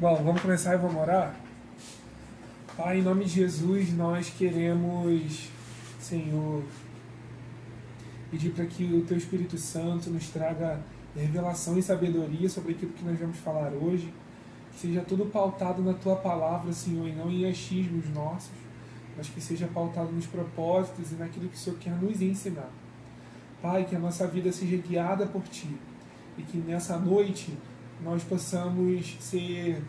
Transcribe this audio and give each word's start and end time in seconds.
Bom, 0.00 0.14
vamos 0.22 0.40
começar 0.40 0.74
e 0.74 0.78
vamos 0.78 0.94
orar? 1.02 1.34
Pai, 2.76 3.00
em 3.00 3.02
nome 3.02 3.24
de 3.24 3.32
Jesus, 3.32 3.92
nós 3.92 4.30
queremos, 4.30 5.48
Senhor, 5.98 6.62
pedir 8.30 8.50
para 8.50 8.64
que 8.64 8.84
o 8.84 9.02
Teu 9.02 9.16
Espírito 9.16 9.58
Santo 9.58 10.08
nos 10.08 10.28
traga 10.28 10.78
revelação 11.16 11.76
e 11.76 11.82
sabedoria 11.82 12.48
sobre 12.48 12.74
aquilo 12.74 12.92
que 12.92 13.04
nós 13.04 13.18
vamos 13.18 13.38
falar 13.38 13.72
hoje. 13.72 14.14
Que 14.70 14.78
seja 14.78 15.00
tudo 15.00 15.26
pautado 15.26 15.82
na 15.82 15.94
Tua 15.94 16.14
palavra, 16.14 16.72
Senhor, 16.72 17.08
e 17.08 17.12
não 17.12 17.28
em 17.28 17.50
achismos 17.50 18.08
nossos, 18.14 18.52
mas 19.16 19.28
que 19.28 19.40
seja 19.40 19.66
pautado 19.66 20.12
nos 20.12 20.26
propósitos 20.26 21.10
e 21.10 21.16
naquilo 21.16 21.48
que 21.48 21.56
o 21.56 21.58
Senhor 21.58 21.76
quer 21.76 22.00
nos 22.00 22.22
ensinar. 22.22 22.70
Pai, 23.60 23.84
que 23.84 23.96
a 23.96 23.98
nossa 23.98 24.28
vida 24.28 24.52
seja 24.52 24.76
guiada 24.76 25.26
por 25.26 25.42
Ti 25.42 25.76
e 26.38 26.42
que 26.44 26.56
nessa 26.56 26.96
noite 26.96 27.52
nós 28.02 28.22
possamos 28.22 29.16
ser 29.20 29.82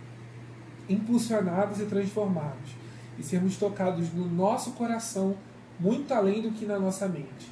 impulsionados 0.87 1.79
e 1.79 1.85
transformados 1.85 2.71
e 3.17 3.23
sermos 3.23 3.57
tocados 3.57 4.11
no 4.13 4.27
nosso 4.27 4.71
coração 4.71 5.35
muito 5.79 6.13
além 6.13 6.41
do 6.41 6.51
que 6.51 6.65
na 6.65 6.79
nossa 6.79 7.07
mente. 7.07 7.51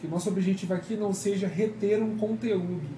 Que 0.00 0.06
o 0.06 0.10
nosso 0.10 0.28
objetivo 0.28 0.74
aqui 0.74 0.96
não 0.96 1.12
seja 1.12 1.46
reter 1.46 2.02
um 2.02 2.16
conteúdo, 2.16 2.88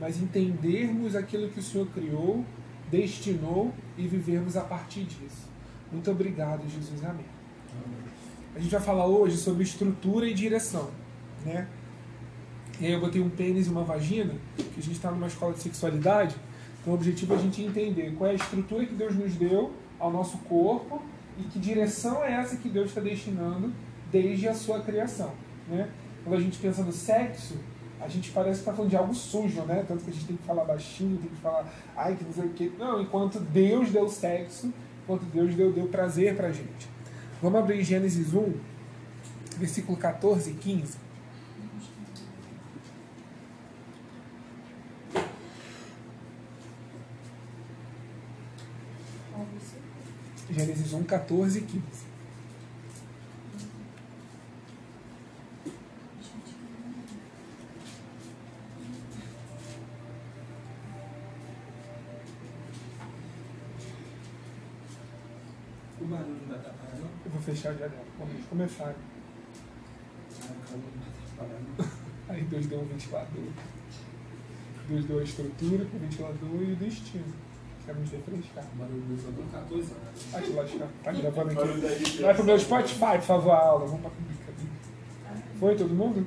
mas 0.00 0.20
entendermos 0.20 1.14
aquilo 1.14 1.48
que 1.48 1.60
o 1.60 1.62
Senhor 1.62 1.86
criou, 1.88 2.44
destinou 2.90 3.72
e 3.96 4.06
vivermos 4.06 4.56
a 4.56 4.62
partir 4.62 5.04
disso. 5.04 5.48
Muito 5.92 6.10
obrigado, 6.10 6.68
Jesus. 6.68 7.04
Amém. 7.04 7.26
A 8.54 8.58
gente 8.58 8.70
vai 8.70 8.80
falar 8.80 9.06
hoje 9.06 9.36
sobre 9.36 9.64
estrutura 9.64 10.28
e 10.28 10.34
direção, 10.34 10.90
né? 11.44 11.68
E 12.80 12.86
aí 12.86 12.92
eu 12.92 13.00
botei 13.00 13.20
um 13.20 13.30
pênis 13.30 13.66
e 13.66 13.70
uma 13.70 13.84
vagina, 13.84 14.34
que 14.56 14.80
a 14.80 14.82
gente 14.82 14.92
está 14.92 15.10
numa 15.10 15.26
escola 15.26 15.52
de 15.52 15.60
sexualidade, 15.60 16.36
então 16.84 16.92
o 16.92 16.96
objetivo 16.96 17.32
é 17.32 17.36
a 17.38 17.40
gente 17.40 17.62
entender 17.62 18.14
qual 18.14 18.28
é 18.28 18.32
a 18.34 18.36
estrutura 18.36 18.84
que 18.84 18.94
Deus 18.94 19.16
nos 19.16 19.34
deu 19.36 19.72
ao 19.98 20.12
nosso 20.12 20.36
corpo 20.38 21.00
e 21.38 21.44
que 21.44 21.58
direção 21.58 22.22
é 22.22 22.34
essa 22.34 22.56
que 22.56 22.68
Deus 22.68 22.90
está 22.90 23.00
destinando 23.00 23.72
desde 24.12 24.46
a 24.46 24.54
sua 24.54 24.80
criação. 24.80 25.32
Né? 25.66 25.88
Quando 26.22 26.36
a 26.36 26.40
gente 26.40 26.58
pensa 26.58 26.82
no 26.82 26.92
sexo, 26.92 27.56
a 27.98 28.06
gente 28.06 28.30
parece 28.32 28.56
que 28.56 28.60
está 28.60 28.74
falando 28.74 28.90
de 28.90 28.96
algo 28.96 29.14
sujo, 29.14 29.62
né? 29.62 29.82
Tanto 29.88 30.04
que 30.04 30.10
a 30.10 30.12
gente 30.12 30.26
tem 30.26 30.36
que 30.36 30.42
falar 30.42 30.64
baixinho, 30.64 31.16
tem 31.16 31.30
que 31.30 31.40
falar, 31.40 31.72
ai, 31.96 32.14
que 32.14 32.24
não 32.24 32.32
sei 32.34 32.44
o 32.44 32.50
quê. 32.50 32.70
Não, 32.78 33.00
enquanto 33.00 33.40
Deus 33.40 33.90
deu 33.90 34.06
sexo, 34.10 34.70
enquanto 35.02 35.22
Deus 35.22 35.54
deu, 35.54 35.72
deu 35.72 35.86
prazer 35.86 36.36
para 36.36 36.48
a 36.48 36.52
gente. 36.52 36.86
Vamos 37.40 37.58
abrir 37.58 37.82
Gênesis 37.82 38.34
1, 38.34 38.52
versículo 39.56 39.96
14 39.96 40.50
e 40.50 40.54
15. 40.54 41.03
Gênesis 50.54 50.92
1, 50.92 51.02
14 51.02 51.58
e 51.58 51.62
15. 51.62 51.82
O 66.00 66.04
barulho 66.04 66.36
não 66.40 66.46
vai 66.46 66.58
atrapalhar, 66.58 66.98
não? 66.98 67.08
Eu 67.24 67.30
vou 67.32 67.42
fechar 67.42 67.70
a 67.70 67.72
janela. 67.72 68.04
Vamos 68.16 68.46
começar. 68.46 68.84
Ah, 68.84 70.52
o 70.52 70.68
calor 70.68 70.84
não 70.94 71.00
vai 71.00 71.08
atrapalhar, 71.08 71.60
não. 71.78 71.86
Aí 72.32 72.44
Deus 72.44 72.66
deu 72.66 72.80
um 72.80 72.86
ventilador. 72.86 73.52
Deus 74.88 75.04
deu 75.04 75.18
a 75.18 75.24
estrutura 75.24 75.84
para 75.84 75.96
o 75.96 76.00
ventilador 76.00 76.62
e 76.62 76.72
o 76.74 76.76
destino. 76.76 77.53
Barulho 78.74 79.00
do 79.00 79.16
ventilador 79.16 79.44
14 79.52 79.92
horas. 79.92 80.26
Vai 80.32 80.42
te 80.42 80.52
lascar. 80.52 80.88
Tá 81.02 81.12
gravando 81.12 81.50
aqui. 81.50 82.22
Vai 82.22 82.34
pro 82.34 82.44
meu 82.44 82.58
Spotify, 82.58 82.98
por 83.16 83.22
favor, 83.22 83.50
a 83.52 83.58
aula. 83.58 83.86
Vamos 83.86 84.00
pra 84.00 84.10
publicar. 84.10 84.34
Foi 85.58 85.76
todo 85.76 85.94
mundo? 85.94 86.26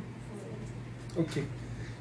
Ok. 1.16 1.48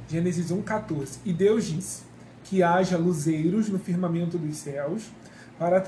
Gênesis 0.09 0.50
1, 0.50 0.62
14. 0.62 1.21
E 1.25 1.33
Deus 1.33 1.65
disse 1.65 2.05
que 2.44 2.62
haja 2.62 2.97
luzeiros 2.97 3.69
no 3.69 3.78
firmamento 3.78 4.39
dos 4.39 4.56
céus 4.56 5.11
para, 5.59 5.81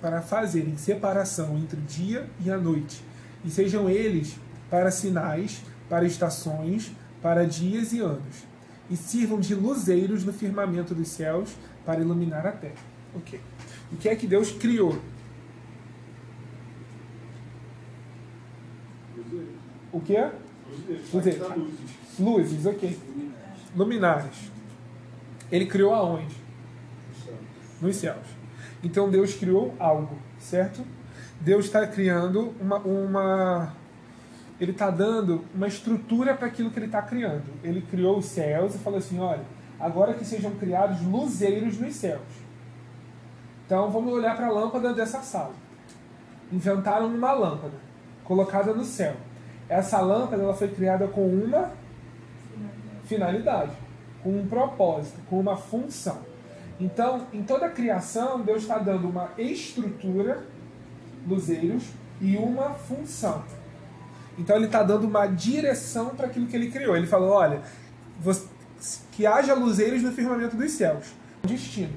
para 0.00 0.22
fazerem 0.22 0.76
separação 0.76 1.56
entre 1.56 1.78
o 1.78 1.82
dia 1.82 2.28
e 2.44 2.50
a 2.50 2.58
noite, 2.58 3.02
e 3.44 3.50
sejam 3.50 3.88
eles 3.88 4.36
para 4.70 4.90
sinais, 4.90 5.62
para 5.88 6.04
estações, 6.04 6.92
para 7.22 7.46
dias 7.46 7.92
e 7.92 8.00
anos, 8.00 8.44
e 8.90 8.96
sirvam 8.96 9.40
de 9.40 9.54
luzeiros 9.54 10.24
no 10.24 10.32
firmamento 10.32 10.94
dos 10.94 11.08
céus 11.08 11.54
para 11.84 12.00
iluminar 12.00 12.46
a 12.46 12.52
terra. 12.52 12.93
Ok. 13.14 13.40
O 13.92 13.96
que 13.96 14.08
é 14.08 14.16
que 14.16 14.26
Deus 14.26 14.50
criou? 14.50 14.98
O 19.92 20.00
que 20.00 20.16
é? 20.16 20.32
Luzeiros. 21.12 21.48
Luzes, 22.18 22.66
ok. 22.66 22.98
Luminares. 23.76 24.50
Ele 25.50 25.66
criou 25.66 25.94
aonde? 25.94 26.34
Nos 27.80 27.96
céus. 27.96 28.26
Então 28.82 29.10
Deus 29.10 29.34
criou 29.34 29.74
algo, 29.78 30.18
certo? 30.38 30.84
Deus 31.40 31.66
está 31.66 31.86
criando 31.86 32.54
uma, 32.60 32.78
uma. 32.78 33.72
Ele 34.60 34.72
está 34.72 34.90
dando 34.90 35.44
uma 35.54 35.66
estrutura 35.66 36.34
para 36.34 36.46
aquilo 36.46 36.70
que 36.70 36.78
ele 36.78 36.86
está 36.86 37.02
criando. 37.02 37.44
Ele 37.62 37.80
criou 37.82 38.18
os 38.18 38.26
céus 38.26 38.74
e 38.74 38.78
falou 38.78 38.98
assim: 38.98 39.18
olha, 39.20 39.44
agora 39.78 40.14
que 40.14 40.24
sejam 40.24 40.52
criados 40.52 41.00
luzeiros 41.02 41.78
nos 41.78 41.94
céus. 41.94 42.43
Então 43.66 43.90
vamos 43.90 44.12
olhar 44.12 44.36
para 44.36 44.46
a 44.46 44.52
lâmpada 44.52 44.92
dessa 44.92 45.20
sala. 45.20 45.54
Inventaram 46.52 47.06
uma 47.06 47.32
lâmpada 47.32 47.74
colocada 48.24 48.72
no 48.72 48.84
céu. 48.84 49.14
Essa 49.68 50.00
lâmpada 50.00 50.42
ela 50.42 50.54
foi 50.54 50.68
criada 50.68 51.08
com 51.08 51.26
uma 51.26 51.70
finalidade, 53.04 53.72
com 54.22 54.30
um 54.30 54.46
propósito, 54.46 55.18
com 55.28 55.40
uma 55.40 55.56
função. 55.56 56.18
Então, 56.80 57.26
em 57.32 57.42
toda 57.42 57.66
a 57.66 57.70
criação, 57.70 58.40
Deus 58.40 58.62
está 58.62 58.78
dando 58.78 59.08
uma 59.08 59.30
estrutura, 59.38 60.44
luzeiros, 61.26 61.84
e 62.20 62.36
uma 62.36 62.70
função. 62.70 63.44
Então, 64.38 64.56
Ele 64.56 64.66
está 64.66 64.82
dando 64.82 65.06
uma 65.06 65.26
direção 65.26 66.10
para 66.10 66.26
aquilo 66.26 66.46
que 66.46 66.56
Ele 66.56 66.70
criou. 66.70 66.96
Ele 66.96 67.06
falou: 67.06 67.30
olha, 67.30 67.62
que 69.12 69.26
haja 69.26 69.54
luzeiros 69.54 70.02
no 70.02 70.12
firmamento 70.12 70.56
dos 70.56 70.72
céus. 70.72 71.12
Destino. 71.42 71.92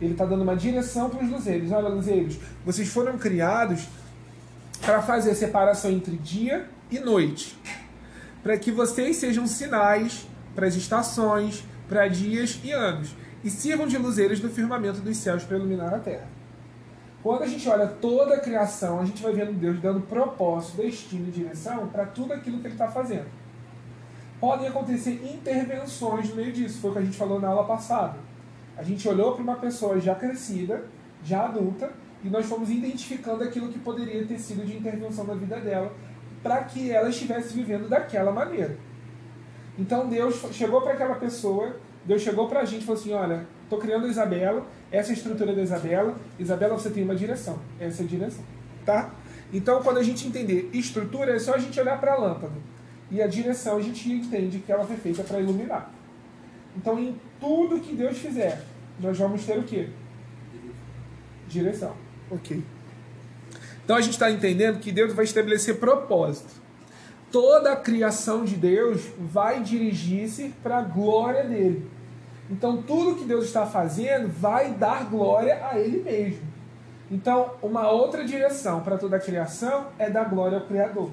Ele 0.00 0.12
está 0.12 0.24
dando 0.24 0.42
uma 0.42 0.56
direção 0.56 1.10
para 1.10 1.24
os 1.24 1.30
luzeiros. 1.30 1.72
Olha, 1.72 1.88
luzeiros, 1.88 2.38
vocês 2.64 2.88
foram 2.88 3.18
criados 3.18 3.88
para 4.80 5.02
fazer 5.02 5.34
separação 5.34 5.90
entre 5.90 6.16
dia 6.16 6.68
e 6.90 6.98
noite, 6.98 7.58
para 8.42 8.56
que 8.56 8.70
vocês 8.70 9.16
sejam 9.16 9.46
sinais 9.46 10.26
para 10.54 10.66
as 10.66 10.74
estações, 10.74 11.64
para 11.88 12.08
dias 12.08 12.60
e 12.62 12.70
anos, 12.70 13.14
e 13.42 13.50
sirvam 13.50 13.86
de 13.86 13.98
luzeiros 13.98 14.40
no 14.40 14.48
firmamento 14.48 15.00
dos 15.00 15.16
céus 15.16 15.42
para 15.42 15.56
iluminar 15.56 15.92
a 15.92 15.98
terra. 15.98 16.28
Quando 17.22 17.42
a 17.42 17.46
gente 17.46 17.68
olha 17.68 17.86
toda 17.86 18.36
a 18.36 18.40
criação, 18.40 19.00
a 19.00 19.04
gente 19.04 19.22
vai 19.22 19.32
vendo 19.32 19.52
Deus 19.52 19.80
dando 19.80 20.00
propósito, 20.02 20.76
destino 20.76 21.28
e 21.28 21.32
direção 21.32 21.88
para 21.88 22.06
tudo 22.06 22.32
aquilo 22.32 22.60
que 22.60 22.66
Ele 22.68 22.74
está 22.74 22.88
fazendo. 22.88 23.26
Podem 24.40 24.68
acontecer 24.68 25.20
intervenções 25.24 26.28
no 26.30 26.36
meio 26.36 26.52
disso, 26.52 26.80
foi 26.80 26.90
o 26.90 26.92
que 26.92 26.98
a 27.00 27.02
gente 27.02 27.16
falou 27.16 27.40
na 27.40 27.48
aula 27.48 27.64
passada. 27.64 28.27
A 28.78 28.84
gente 28.84 29.08
olhou 29.08 29.32
para 29.32 29.42
uma 29.42 29.56
pessoa 29.56 30.00
já 30.00 30.14
crescida, 30.14 30.84
já 31.24 31.46
adulta, 31.46 31.90
e 32.22 32.28
nós 32.28 32.46
fomos 32.46 32.70
identificando 32.70 33.42
aquilo 33.42 33.68
que 33.68 33.78
poderia 33.80 34.24
ter 34.24 34.38
sido 34.38 34.64
de 34.64 34.76
intervenção 34.76 35.24
na 35.24 35.34
vida 35.34 35.58
dela, 35.58 35.92
para 36.44 36.62
que 36.62 36.92
ela 36.92 37.08
estivesse 37.08 37.52
vivendo 37.52 37.88
daquela 37.88 38.30
maneira. 38.30 38.78
Então 39.76 40.08
Deus 40.08 40.40
chegou 40.52 40.80
para 40.80 40.92
aquela 40.92 41.16
pessoa, 41.16 41.76
Deus 42.04 42.22
chegou 42.22 42.48
para 42.48 42.60
a 42.60 42.64
gente 42.64 42.82
e 42.82 42.84
falou 42.86 43.00
assim: 43.00 43.12
Olha, 43.12 43.46
estou 43.64 43.80
criando 43.80 44.06
a 44.06 44.08
Isabela, 44.08 44.64
essa 44.92 45.10
é 45.10 45.12
a 45.12 45.16
estrutura 45.16 45.52
da 45.52 45.62
Isabela. 45.62 46.16
Isabela, 46.38 46.78
você 46.78 46.90
tem 46.90 47.02
uma 47.02 47.16
direção, 47.16 47.58
essa 47.80 48.02
é 48.02 48.04
a 48.04 48.08
direção. 48.08 48.44
Tá? 48.86 49.10
Então, 49.52 49.82
quando 49.82 49.98
a 49.98 50.02
gente 50.02 50.26
entender 50.26 50.70
estrutura, 50.72 51.34
é 51.34 51.38
só 51.38 51.54
a 51.54 51.58
gente 51.58 51.78
olhar 51.80 52.00
para 52.00 52.12
a 52.12 52.16
lâmpada. 52.16 52.54
E 53.10 53.20
a 53.20 53.26
direção 53.26 53.76
a 53.76 53.80
gente 53.80 54.10
entende 54.10 54.58
que 54.60 54.70
ela 54.70 54.84
foi 54.84 54.96
feita 54.96 55.22
para 55.24 55.40
iluminar. 55.40 55.90
Então, 56.76 56.98
em 56.98 57.18
tudo 57.40 57.80
que 57.80 57.94
Deus 57.94 58.18
fizer, 58.18 58.62
nós 59.00 59.18
vamos 59.18 59.44
ter 59.44 59.58
o 59.58 59.62
quê? 59.62 59.88
Direção. 61.48 61.94
Ok. 62.30 62.62
Então 63.84 63.96
a 63.96 64.00
gente 64.00 64.12
está 64.12 64.30
entendendo 64.30 64.80
que 64.80 64.92
Deus 64.92 65.12
vai 65.14 65.24
estabelecer 65.24 65.78
propósito. 65.78 66.58
Toda 67.32 67.72
a 67.72 67.76
criação 67.76 68.44
de 68.44 68.56
Deus 68.56 69.02
vai 69.18 69.62
dirigir-se 69.62 70.50
para 70.62 70.78
a 70.78 70.82
glória 70.82 71.44
dele. 71.44 71.88
Então 72.50 72.82
tudo 72.82 73.16
que 73.16 73.24
Deus 73.24 73.46
está 73.46 73.66
fazendo 73.66 74.28
vai 74.28 74.72
dar 74.72 75.04
glória 75.04 75.66
a 75.66 75.78
ele 75.78 76.02
mesmo. 76.02 76.48
Então, 77.10 77.54
uma 77.62 77.90
outra 77.90 78.24
direção 78.24 78.82
para 78.82 78.98
toda 78.98 79.16
a 79.16 79.20
criação 79.20 79.88
é 79.98 80.10
dar 80.10 80.24
glória 80.24 80.58
ao 80.58 80.66
Criador. 80.66 81.10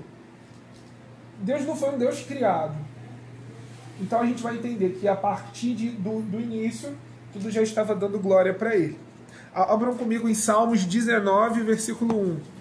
Deus 1.39 1.65
não 1.65 1.75
foi 1.75 1.89
um 1.91 1.97
Deus 1.97 2.21
criado. 2.21 2.75
Então 3.99 4.19
a 4.19 4.25
gente 4.25 4.43
vai 4.43 4.55
entender 4.55 4.97
que 4.99 5.07
a 5.07 5.15
partir 5.15 5.73
de, 5.73 5.89
do, 5.89 6.21
do 6.21 6.39
início, 6.39 6.95
tudo 7.31 7.49
já 7.49 7.61
estava 7.61 7.95
dando 7.95 8.19
glória 8.19 8.53
para 8.53 8.75
ele. 8.75 8.99
Abram 9.53 9.95
comigo 9.95 10.27
em 10.27 10.33
Salmos 10.33 10.83
19, 10.83 11.61
versículo 11.63 12.19
1. 12.19 12.55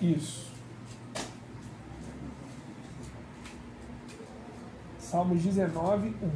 Isso. 0.00 0.53
Salmos 5.14 5.44
19, 5.44 6.08
1. 6.08 6.30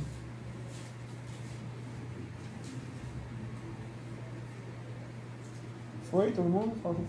Foi? 6.04 6.30
Todo 6.30 6.48
mundo? 6.48 6.76
Falta 6.80 7.00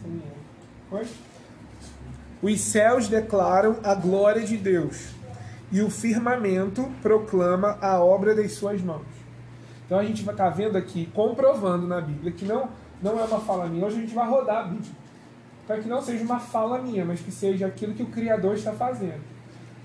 Foi? 0.89 1.07
Os 2.42 2.60
céus 2.60 3.07
declaram 3.07 3.77
a 3.83 3.94
glória 3.94 4.44
de 4.44 4.57
Deus, 4.57 5.10
e 5.71 5.83
o 5.83 5.92
firmamento 5.92 6.92
proclama 7.04 7.77
a 7.80 8.04
obra 8.04 8.33
das 8.33 8.54
suas 8.54 8.81
mãos. 8.81 9.06
Então 9.86 10.00
a 10.00 10.04
gente 10.04 10.24
vai 10.24 10.33
estar 10.33 10.50
vendo 10.50 10.75
aqui, 10.75 11.06
comprovando 11.13 11.86
na 11.86 12.01
Bíblia, 12.01 12.31
que 12.31 12.45
não, 12.45 12.68
não 13.00 13.19
é 13.19 13.24
uma 13.25 13.42
fala 13.42 13.68
minha. 13.68 13.86
Hoje 13.86 13.98
a 13.98 14.01
gente 14.01 14.15
vai 14.15 14.27
rodar 14.27 14.65
a 14.65 14.68
Bíblia 14.69 14.92
para 15.68 15.80
que 15.80 15.88
não 15.88 16.01
seja 16.01 16.24
uma 16.24 16.39
fala 16.39 16.81
minha, 16.81 17.06
mas 17.06 17.19
que 17.19 17.31
seja 17.31 17.68
aquilo 17.68 17.94
que 17.94 18.01
o 18.01 18.07
Criador 18.07 18.56
está 18.56 18.72
fazendo. 18.72 19.22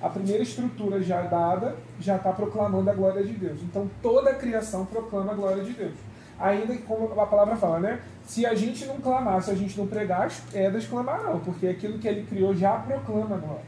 A 0.01 0.09
primeira 0.09 0.43
estrutura 0.43 1.01
já 1.01 1.23
dada 1.23 1.77
já 1.99 2.17
está 2.17 2.33
proclamando 2.33 2.91
a 2.91 2.95
glória 2.95 3.23
de 3.23 3.33
Deus. 3.33 3.61
Então 3.63 3.89
toda 4.03 4.31
a 4.31 4.35
criação 4.35 4.85
proclama 4.85 5.33
a 5.33 5.35
glória 5.35 5.65
de 5.65 5.73
Deus. 5.73 5.95
Ainda 6.39 6.75
que, 6.75 6.83
como 6.83 7.21
a 7.21 7.27
palavra 7.27 7.57
fala, 7.57 7.79
né? 7.79 8.01
Se 8.25 8.45
a 8.45 8.55
gente 8.55 8.85
não 8.87 8.99
clamar, 8.99 9.41
se 9.43 9.51
a 9.51 9.55
gente 9.55 9.79
não 9.79 9.87
pregar, 9.87 10.27
as 10.27 10.41
pedras 10.41 10.87
clamarão, 10.87 11.39
porque 11.41 11.69
aquilo 11.69 11.99
que 11.99 12.09
ele 12.09 12.27
criou 12.27 12.55
já 12.55 12.73
proclama 12.73 13.37
a 13.37 13.39
glória. 13.39 13.65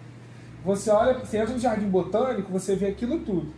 Você 0.64 0.90
olha, 0.90 1.14
você 1.14 1.38
entra 1.38 1.54
no 1.54 1.60
jardim 1.60 1.88
botânico, 1.88 2.50
você 2.50 2.74
vê 2.74 2.88
aquilo 2.88 3.20
tudo. 3.20 3.52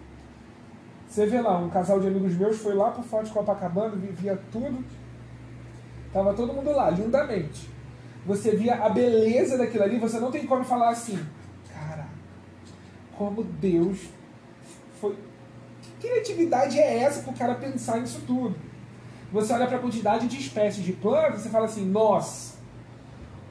Você 1.08 1.24
vê 1.24 1.40
lá, 1.40 1.56
um 1.58 1.70
casal 1.70 2.00
de 2.00 2.06
amigos 2.06 2.34
meus 2.34 2.58
foi 2.58 2.74
lá 2.74 2.90
para 2.90 3.00
o 3.00 3.04
Forte 3.04 3.28
de 3.28 3.32
Copacabana, 3.32 3.96
vivia 3.96 4.38
tudo. 4.52 4.84
Tava 6.12 6.34
todo 6.34 6.52
mundo 6.52 6.70
lá, 6.70 6.90
lindamente 6.90 7.78
você 8.28 8.54
via 8.54 8.74
a 8.74 8.90
beleza 8.90 9.56
daquilo 9.56 9.84
ali, 9.84 9.98
você 9.98 10.20
não 10.20 10.30
tem 10.30 10.46
como 10.46 10.62
falar 10.62 10.90
assim, 10.90 11.18
como 13.18 13.42
Deus 13.42 13.98
foi. 15.00 15.16
Que 15.82 16.08
criatividade 16.08 16.78
é 16.78 16.98
essa 17.00 17.22
para 17.22 17.32
o 17.32 17.36
cara 17.36 17.54
pensar 17.56 18.00
nisso 18.00 18.22
tudo? 18.26 18.54
Você 19.32 19.52
olha 19.52 19.66
para 19.66 19.76
a 19.76 19.80
quantidade 19.80 20.28
de 20.28 20.38
espécies 20.38 20.82
de 20.82 20.92
plantas, 20.92 21.42
você 21.42 21.50
fala 21.50 21.66
assim, 21.66 21.84
nossa, 21.84 22.56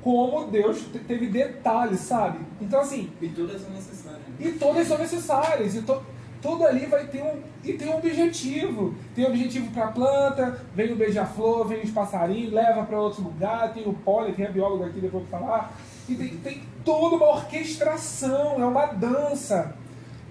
como 0.02 0.48
Deus 0.48 0.86
teve 1.06 1.28
detalhes, 1.28 2.00
sabe? 2.00 2.40
Então 2.62 2.80
assim. 2.80 3.12
E 3.22 3.28
todas 3.28 3.62
são 3.62 3.70
necessárias. 3.72 4.22
E 4.40 4.52
todas 4.54 4.88
são 4.88 4.98
necessárias. 4.98 5.76
E 5.76 5.82
to 5.82 6.02
tudo 6.40 6.68
ali 6.68 6.86
vai 6.86 7.08
ter 7.08 7.24
um 7.24 7.42
e 7.64 7.74
tem 7.74 7.90
um 7.90 7.98
objetivo. 7.98 8.96
Tem 9.14 9.26
um 9.26 9.30
objetivo 9.30 9.72
para 9.72 9.86
a 9.86 9.92
planta, 9.92 10.62
vem 10.74 10.94
o 10.94 10.96
beija-flor, 10.96 11.68
vem 11.68 11.82
os 11.82 11.90
passarinhos, 11.90 12.54
leva 12.54 12.84
para 12.84 13.00
outro 13.00 13.24
lugar, 13.24 13.74
tem 13.74 13.88
o 13.88 13.94
pólen, 13.94 14.34
tem 14.34 14.46
a 14.46 14.52
bióloga 14.52 14.86
aqui 14.86 15.00
depois 15.00 15.28
para 15.28 15.40
falar. 15.40 15.78
E 16.08 16.16
tem, 16.16 16.38
tem 16.38 16.64
toda 16.86 17.16
uma 17.16 17.28
orquestração, 17.28 18.62
é 18.62 18.66
uma 18.66 18.86
dança. 18.88 19.76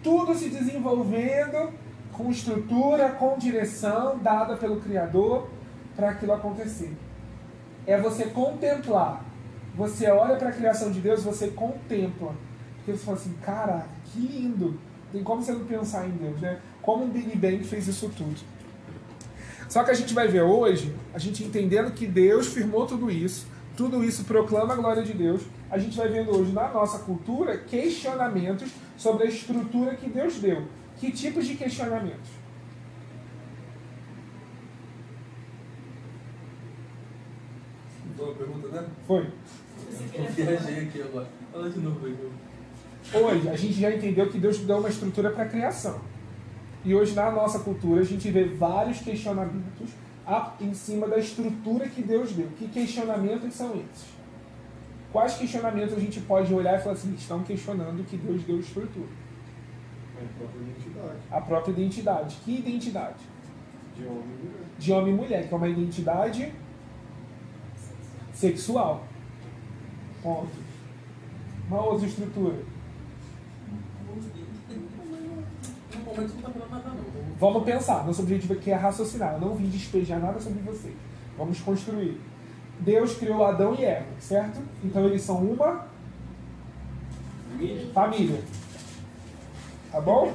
Tudo 0.02 0.34
se 0.34 0.48
desenvolvendo 0.48 1.72
com 2.12 2.30
estrutura, 2.30 3.10
com 3.10 3.36
direção 3.36 4.18
dada 4.18 4.56
pelo 4.56 4.80
Criador 4.80 5.48
para 5.94 6.10
aquilo 6.10 6.32
acontecer. 6.32 6.96
É 7.86 8.00
você 8.00 8.26
contemplar. 8.26 9.24
Você 9.74 10.10
olha 10.10 10.36
para 10.36 10.48
a 10.48 10.52
criação 10.52 10.90
de 10.90 11.00
Deus, 11.00 11.22
você 11.22 11.48
contempla. 11.48 12.34
Porque 12.76 12.92
você 12.92 13.04
fala 13.04 13.16
assim, 13.16 13.34
caraca, 13.42 13.88
que 14.04 14.20
lindo 14.20 14.78
tem 15.12 15.22
como 15.22 15.42
você 15.42 15.52
não 15.52 15.64
pensar 15.64 16.06
em 16.06 16.10
Deus, 16.10 16.40
né? 16.40 16.58
Como 16.82 17.04
o 17.04 17.08
Big 17.08 17.36
Bang 17.36 17.62
fez 17.64 17.86
isso 17.86 18.10
tudo. 18.16 18.36
Só 19.68 19.82
que 19.82 19.90
a 19.90 19.94
gente 19.94 20.14
vai 20.14 20.28
ver 20.28 20.42
hoje, 20.42 20.94
a 21.14 21.18
gente 21.18 21.42
entendendo 21.42 21.92
que 21.92 22.06
Deus 22.06 22.48
firmou 22.48 22.86
tudo 22.86 23.10
isso, 23.10 23.46
tudo 23.76 24.04
isso 24.04 24.24
proclama 24.24 24.74
a 24.74 24.76
glória 24.76 25.02
de 25.02 25.12
Deus, 25.12 25.42
a 25.70 25.78
gente 25.78 25.96
vai 25.96 26.08
vendo 26.08 26.30
hoje 26.36 26.52
na 26.52 26.68
nossa 26.68 27.00
cultura 27.00 27.58
questionamentos 27.58 28.70
sobre 28.96 29.24
a 29.24 29.26
estrutura 29.26 29.94
que 29.96 30.08
Deus 30.08 30.36
deu. 30.36 30.64
Que 30.96 31.10
tipos 31.10 31.46
de 31.46 31.56
questionamentos? 31.56 32.30
Boa 38.16 38.34
pergunta, 38.34 38.68
né? 38.68 38.88
Foi. 39.06 39.30
Eu 40.14 40.24
viajei 40.24 40.84
aqui 40.84 41.02
agora. 41.02 41.28
Fala 41.52 41.68
de 41.68 41.80
novo 41.80 42.06
aí. 42.06 42.16
Hoje, 43.14 43.48
a 43.48 43.56
gente 43.56 43.74
já 43.74 43.94
entendeu 43.94 44.28
que 44.28 44.38
Deus 44.38 44.58
deu 44.58 44.78
uma 44.78 44.88
estrutura 44.88 45.30
para 45.30 45.44
a 45.44 45.48
criação. 45.48 46.00
E 46.84 46.94
hoje, 46.94 47.14
na 47.14 47.30
nossa 47.30 47.58
cultura, 47.58 48.00
a 48.00 48.04
gente 48.04 48.30
vê 48.30 48.44
vários 48.44 49.00
questionamentos 49.00 49.90
em 50.60 50.72
cima 50.72 51.06
da 51.06 51.18
estrutura 51.18 51.88
que 51.88 52.02
Deus 52.02 52.32
deu. 52.32 52.48
Que 52.58 52.68
questionamentos 52.68 53.54
são 53.54 53.74
esses? 53.74 54.15
Quais 55.12 55.34
questionamentos 55.34 55.94
a 55.94 56.00
gente 56.00 56.20
pode 56.20 56.52
olhar 56.52 56.78
e 56.78 56.82
falar 56.82 56.94
assim, 56.94 57.14
estão 57.14 57.42
questionando 57.42 58.04
que 58.04 58.16
Deus 58.16 58.42
deu 58.42 58.60
estrutura? 58.60 59.06
A 60.16 60.38
própria 60.38 60.60
identidade. 60.60 61.18
A 61.30 61.40
própria 61.40 61.72
identidade. 61.72 62.36
Que 62.44 62.58
identidade? 62.58 63.24
De 63.96 64.04
homem 64.04 64.22
e 64.22 64.44
mulher. 64.44 64.66
De 64.78 64.92
homem 64.92 65.12
e 65.12 65.16
mulher, 65.16 65.48
que 65.48 65.54
é 65.54 65.56
uma 65.56 65.68
identidade 65.68 66.52
sexual. 68.32 69.04
Ponto. 70.22 70.48
Uma 71.68 71.82
outra 71.82 72.06
estrutura. 72.06 72.56
Vamos 77.38 77.64
pensar. 77.64 78.06
Nosso 78.06 78.22
objetivo 78.22 78.54
aqui 78.54 78.70
é 78.70 78.74
raciocinar. 78.74 79.34
Eu 79.34 79.40
não 79.40 79.54
vim 79.54 79.68
despejar 79.68 80.20
nada 80.20 80.40
sobre 80.40 80.60
vocês. 80.62 80.94
Vamos 81.36 81.60
construir. 81.60 82.20
Deus 82.80 83.16
criou 83.16 83.44
Adão 83.44 83.74
e 83.74 83.84
Eva, 83.84 84.06
certo? 84.20 84.60
Então 84.84 85.04
eles 85.04 85.22
são 85.22 85.38
uma 85.38 85.86
Família. 87.50 87.86
família. 87.92 88.40
Tá 89.90 90.00
bom? 90.00 90.32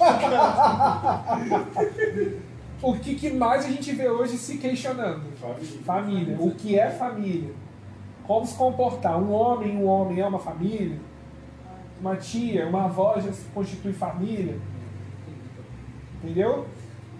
o 2.82 2.98
que, 2.98 3.14
que 3.14 3.30
mais 3.30 3.64
a 3.64 3.68
gente 3.68 3.92
vê 3.92 4.08
hoje 4.08 4.36
se 4.36 4.58
questionando? 4.58 5.22
Família. 5.36 5.82
Família. 5.84 6.36
O 6.38 6.54
que 6.54 6.78
é 6.78 6.90
família? 6.90 7.52
Como 8.26 8.46
se 8.46 8.54
comportar? 8.54 9.18
Um 9.18 9.32
homem, 9.32 9.76
um 9.76 9.86
homem 9.86 10.20
é 10.20 10.26
uma 10.26 10.38
família? 10.38 10.98
Uma 12.00 12.16
tia, 12.16 12.66
uma 12.66 12.84
avó 12.84 13.18
já 13.20 13.32
se 13.32 13.44
constitui 13.54 13.92
família? 13.92 14.58
Entendeu? 16.22 16.66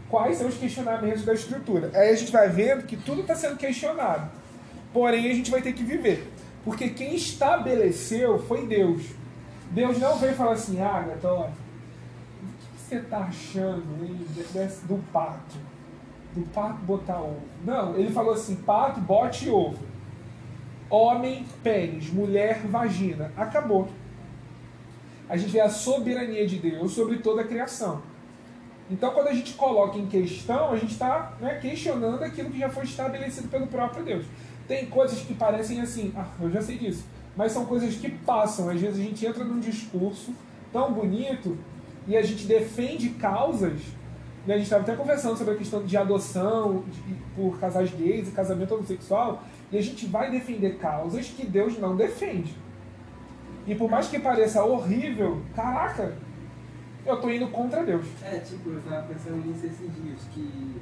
Quais 0.08 0.38
são 0.38 0.48
os 0.48 0.56
questionamentos 0.56 1.24
da 1.24 1.32
estrutura? 1.32 1.90
Aí 1.94 2.10
a 2.10 2.16
gente 2.16 2.32
vai 2.32 2.48
vendo 2.48 2.84
que 2.84 2.96
tudo 2.96 3.22
está 3.22 3.34
sendo 3.34 3.56
questionado. 3.56 4.30
Porém, 4.92 5.30
a 5.30 5.34
gente 5.34 5.50
vai 5.50 5.62
ter 5.62 5.72
que 5.72 5.82
viver. 5.82 6.30
Porque 6.64 6.90
quem 6.90 7.14
estabeleceu 7.14 8.38
foi 8.38 8.66
Deus. 8.66 9.02
Deus 9.70 9.98
não 9.98 10.18
veio 10.18 10.34
falar 10.34 10.52
assim, 10.52 10.80
ah, 10.80 10.96
Agatha, 10.96 11.32
o 11.32 11.44
que 11.44 12.80
você 12.88 12.96
está 12.96 13.18
achando 13.18 14.04
hein, 14.04 14.18
do 14.84 15.12
pato? 15.12 15.56
Do 16.34 16.42
pato 16.52 16.80
botar 16.82 17.20
ovo. 17.20 17.42
Não, 17.64 17.96
ele 17.96 18.10
falou 18.10 18.34
assim, 18.34 18.56
pato, 18.56 19.00
bote 19.00 19.48
ovo. 19.48 19.78
Homem, 20.88 21.46
pênis, 21.62 22.10
mulher, 22.12 22.60
vagina. 22.66 23.32
Acabou. 23.36 23.88
A 25.28 25.36
gente 25.36 25.52
vê 25.52 25.60
a 25.60 25.70
soberania 25.70 26.44
de 26.44 26.58
Deus 26.58 26.92
sobre 26.92 27.18
toda 27.18 27.42
a 27.42 27.46
criação. 27.46 28.02
Então, 28.90 29.12
quando 29.12 29.28
a 29.28 29.32
gente 29.32 29.54
coloca 29.54 29.96
em 29.96 30.06
questão, 30.06 30.72
a 30.72 30.76
gente 30.76 30.92
está 30.92 31.34
né, 31.40 31.60
questionando 31.60 32.20
aquilo 32.24 32.50
que 32.50 32.58
já 32.58 32.68
foi 32.68 32.82
estabelecido 32.82 33.46
pelo 33.46 33.68
próprio 33.68 34.04
Deus. 34.04 34.26
Tem 34.70 34.86
coisas 34.86 35.18
que 35.22 35.34
parecem 35.34 35.80
assim, 35.80 36.12
ah, 36.16 36.28
eu 36.40 36.48
já 36.48 36.62
sei 36.62 36.78
disso, 36.78 37.04
mas 37.36 37.50
são 37.50 37.66
coisas 37.66 37.96
que 37.96 38.08
passam. 38.08 38.70
Às 38.70 38.80
vezes 38.80 39.00
a 39.00 39.02
gente 39.02 39.26
entra 39.26 39.42
num 39.42 39.58
discurso 39.58 40.32
tão 40.72 40.92
bonito 40.92 41.58
e 42.06 42.16
a 42.16 42.22
gente 42.22 42.46
defende 42.46 43.08
causas. 43.08 43.80
A 44.46 44.52
gente 44.52 44.62
estava 44.62 44.82
até 44.84 44.94
conversando 44.94 45.36
sobre 45.36 45.54
a 45.54 45.56
questão 45.56 45.84
de 45.84 45.96
adoção 45.96 46.84
de, 46.86 47.14
por 47.34 47.58
casais 47.58 47.90
gays 47.90 48.28
e 48.28 48.30
casamento 48.30 48.72
homossexual, 48.72 49.42
e 49.72 49.76
a 49.76 49.82
gente 49.82 50.06
vai 50.06 50.30
defender 50.30 50.78
causas 50.78 51.26
que 51.26 51.44
Deus 51.44 51.76
não 51.76 51.96
defende. 51.96 52.54
E 53.66 53.74
por 53.74 53.90
mais 53.90 54.06
que 54.06 54.20
pareça 54.20 54.62
horrível, 54.62 55.42
caraca, 55.52 56.16
eu 57.04 57.16
estou 57.16 57.32
indo 57.32 57.48
contra 57.48 57.84
Deus. 57.84 58.06
É, 58.22 58.38
tipo, 58.38 58.70
eu 58.70 58.78
estava 58.78 59.04
pensando 59.08 59.44
nisso 59.44 59.66
esses 59.66 59.92
dias, 59.96 60.20
que 60.32 60.80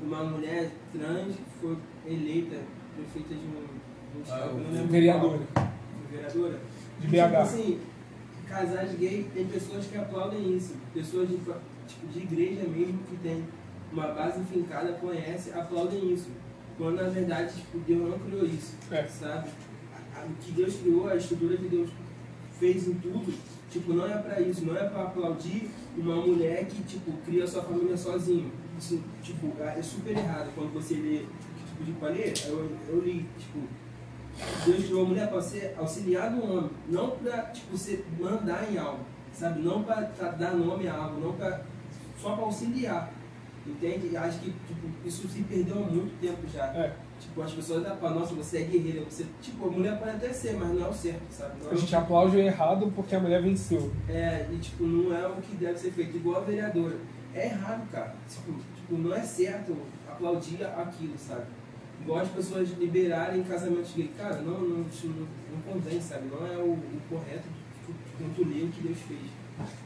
uma 0.00 0.24
mulher 0.24 0.72
trans 0.92 1.36
foi 1.60 1.78
eleita 2.04 2.56
prefeita 2.96 3.34
de 3.34 3.46
um, 3.46 3.64
de 4.12 4.18
um 4.18 4.22
estado, 4.22 4.50
eu 4.50 4.58
não 4.64 4.70
lembro 4.72 4.88
Vereadora. 4.88 5.40
Vereadora? 6.10 6.60
De 7.00 7.06
Tipo 7.08 7.12
BH. 7.12 7.36
assim, 7.36 7.80
casais 8.48 8.94
gays, 8.98 9.26
tem 9.34 9.46
pessoas 9.46 9.86
que 9.86 9.96
aplaudem 9.96 10.56
isso. 10.56 10.74
Pessoas 10.94 11.28
de 11.28 11.36
tipo, 11.36 12.06
de 12.12 12.18
igreja 12.20 12.62
mesmo, 12.68 12.98
que 13.08 13.16
tem 13.16 13.44
uma 13.92 14.08
base 14.08 14.42
fincada, 14.44 14.92
conhece, 14.94 15.50
aplaudem 15.52 16.12
isso. 16.12 16.28
Quando 16.78 16.96
na 16.96 17.08
verdade, 17.08 17.54
tipo, 17.54 17.78
Deus 17.80 18.08
não 18.10 18.18
criou 18.18 18.44
isso, 18.46 18.74
É. 18.90 19.06
sabe? 19.06 19.48
O 20.24 20.34
que 20.42 20.52
Deus 20.52 20.76
criou, 20.76 21.08
a 21.08 21.16
estrutura 21.16 21.56
que 21.56 21.68
Deus 21.68 21.90
fez 22.58 22.86
em 22.88 22.94
tudo, 22.94 23.32
tipo, 23.70 23.92
não 23.92 24.06
é 24.06 24.16
pra 24.18 24.40
isso, 24.40 24.64
não 24.64 24.76
é 24.76 24.84
pra 24.88 25.02
aplaudir 25.02 25.68
uma 25.96 26.16
mulher 26.16 26.64
que, 26.66 26.82
tipo, 26.84 27.12
cria 27.24 27.46
sua 27.46 27.62
família 27.62 27.96
sozinho. 27.96 28.50
Isso, 28.78 29.00
tipo, 29.22 29.52
é 29.60 29.82
super 29.82 30.16
errado. 30.16 30.50
Quando 30.54 30.72
você 30.72 30.94
lê, 30.94 31.24
tipo 31.72 31.84
de 31.84 31.92
palê, 31.92 32.32
eu, 32.46 32.70
eu 32.88 33.00
li, 33.00 33.26
tipo, 33.38 33.60
Deus 34.64 34.84
criou 34.84 35.04
a 35.04 35.08
mulher 35.08 35.28
para 35.28 35.40
ser 35.42 35.74
auxiliar 35.78 36.30
do 36.30 36.42
homem, 36.44 36.70
não 36.88 37.10
para 37.10 37.42
tipo, 37.46 37.76
você 37.76 38.04
mandar 38.18 38.70
em 38.70 38.78
algo, 38.78 39.00
sabe? 39.32 39.60
Não 39.60 39.82
para 39.82 40.02
dar 40.02 40.54
nome 40.54 40.88
a 40.88 40.94
algo, 40.94 41.20
não 41.20 41.32
pra, 41.34 41.60
só 42.20 42.34
para 42.34 42.44
auxiliar. 42.44 43.12
Entende? 43.64 44.08
E 44.12 44.16
acho 44.16 44.40
que 44.40 44.50
tipo, 44.50 44.88
isso 45.04 45.28
se 45.28 45.42
perdeu 45.42 45.76
há 45.84 45.86
muito 45.86 46.20
tempo 46.20 46.40
já. 46.52 46.64
É. 46.74 46.96
Tipo, 47.20 47.42
as 47.42 47.52
pessoas 47.52 47.84
da 47.84 47.94
nossa, 47.94 48.34
você 48.34 48.58
é 48.58 48.62
guerreira, 48.62 49.04
você, 49.08 49.24
tipo, 49.40 49.68
a 49.68 49.70
mulher 49.70 49.96
pode 50.00 50.10
até 50.10 50.32
ser, 50.32 50.54
mas 50.54 50.70
não 50.70 50.84
é 50.84 50.88
o 50.88 50.92
certo, 50.92 51.22
sabe? 51.30 51.62
Não 51.62 51.70
é 51.70 51.72
A 51.74 51.76
gente 51.76 51.88
que- 51.90 51.94
aplaude 51.94 52.38
errado 52.38 52.92
porque 52.96 53.14
a 53.14 53.20
mulher 53.20 53.40
venceu. 53.40 53.92
é, 54.08 54.48
e 54.50 54.56
tipo, 54.58 54.82
não 54.84 55.16
é 55.16 55.24
o 55.28 55.34
que 55.36 55.54
deve 55.54 55.78
ser 55.78 55.92
feito, 55.92 56.16
igual 56.16 56.38
a 56.38 56.44
vereadora. 56.44 56.96
É 57.32 57.46
errado, 57.46 57.88
cara. 57.92 58.16
Tipo, 58.28 58.52
tipo, 58.74 58.98
não 58.98 59.14
é 59.14 59.20
certo 59.20 59.76
aplaudir 60.10 60.64
aquilo, 60.64 61.14
sabe? 61.16 61.44
Igual 62.02 62.20
as 62.20 62.28
pessoas 62.28 62.70
liberarem 62.78 63.42
casamentos 63.44 63.92
gay. 63.94 64.10
Cara, 64.18 64.40
não, 64.42 64.60
não, 64.60 64.78
não, 64.78 65.26
não 65.52 65.72
convém, 65.72 66.00
sabe? 66.00 66.26
Não 66.26 66.46
é 66.46 66.56
o, 66.56 66.72
o 66.72 67.00
correto 67.08 67.48
lê 68.38 68.62
o 68.62 68.68
que 68.68 68.80
Deus 68.82 68.98
fez. 68.98 69.20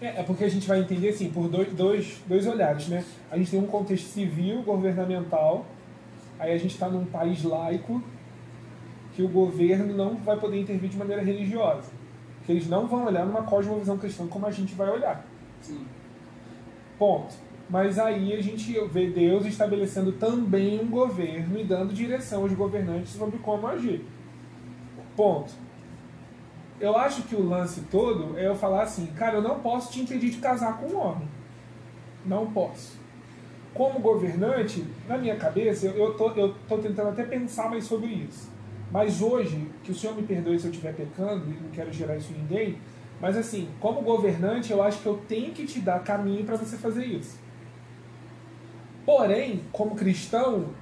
É, 0.01 0.21
é 0.21 0.23
porque 0.23 0.45
a 0.45 0.49
gente 0.49 0.67
vai 0.67 0.81
entender 0.81 1.11
assim, 1.11 1.31
por 1.31 1.49
dois, 1.49 1.73
dois, 1.73 2.19
dois 2.27 2.47
olhares, 2.47 2.89
né? 2.89 3.05
A 3.31 3.37
gente 3.37 3.51
tem 3.51 3.61
um 3.61 3.67
contexto 3.67 4.07
civil, 4.07 4.63
governamental, 4.63 5.67
aí 6.39 6.53
a 6.53 6.59
gente 6.59 6.73
está 6.73 6.89
num 6.89 7.05
país 7.05 7.43
laico, 7.43 8.03
que 9.15 9.23
o 9.23 9.29
governo 9.29 9.97
não 9.97 10.17
vai 10.17 10.39
poder 10.39 10.61
intervir 10.61 10.91
de 10.91 10.97
maneira 10.97 11.23
religiosa. 11.23 11.91
Que 12.45 12.53
eles 12.53 12.69
não 12.69 12.87
vão 12.87 13.07
olhar 13.07 13.27
numa 13.27 13.43
cosmovisão 13.43 13.99
cristã 13.99 14.27
como 14.27 14.47
a 14.47 14.51
gente 14.51 14.75
vai 14.75 14.89
olhar. 14.91 15.27
Sim. 15.61 15.85
Ponto. 16.99 17.35
Mas 17.69 17.99
aí 17.99 18.33
a 18.33 18.41
gente 18.41 18.79
vê 18.89 19.09
Deus 19.09 19.45
estabelecendo 19.45 20.13
também 20.13 20.81
um 20.81 20.89
governo 20.89 21.59
e 21.59 21.65
dando 21.65 21.93
direção 21.93 22.43
aos 22.43 22.53
governantes 22.53 23.13
sobre 23.13 23.39
como 23.39 23.67
agir. 23.67 24.05
Ponto. 25.17 25.53
Eu 26.79 26.97
acho 26.97 27.23
que 27.23 27.35
o 27.35 27.43
lance 27.43 27.83
todo 27.91 28.39
é 28.39 28.47
eu 28.47 28.55
falar 28.55 28.83
assim, 28.83 29.07
cara, 29.07 29.37
eu 29.37 29.43
não 29.43 29.61
posso 29.61 29.93
te 29.93 30.01
impedir 30.01 30.31
de 30.31 30.39
casar 30.39 30.79
com 30.79 30.87
um 30.87 30.99
homem. 30.99 31.29
Não 32.25 32.51
posso. 32.53 32.99
Como 33.75 33.99
governante, 33.99 34.85
na 35.09 35.19
minha 35.19 35.37
cabeça, 35.37 35.87
eu, 35.87 36.15
tô, 36.15 36.31
eu 36.33 36.55
tô 36.69 36.79
tentando 36.79 37.09
até 37.09 37.25
pensar 37.25 37.69
mais 37.69 37.85
sobre 37.85 38.09
isso. 38.09 38.51
Mas 38.93 39.21
hoje, 39.21 39.69
que 39.83 39.91
o 39.91 39.95
Senhor 39.95 40.15
me 40.15 40.23
perdoe 40.23 40.59
se 40.59 40.67
eu 40.67 40.71
estiver 40.71 40.95
pecando, 40.95 41.51
e 41.51 41.61
não 41.61 41.71
quero 41.71 41.93
gerar 41.93 42.17
isso 42.17 42.33
em 42.33 42.39
ninguém, 42.39 42.79
mas 43.21 43.37
assim, 43.37 43.69
como 43.81 44.03
governante, 44.03 44.71
eu 44.71 44.83
acho 44.83 45.01
que 45.01 45.07
eu 45.07 45.19
tenho 45.29 45.53
que 45.53 45.67
te 45.67 45.81
dar 45.81 46.03
caminho 46.05 46.45
para 46.45 46.57
você 46.57 46.77
fazer 46.77 47.05
isso. 47.05 47.46
Porém, 49.07 49.63
como 49.71 49.95
cristão, 49.95 50.75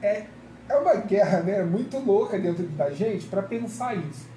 é, 0.00 0.26
é 0.68 0.76
uma 0.76 0.94
guerra 0.94 1.40
né, 1.40 1.64
muito 1.64 1.98
louca 1.98 2.38
dentro 2.38 2.64
da 2.68 2.90
gente 2.90 3.26
para 3.26 3.42
pensar 3.42 3.96
isso. 3.96 4.28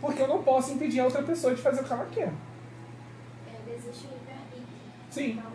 Porque 0.00 0.22
eu 0.22 0.28
não 0.28 0.42
posso 0.42 0.72
impedir 0.72 1.00
a 1.00 1.04
outra 1.04 1.24
pessoa 1.24 1.54
de 1.54 1.60
fazer 1.60 1.80
o 1.80 1.84
que 1.84 1.92
ela 1.92 2.06
quer. 2.06 2.32
É, 3.48 3.74
existe 3.74 4.06
o 4.06 4.10
livre-arbítrio. 4.10 4.66
Sim. 5.10 5.30
Então, 5.32 5.52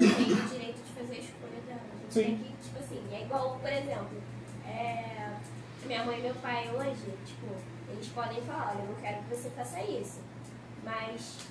ela 0.00 0.14
tem 0.14 0.32
o 0.32 0.48
direito 0.48 0.82
de 0.82 0.92
fazer 0.92 1.14
a 1.14 1.18
escolha 1.18 1.60
dela. 1.66 1.80
A 1.92 2.02
gente 2.02 2.14
Sim. 2.14 2.22
tem 2.22 2.36
que, 2.38 2.64
tipo 2.64 2.78
assim, 2.78 3.02
é 3.12 3.22
igual, 3.22 3.58
por 3.60 3.70
exemplo, 3.70 4.22
é, 4.66 5.30
minha 5.86 6.04
mãe 6.04 6.18
e 6.18 6.22
meu 6.22 6.34
pai 6.36 6.70
hoje, 6.74 7.14
tipo, 7.26 7.46
eles 7.90 8.08
podem 8.08 8.40
falar, 8.42 8.72
olha, 8.74 8.82
eu 8.82 8.88
não 8.88 8.94
quero 8.94 9.22
que 9.22 9.34
você 9.34 9.50
faça 9.50 9.82
isso. 9.82 10.20
Mas, 10.82 11.46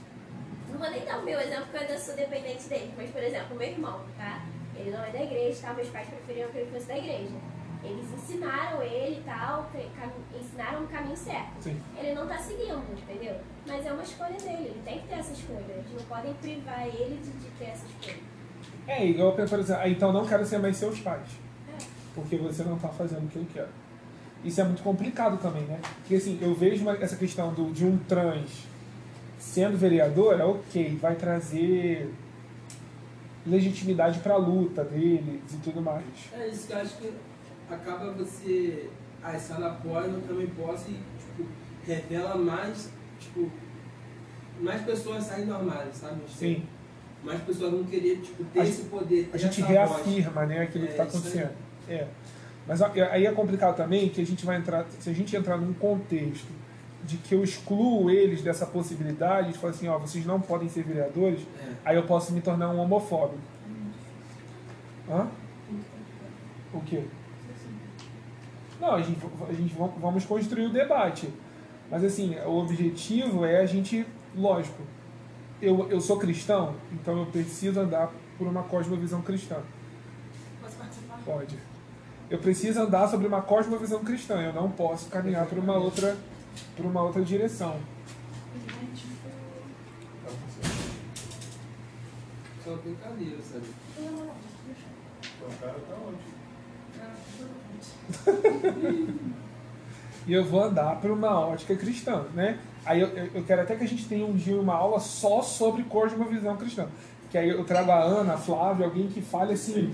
não 0.71 0.77
vou 0.79 0.89
nem 0.89 1.03
dar 1.05 1.19
o 1.19 1.25
meu 1.25 1.39
exemplo 1.39 1.63
porque 1.65 1.77
eu 1.77 1.81
ainda 1.81 1.97
sou 1.97 2.15
dependente 2.15 2.67
dele. 2.69 2.93
Mas, 2.97 3.09
por 3.11 3.21
exemplo, 3.23 3.55
meu 3.55 3.67
irmão, 3.67 4.01
tá? 4.17 4.43
Ele 4.75 4.91
não 4.91 5.03
é 5.03 5.09
da 5.11 5.21
igreja, 5.23 5.59
tá? 5.61 5.73
Meus 5.73 5.89
pais 5.89 6.07
preferiam 6.07 6.49
que 6.51 6.57
ele 6.59 6.71
fosse 6.71 6.85
da 6.87 6.97
igreja. 6.97 7.35
Eles 7.83 8.11
ensinaram 8.13 8.81
ele 8.81 9.19
e 9.19 9.23
tal, 9.23 9.69
ensinaram 10.37 10.83
o 10.83 10.87
caminho 10.87 11.15
certo. 11.15 11.51
Sim. 11.61 11.79
Ele 11.97 12.13
não 12.13 12.27
tá 12.27 12.37
seguindo, 12.37 12.83
entendeu? 12.91 13.35
Mas 13.65 13.85
é 13.85 13.93
uma 13.93 14.03
escolha 14.03 14.37
dele, 14.37 14.65
ele 14.67 14.81
tem 14.83 14.99
que 14.99 15.07
ter 15.07 15.15
essa 15.15 15.31
escolha. 15.31 15.63
Eles 15.69 15.91
não 15.93 16.03
podem 16.05 16.33
privar 16.33 16.85
ele 16.87 17.17
de, 17.23 17.31
de 17.31 17.49
ter 17.57 17.65
essa 17.65 17.85
escolha. 17.85 18.17
É, 18.85 19.05
igual 19.05 19.33
exemplo, 19.39 19.81
ah, 19.81 19.87
então 19.87 20.11
não 20.11 20.25
quero 20.25 20.45
ser 20.45 20.57
mais 20.59 20.75
seus 20.75 20.99
pais. 20.99 21.29
É. 21.73 21.77
Porque 22.15 22.35
você 22.37 22.63
não 22.63 22.75
está 22.75 22.89
fazendo 22.89 23.25
o 23.25 23.29
que 23.29 23.37
eu 23.37 23.45
quero. 23.53 23.69
Isso 24.43 24.59
é 24.59 24.63
muito 24.63 24.83
complicado 24.83 25.37
também, 25.41 25.63
né? 25.63 25.79
Porque 25.99 26.15
assim, 26.15 26.37
eu 26.41 26.53
vejo 26.55 26.81
uma- 26.83 26.95
essa 26.97 27.15
questão 27.15 27.53
do, 27.53 27.71
de 27.71 27.85
um 27.85 27.97
trans 27.97 28.65
sendo 29.39 29.77
vereadora, 29.77 30.45
ok, 30.45 30.97
vai 31.01 31.15
trazer 31.15 32.13
legitimidade 33.45 34.19
para 34.19 34.33
a 34.33 34.37
luta 34.37 34.83
deles 34.83 35.41
e 35.53 35.57
tudo 35.63 35.81
mais. 35.81 36.03
É 36.33 36.47
isso 36.47 36.67
que 36.67 36.73
eu 36.73 36.77
acho 36.77 36.97
que 36.97 37.11
acaba 37.69 38.11
você. 38.11 38.89
Ah, 39.23 39.37
se 39.37 39.51
ela 39.51 39.71
pode, 39.83 40.09
eu 40.13 40.21
também 40.21 40.47
posso 40.47 40.89
e 40.91 40.93
tipo, 40.93 41.49
revela 41.85 42.35
mais, 42.37 42.89
tipo, 43.19 43.51
mais 44.61 44.81
pessoas 44.83 45.23
saem 45.25 45.45
do 45.45 45.53
armário, 45.53 45.91
sabe? 45.93 46.21
Sim, 46.29 46.63
Mais 47.23 47.41
pessoas 47.41 47.71
vão 47.71 47.83
querer, 47.83 48.21
tipo, 48.21 48.43
ter 48.45 48.61
A 48.61 48.63
esse 48.63 48.83
poder. 48.83 49.29
a 49.33 49.37
gente 49.37 49.61
reafirma 49.61 50.45
né, 50.45 50.61
aquilo 50.61 50.85
que 50.85 50.91
É, 50.91 50.95
está 50.95 51.05
isso 51.05 51.17
aí. 51.17 51.21
acontecendo. 51.23 51.57
É. 51.89 52.07
Mas 52.65 52.81
aí 52.81 53.25
é 53.25 53.31
complicado 53.33 53.75
também 53.75 54.07
que 54.09 54.21
a 54.21 54.25
gente 54.25 54.45
vai 54.45 54.57
entrar, 54.57 54.85
se 54.99 55.09
a 55.09 55.13
gente 55.13 55.35
entrar 55.35 55.57
num 55.57 55.73
contexto 55.73 56.47
de 57.03 57.17
que 57.17 57.33
eu 57.33 57.43
excluo 57.43 58.09
eles 58.09 58.41
dessa 58.41 58.65
possibilidade, 58.65 59.53
de 59.53 59.57
falar 59.57 59.71
assim, 59.73 59.87
ó, 59.87 59.97
vocês 59.97 60.25
não 60.25 60.39
podem 60.39 60.69
ser 60.69 60.83
vereadores. 60.83 61.41
É. 61.59 61.73
aí 61.85 61.95
eu 61.95 62.03
posso 62.03 62.33
me 62.33 62.41
tornar 62.41 62.69
um 62.69 62.79
homofóbico. 62.79 63.39
Hã? 65.09 65.27
O 66.73 66.81
quê? 66.81 67.03
Não, 68.79 68.93
a 68.93 69.01
gente, 69.01 69.19
a 69.49 69.53
gente 69.53 69.73
va- 69.75 69.87
vamos 69.99 70.25
construir 70.25 70.65
o 70.65 70.69
debate. 70.69 71.29
Mas 71.89 72.03
assim, 72.03 72.35
o 72.45 72.59
objetivo 72.59 73.43
é 73.43 73.59
a 73.59 73.65
gente, 73.65 74.05
lógico, 74.35 74.83
eu, 75.61 75.89
eu 75.89 75.99
sou 75.99 76.17
cristão, 76.17 76.75
então 76.93 77.17
eu 77.19 77.25
preciso 77.25 77.79
andar 77.79 78.11
por 78.37 78.47
uma 78.47 78.63
cosmovisão 78.63 79.21
cristã. 79.21 79.57
Posso 80.61 80.75
participar? 80.77 81.19
Pode. 81.25 81.57
Eu 82.29 82.37
preciso 82.37 82.79
andar 82.79 83.07
sobre 83.09 83.27
uma 83.27 83.41
cosmovisão 83.41 84.03
cristã, 84.03 84.39
eu 84.39 84.53
não 84.53 84.69
posso 84.69 85.09
caminhar 85.09 85.47
por 85.47 85.57
uma 85.57 85.75
outra, 85.75 86.15
por 86.75 86.85
uma 86.85 87.01
outra 87.01 87.21
direção. 87.23 87.79
Só 92.63 92.75
brincadeira, 92.75 93.41
sabe? 93.41 93.65
O 95.41 95.59
cara 95.59 95.79
tá 95.87 95.95
ótimo. 95.95 96.39
E 100.27 100.33
eu 100.33 100.43
vou 100.43 100.63
andar 100.63 100.99
por 101.01 101.09
uma 101.09 101.39
ótica 101.39 101.75
cristã, 101.75 102.25
né? 102.35 102.59
Aí 102.85 103.01
eu, 103.01 103.07
eu 103.07 103.29
eu 103.35 103.43
quero 103.43 103.61
até 103.61 103.75
que 103.75 103.83
a 103.83 103.87
gente 103.87 104.07
tenha 104.07 104.25
um 104.25 104.35
dia 104.35 104.59
uma 104.59 104.75
aula 104.75 104.99
só 104.99 105.41
sobre 105.41 105.83
cosmovisão 105.83 106.55
cristã. 106.55 106.87
Que 107.29 107.37
aí 107.37 107.49
eu 107.49 107.63
trago 107.63 107.91
a 107.91 108.01
Ana, 108.01 108.33
a 108.33 108.37
Flávia, 108.37 108.87
alguém 108.87 109.07
que 109.07 109.21
fale 109.21 109.53
assim. 109.53 109.91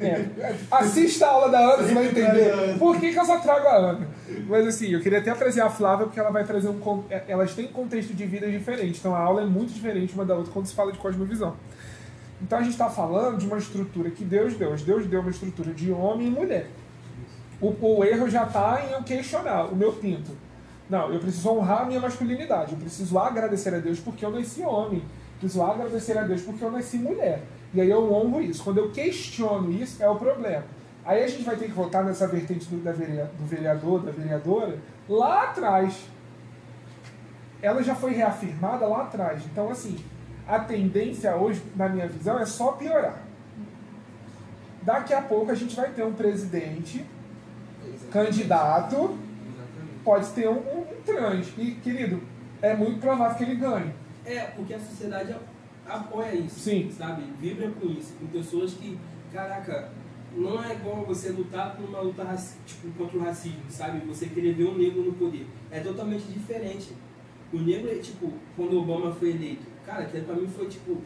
É, 0.00 0.26
assista 0.70 1.26
a 1.26 1.30
aula 1.30 1.48
da 1.50 1.58
Ana, 1.60 1.82
você 1.84 1.94
vai 1.94 2.06
entender 2.06 2.76
por 2.78 2.98
que, 2.98 3.12
que 3.12 3.18
eu 3.18 3.24
só 3.24 3.38
trago 3.38 3.66
a 3.68 3.76
Ana. 3.76 4.08
Mas 4.48 4.66
assim, 4.66 4.88
eu 4.88 5.00
queria 5.00 5.20
até 5.20 5.32
trazer 5.34 5.60
a 5.60 5.70
Flávia, 5.70 6.06
porque 6.06 6.18
ela 6.18 6.30
vai 6.30 6.44
trazer 6.44 6.68
um. 6.68 7.04
é, 7.08 7.22
Elas 7.28 7.54
têm 7.54 7.68
contexto 7.68 8.12
de 8.12 8.26
vida 8.26 8.50
diferente, 8.50 8.98
então 8.98 9.14
a 9.14 9.20
aula 9.20 9.42
é 9.42 9.46
muito 9.46 9.72
diferente 9.72 10.14
uma 10.14 10.24
da 10.24 10.34
outra 10.34 10.52
quando 10.52 10.66
se 10.66 10.74
fala 10.74 10.90
de 10.90 10.98
cosmovisão. 10.98 11.54
Então 12.42 12.58
a 12.58 12.62
gente 12.62 12.72
está 12.72 12.88
falando 12.90 13.38
de 13.38 13.46
uma 13.46 13.58
estrutura 13.58 14.10
que 14.10 14.24
Deus 14.24 14.54
deu. 14.54 14.74
Deus 14.76 15.06
deu 15.06 15.20
uma 15.20 15.30
estrutura 15.30 15.72
de 15.72 15.90
homem 15.92 16.26
e 16.26 16.30
mulher. 16.30 16.66
O, 17.60 17.74
o 17.80 18.04
erro 18.04 18.28
já 18.28 18.44
está 18.44 18.84
em 18.88 18.92
eu 18.92 19.02
questionar 19.02 19.66
o 19.66 19.76
meu 19.76 19.92
pinto. 19.92 20.30
Não, 20.88 21.12
eu 21.12 21.18
preciso 21.20 21.50
honrar 21.50 21.82
a 21.82 21.84
minha 21.84 22.00
masculinidade. 22.00 22.72
Eu 22.72 22.78
preciso 22.78 23.18
agradecer 23.18 23.74
a 23.74 23.78
Deus 23.78 23.98
porque 24.00 24.24
eu 24.24 24.30
nasci 24.30 24.62
homem. 24.62 25.02
Preciso 25.38 25.62
agradecer 25.62 26.16
a 26.18 26.22
Deus 26.22 26.42
porque 26.42 26.64
eu 26.64 26.70
nasci 26.70 26.98
mulher. 26.98 27.42
E 27.74 27.80
aí 27.80 27.90
eu 27.90 28.12
honro 28.12 28.40
isso. 28.40 28.62
Quando 28.64 28.78
eu 28.78 28.90
questiono 28.90 29.70
isso, 29.72 30.02
é 30.02 30.08
o 30.08 30.16
problema. 30.16 30.64
Aí 31.04 31.22
a 31.22 31.28
gente 31.28 31.42
vai 31.44 31.56
ter 31.56 31.66
que 31.66 31.72
voltar 31.72 32.02
nessa 32.04 32.26
vertente 32.26 32.66
do, 32.66 32.82
da 32.82 32.92
verea- 32.92 33.30
do 33.38 33.46
vereador, 33.46 34.02
da 34.02 34.10
vereadora, 34.10 34.78
lá 35.08 35.44
atrás. 35.44 36.06
Ela 37.62 37.82
já 37.82 37.94
foi 37.94 38.12
reafirmada 38.12 38.86
lá 38.86 39.02
atrás. 39.02 39.42
Então, 39.50 39.70
assim, 39.70 39.96
a 40.46 40.58
tendência 40.60 41.34
hoje, 41.36 41.62
na 41.76 41.88
minha 41.88 42.06
visão, 42.08 42.38
é 42.38 42.44
só 42.46 42.72
piorar. 42.72 43.22
Daqui 44.82 45.12
a 45.12 45.20
pouco 45.22 45.50
a 45.50 45.54
gente 45.54 45.74
vai 45.76 45.90
ter 45.90 46.04
um 46.04 46.12
presidente, 46.12 47.04
Exatamente. 47.84 48.12
candidato, 48.12 48.94
Exatamente. 48.96 50.02
pode 50.04 50.26
ter 50.30 50.48
um, 50.48 50.52
um- 50.58 50.80
um 50.82 51.02
trans. 51.04 51.52
E, 51.58 51.72
querido, 51.72 52.22
é 52.62 52.74
muito 52.74 53.00
provável 53.00 53.36
que 53.36 53.44
ele 53.44 53.56
ganhe. 53.56 53.92
É, 54.28 54.40
porque 54.54 54.74
a 54.74 54.78
sociedade 54.78 55.34
apoia 55.86 56.34
isso, 56.34 56.60
Sim. 56.60 56.90
sabe? 56.90 57.22
Vibra 57.40 57.70
com 57.70 57.86
isso, 57.86 58.12
com 58.20 58.26
pessoas 58.26 58.74
que, 58.74 58.98
caraca, 59.32 59.90
não 60.36 60.62
é 60.62 60.74
igual 60.74 61.06
você 61.06 61.30
lutar 61.30 61.74
por 61.74 61.88
uma 61.88 62.00
luta 62.00 62.24
tipo, 62.66 62.90
contra 62.98 63.18
o 63.18 63.22
racismo, 63.22 63.62
sabe? 63.70 64.06
Você 64.06 64.26
querer 64.26 64.52
ver 64.52 64.64
um 64.64 64.76
negro 64.76 65.02
no 65.02 65.14
poder. 65.14 65.46
É 65.70 65.80
totalmente 65.80 66.24
diferente. 66.24 66.92
O 67.50 67.58
negro, 67.58 67.90
é, 67.90 67.94
tipo, 67.94 68.30
quando 68.54 68.74
o 68.74 68.82
Obama 68.82 69.14
foi 69.14 69.30
eleito, 69.30 69.66
cara, 69.86 70.02
aquilo 70.02 70.26
pra 70.26 70.34
mim 70.34 70.46
foi, 70.46 70.68
tipo, 70.68 70.98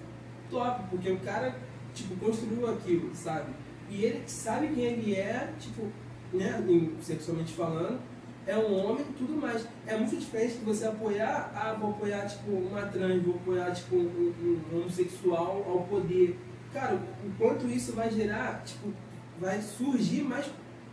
top, 0.51 0.83
porque 0.91 1.13
o 1.13 1.21
cara, 1.21 1.57
tipo, 1.95 2.17
construiu 2.17 2.69
aquilo, 2.69 3.15
sabe? 3.15 3.53
E 3.89 4.05
ele 4.05 4.23
sabe 4.27 4.67
quem 4.69 4.83
ele 4.83 5.15
é, 5.15 5.53
tipo, 5.61 5.87
né, 6.33 6.61
sexualmente 7.01 7.53
falando, 7.53 8.01
é 8.47 8.57
um 8.57 8.75
homem 8.75 9.05
e 9.09 9.13
tudo 9.13 9.41
mais. 9.41 9.67
É 9.87 9.97
muito 9.97 10.17
diferente 10.17 10.59
de 10.59 10.65
você 10.65 10.87
apoiar, 10.87 11.53
ah, 11.55 11.77
vou 11.79 11.91
apoiar, 11.91 12.27
tipo, 12.27 12.51
uma 12.51 12.83
trans, 12.83 13.23
vou 13.23 13.37
apoiar, 13.37 13.71
tipo, 13.73 13.97
um, 13.97 14.35
um 14.73 14.79
homossexual 14.79 15.65
ao 15.69 15.85
poder. 15.85 16.39
Cara, 16.73 16.95
o 16.95 17.31
quanto 17.39 17.67
isso 17.67 17.93
vai 17.93 18.11
gerar, 18.11 18.63
tipo, 18.65 18.93
vai 19.41 19.61
surgir 19.61 20.23
mais, 20.23 20.47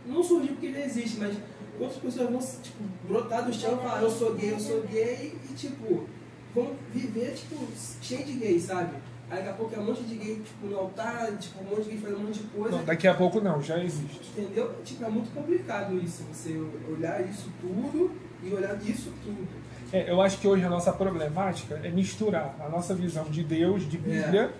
não 0.06 0.22
surgir 0.22 0.48
porque 0.48 0.66
ele 0.66 0.82
existe, 0.82 1.18
mas 1.18 1.36
quantas 1.78 1.96
pessoas 1.96 2.30
vão, 2.30 2.40
tipo, 2.62 2.84
brotar 3.08 3.44
do 3.44 3.52
chão 3.52 3.74
e 3.74 3.82
falar, 3.82 4.02
eu 4.02 4.10
sou 4.10 4.34
gay, 4.34 4.52
eu 4.52 4.60
sou 4.60 4.82
gay, 4.82 5.34
e, 5.48 5.54
tipo, 5.54 6.06
vão 6.54 6.74
viver, 6.92 7.32
tipo, 7.34 7.56
cheio 8.02 8.24
de 8.24 8.32
gays, 8.34 8.64
sabe? 8.64 8.96
Aí 9.30 9.36
daqui 9.36 9.48
a 9.48 9.52
pouco 9.52 9.74
é 9.74 9.78
um 9.78 9.84
monte 9.84 10.02
de 10.02 10.14
gay, 10.16 10.36
tipo, 10.44 10.66
no 10.66 10.76
altar, 10.78 11.30
tipo, 11.38 11.60
um 11.62 11.70
monte 11.70 11.84
de 11.84 11.90
gay 11.90 11.98
fazendo 11.98 12.18
um 12.18 12.24
monte 12.24 12.38
de 12.40 12.44
coisa. 12.48 12.76
Não, 12.76 12.84
daqui 12.84 13.06
a 13.06 13.14
pouco 13.14 13.40
não, 13.40 13.62
já 13.62 13.78
existe. 13.82 14.20
Entendeu? 14.36 14.74
Tipo, 14.84 15.04
é 15.04 15.08
muito 15.08 15.32
complicado 15.32 15.96
isso, 15.98 16.24
você 16.32 16.60
olhar 16.90 17.20
isso 17.28 17.48
tudo 17.60 18.10
e 18.42 18.52
olhar 18.52 18.76
isso 18.84 19.12
tudo. 19.22 19.46
É, 19.92 20.10
eu 20.10 20.20
acho 20.20 20.38
que 20.38 20.48
hoje 20.48 20.64
a 20.64 20.68
nossa 20.68 20.92
problemática 20.92 21.80
é 21.84 21.90
misturar 21.90 22.54
a 22.60 22.68
nossa 22.68 22.94
visão 22.94 23.24
de 23.24 23.42
Deus, 23.44 23.88
de 23.88 23.98
Bíblia, 23.98 24.52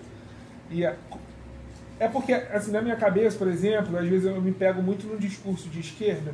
e 0.71 0.87
a- 0.87 0.95
é 1.99 2.09
porque, 2.09 2.33
assim, 2.33 2.71
na 2.71 2.81
minha 2.81 2.97
cabeça, 2.97 3.37
por 3.37 3.49
exemplo, 3.49 3.97
às 3.99 4.07
vezes 4.09 4.27
eu 4.27 4.41
me 4.41 4.53
pego 4.53 4.81
muito 4.83 5.07
no 5.07 5.19
discurso 5.19 5.69
de 5.69 5.81
esquerda, 5.81 6.33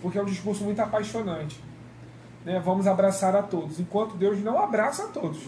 porque 0.00 0.18
é 0.18 0.22
um 0.22 0.26
discurso 0.26 0.64
muito 0.64 0.80
apaixonante. 0.80 1.60
Né? 2.44 2.60
Vamos 2.64 2.86
abraçar 2.86 3.34
a 3.36 3.42
todos, 3.42 3.78
enquanto 3.78 4.16
Deus 4.16 4.38
não 4.42 4.58
abraça 4.58 5.04
a 5.04 5.08
todos. 5.08 5.38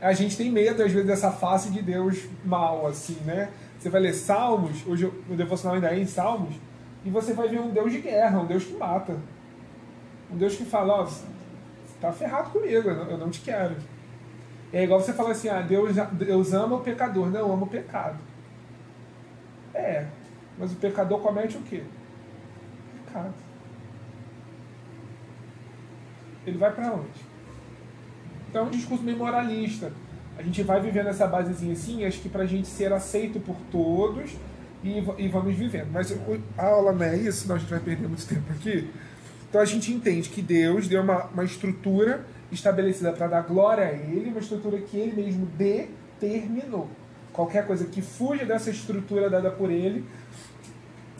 A 0.00 0.12
gente 0.12 0.36
tem 0.36 0.50
medo, 0.50 0.82
às 0.82 0.92
vezes, 0.92 1.06
dessa 1.06 1.30
face 1.32 1.70
de 1.70 1.82
Deus 1.82 2.28
mal, 2.44 2.86
assim, 2.86 3.18
né? 3.24 3.50
Você 3.78 3.88
vai 3.88 4.00
ler 4.00 4.12
Salmos, 4.12 4.86
hoje 4.86 5.06
o 5.06 5.34
devocional 5.34 5.74
ainda 5.76 5.90
é 5.90 5.98
em 5.98 6.06
Salmos, 6.06 6.54
e 7.04 7.10
você 7.10 7.32
vai 7.32 7.48
ver 7.48 7.60
um 7.60 7.70
Deus 7.70 7.92
de 7.92 8.00
guerra, 8.00 8.40
um 8.40 8.46
Deus 8.46 8.64
que 8.64 8.74
mata. 8.74 9.16
Um 10.32 10.36
Deus 10.36 10.56
que 10.56 10.64
fala, 10.64 11.02
ó, 11.02 11.04
você 11.04 11.24
tá 12.00 12.12
ferrado 12.12 12.50
comigo, 12.50 12.88
eu 12.88 12.94
não- 12.94 13.10
eu 13.10 13.18
não 13.18 13.30
te 13.30 13.40
quero. 13.40 13.76
É 14.72 14.84
igual 14.84 15.00
você 15.00 15.12
falar 15.12 15.30
assim, 15.30 15.48
ah, 15.48 15.62
Deus, 15.62 15.96
Deus 16.12 16.52
ama 16.52 16.76
o 16.76 16.80
pecador, 16.80 17.30
não 17.30 17.52
ama 17.52 17.64
o 17.64 17.68
pecado. 17.68 18.18
É, 19.74 20.06
mas 20.58 20.72
o 20.72 20.76
pecador 20.76 21.20
comete 21.20 21.56
o 21.56 21.62
quê? 21.62 21.82
Pecado. 23.06 23.34
Ele 26.46 26.58
vai 26.58 26.72
para 26.72 26.92
onde? 26.92 27.27
Então 28.48 28.64
é 28.64 28.66
um 28.66 28.70
discurso 28.70 29.02
meio 29.04 29.16
moralista. 29.16 29.92
A 30.36 30.42
gente 30.42 30.62
vai 30.62 30.80
vivendo 30.80 31.08
essa 31.08 31.26
basezinha 31.26 31.72
assim, 31.72 32.04
acho 32.04 32.20
que 32.20 32.28
pra 32.28 32.46
gente 32.46 32.68
ser 32.68 32.92
aceito 32.92 33.40
por 33.40 33.56
todos 33.70 34.30
e, 34.84 35.02
e 35.18 35.28
vamos 35.28 35.54
vivendo. 35.54 35.88
Mas 35.92 36.16
a 36.56 36.64
aula 36.64 36.92
não 36.92 37.04
é 37.04 37.16
isso, 37.16 37.42
senão 37.42 37.56
a 37.56 37.58
gente 37.58 37.70
vai 37.70 37.80
perder 37.80 38.08
muito 38.08 38.26
tempo 38.26 38.52
aqui. 38.52 38.88
Então 39.48 39.60
a 39.60 39.64
gente 39.64 39.92
entende 39.92 40.28
que 40.28 40.42
Deus 40.42 40.86
deu 40.86 41.02
uma, 41.02 41.24
uma 41.26 41.44
estrutura 41.44 42.24
estabelecida 42.52 43.12
para 43.12 43.26
dar 43.26 43.42
glória 43.42 43.84
a 43.84 43.92
Ele, 43.92 44.30
uma 44.30 44.40
estrutura 44.40 44.78
que 44.78 44.96
Ele 44.96 45.22
mesmo 45.22 45.46
determinou. 45.46 46.88
Qualquer 47.32 47.66
coisa 47.66 47.86
que 47.86 48.00
fuja 48.00 48.44
dessa 48.44 48.70
estrutura 48.70 49.28
dada 49.28 49.50
por 49.50 49.70
Ele, 49.70 50.04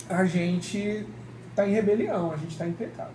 a 0.09 0.25
gente 0.25 1.07
está 1.51 1.67
em 1.67 1.73
rebelião, 1.73 2.33
a 2.33 2.37
gente 2.37 2.53
está 2.53 2.67
em 2.67 2.73
pecado. 2.73 3.13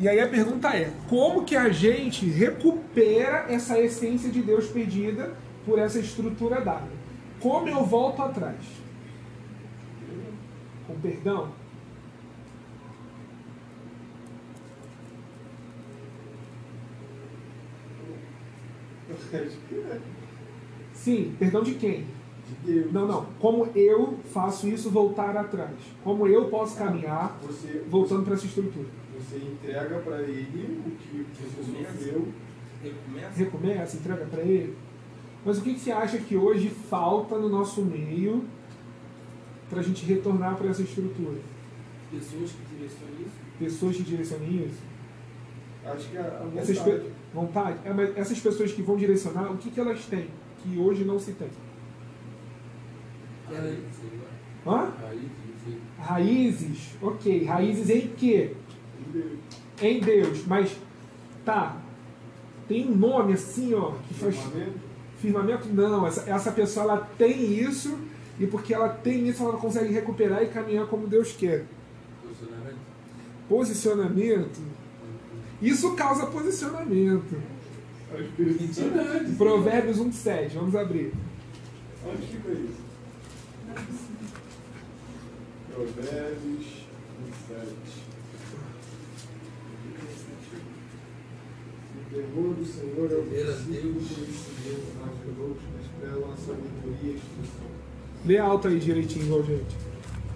E 0.00 0.08
aí 0.08 0.20
a 0.20 0.28
pergunta 0.28 0.68
é: 0.76 0.92
como 1.08 1.44
que 1.44 1.56
a 1.56 1.68
gente 1.70 2.26
recupera 2.26 3.46
essa 3.48 3.78
essência 3.78 4.30
de 4.30 4.42
Deus 4.42 4.68
perdida 4.68 5.34
por 5.66 5.78
essa 5.78 5.98
estrutura 5.98 6.60
dada? 6.60 6.88
Como 7.40 7.68
eu 7.68 7.84
volto 7.84 8.22
atrás? 8.22 8.56
Com 10.86 10.98
perdão? 11.00 11.52
Sim, 20.94 21.36
perdão 21.38 21.62
de 21.62 21.74
quem? 21.74 22.17
Não, 22.92 23.06
não. 23.06 23.26
Como 23.40 23.66
eu 23.74 24.18
faço 24.32 24.68
isso 24.68 24.90
voltar 24.90 25.36
atrás? 25.36 25.70
Como 26.04 26.26
eu 26.26 26.46
posso 26.48 26.76
caminhar 26.76 27.38
Você, 27.46 27.82
voltando 27.88 28.24
para 28.24 28.34
essa 28.34 28.46
estrutura? 28.46 28.86
você 29.18 29.36
entrega 29.38 29.98
para 29.98 30.22
ele 30.22 30.80
o 30.86 30.90
que 30.92 31.26
você 31.34 31.62
sofreu. 31.62 32.28
Recomeça. 32.82 33.30
Recomeça, 33.36 33.96
entrega 33.96 34.24
para 34.26 34.42
ele. 34.42 34.76
Mas 35.44 35.58
o 35.58 35.62
que, 35.62 35.74
que 35.74 35.80
você 35.80 35.90
acha 35.92 36.18
que 36.18 36.36
hoje 36.36 36.68
falta 36.68 37.36
no 37.38 37.48
nosso 37.48 37.82
meio 37.82 38.44
para 39.68 39.80
a 39.80 39.82
gente 39.82 40.04
retornar 40.06 40.56
para 40.56 40.68
essa 40.68 40.82
estrutura? 40.82 41.38
Pessoas 42.10 42.50
que 42.52 42.74
direcionam 42.76 43.14
isso. 43.20 43.30
Pessoas 43.58 43.96
que 43.96 44.02
direcionem 44.04 44.64
isso? 44.66 44.80
Acho 45.84 46.08
que 46.10 46.16
a, 46.16 46.22
a 46.54 46.58
Essas 46.60 46.78
vontade. 46.78 47.00
pe- 47.00 47.10
vontade? 47.34 47.78
É, 47.84 47.92
mas 47.92 48.16
essas 48.16 48.38
pessoas 48.40 48.72
que 48.72 48.82
vão 48.82 48.96
direcionar, 48.96 49.50
o 49.50 49.56
que, 49.58 49.70
que 49.70 49.80
elas 49.80 50.04
têm 50.06 50.28
que 50.62 50.78
hoje 50.78 51.04
não 51.04 51.18
se 51.18 51.32
tem? 51.32 51.48
Hã? 54.66 54.92
aí, 55.08 55.28
sim. 55.64 55.80
Raízes, 55.98 56.96
ok. 57.00 57.44
Raízes 57.44 57.90
em 57.90 58.08
quê? 58.08 58.54
Deus. 59.12 59.38
Em 59.80 60.00
Deus. 60.00 60.46
Mas, 60.46 60.76
tá. 61.44 61.76
Tem 62.66 62.86
um 62.86 62.94
nome 62.96 63.32
assim, 63.32 63.74
ó, 63.74 63.92
que 64.06 64.14
faz. 64.14 64.36
Firmamento. 64.36 64.88
Firmamento 65.18 65.68
não, 65.68 66.06
essa, 66.06 66.30
essa 66.30 66.52
pessoa 66.52 66.84
ela 66.84 67.08
tem 67.18 67.52
isso 67.52 67.98
e 68.38 68.46
porque 68.46 68.72
ela 68.72 68.88
tem 68.88 69.26
isso 69.28 69.42
ela 69.42 69.56
consegue 69.56 69.92
recuperar 69.92 70.42
e 70.42 70.48
caminhar 70.48 70.86
como 70.86 71.08
Deus 71.08 71.32
quer. 71.32 71.64
Posicionamento. 72.22 72.78
Posicionamento, 73.48 74.60
isso 75.60 75.94
causa 75.94 76.26
posicionamento. 76.26 77.36
É 78.10 78.72
Santo. 78.72 79.36
Provérbios 79.36 79.98
1,7, 79.98 80.50
vamos 80.54 80.74
abrir. 80.74 81.12
Onde 82.06 82.26
fica 82.26 82.52
isso? 82.52 82.87
Provérbios 85.74 86.66
27. 87.24 88.08
O 91.94 92.14
temor 92.14 92.54
do 92.54 92.64
Senhor 92.64 93.12
é 93.12 93.16
o 93.16 93.22
princípio 93.22 93.82
Deus. 93.82 93.94
do 93.94 94.14
conhecimento, 94.14 94.86
mas 95.00 95.10
os 95.28 95.38
outros 95.38 95.66
desprezam 95.78 96.32
a 96.32 96.36
sabedoria 96.36 97.02
e 97.02 97.10
a 97.10 97.14
instrução. 97.14 97.68
Lê 98.24 98.38
alto 98.38 98.68
aí 98.68 98.78
direitinho, 98.78 99.24
igual 99.26 99.44
gente. 99.44 99.76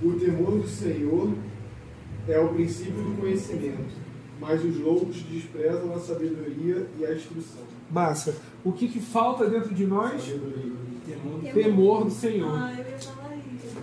O 0.03 0.13
temor 0.13 0.59
do 0.59 0.69
Senhor 0.69 1.33
é 2.29 2.39
o 2.39 2.49
princípio 2.49 3.03
do 3.03 3.21
conhecimento, 3.21 3.95
mas 4.41 4.65
os 4.65 4.79
loucos 4.79 5.17
desprezam 5.23 5.95
a 5.95 5.99
sabedoria 5.99 6.87
e 6.99 7.07
a 7.07 7.15
instrução. 7.15 7.63
Massa. 7.91 8.37
O 8.65 8.73
que, 8.73 8.89
que 8.89 9.01
falta 9.01 9.49
dentro 9.49 9.75
de 9.75 9.87
nós? 9.87 10.23
Sabedoria. 10.23 10.73
Temor. 11.05 11.53
Temor 11.53 12.05
do 12.05 12.11
Senhor. 12.11 12.49
Ah, 12.49 12.82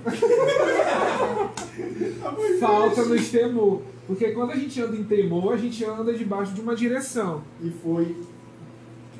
isso. 2.40 2.60
Falta-nos 2.60 3.30
temor. 3.30 3.82
Porque 4.08 4.32
quando 4.32 4.52
a 4.52 4.56
gente 4.56 4.82
anda 4.82 4.98
em 4.98 5.04
temor, 5.04 5.54
a 5.54 5.58
gente 5.58 5.86
anda 5.86 6.14
debaixo 6.14 6.54
de 6.54 6.62
uma 6.62 6.76
direção. 6.76 7.44
E 7.62 7.70
foi, 7.70 8.16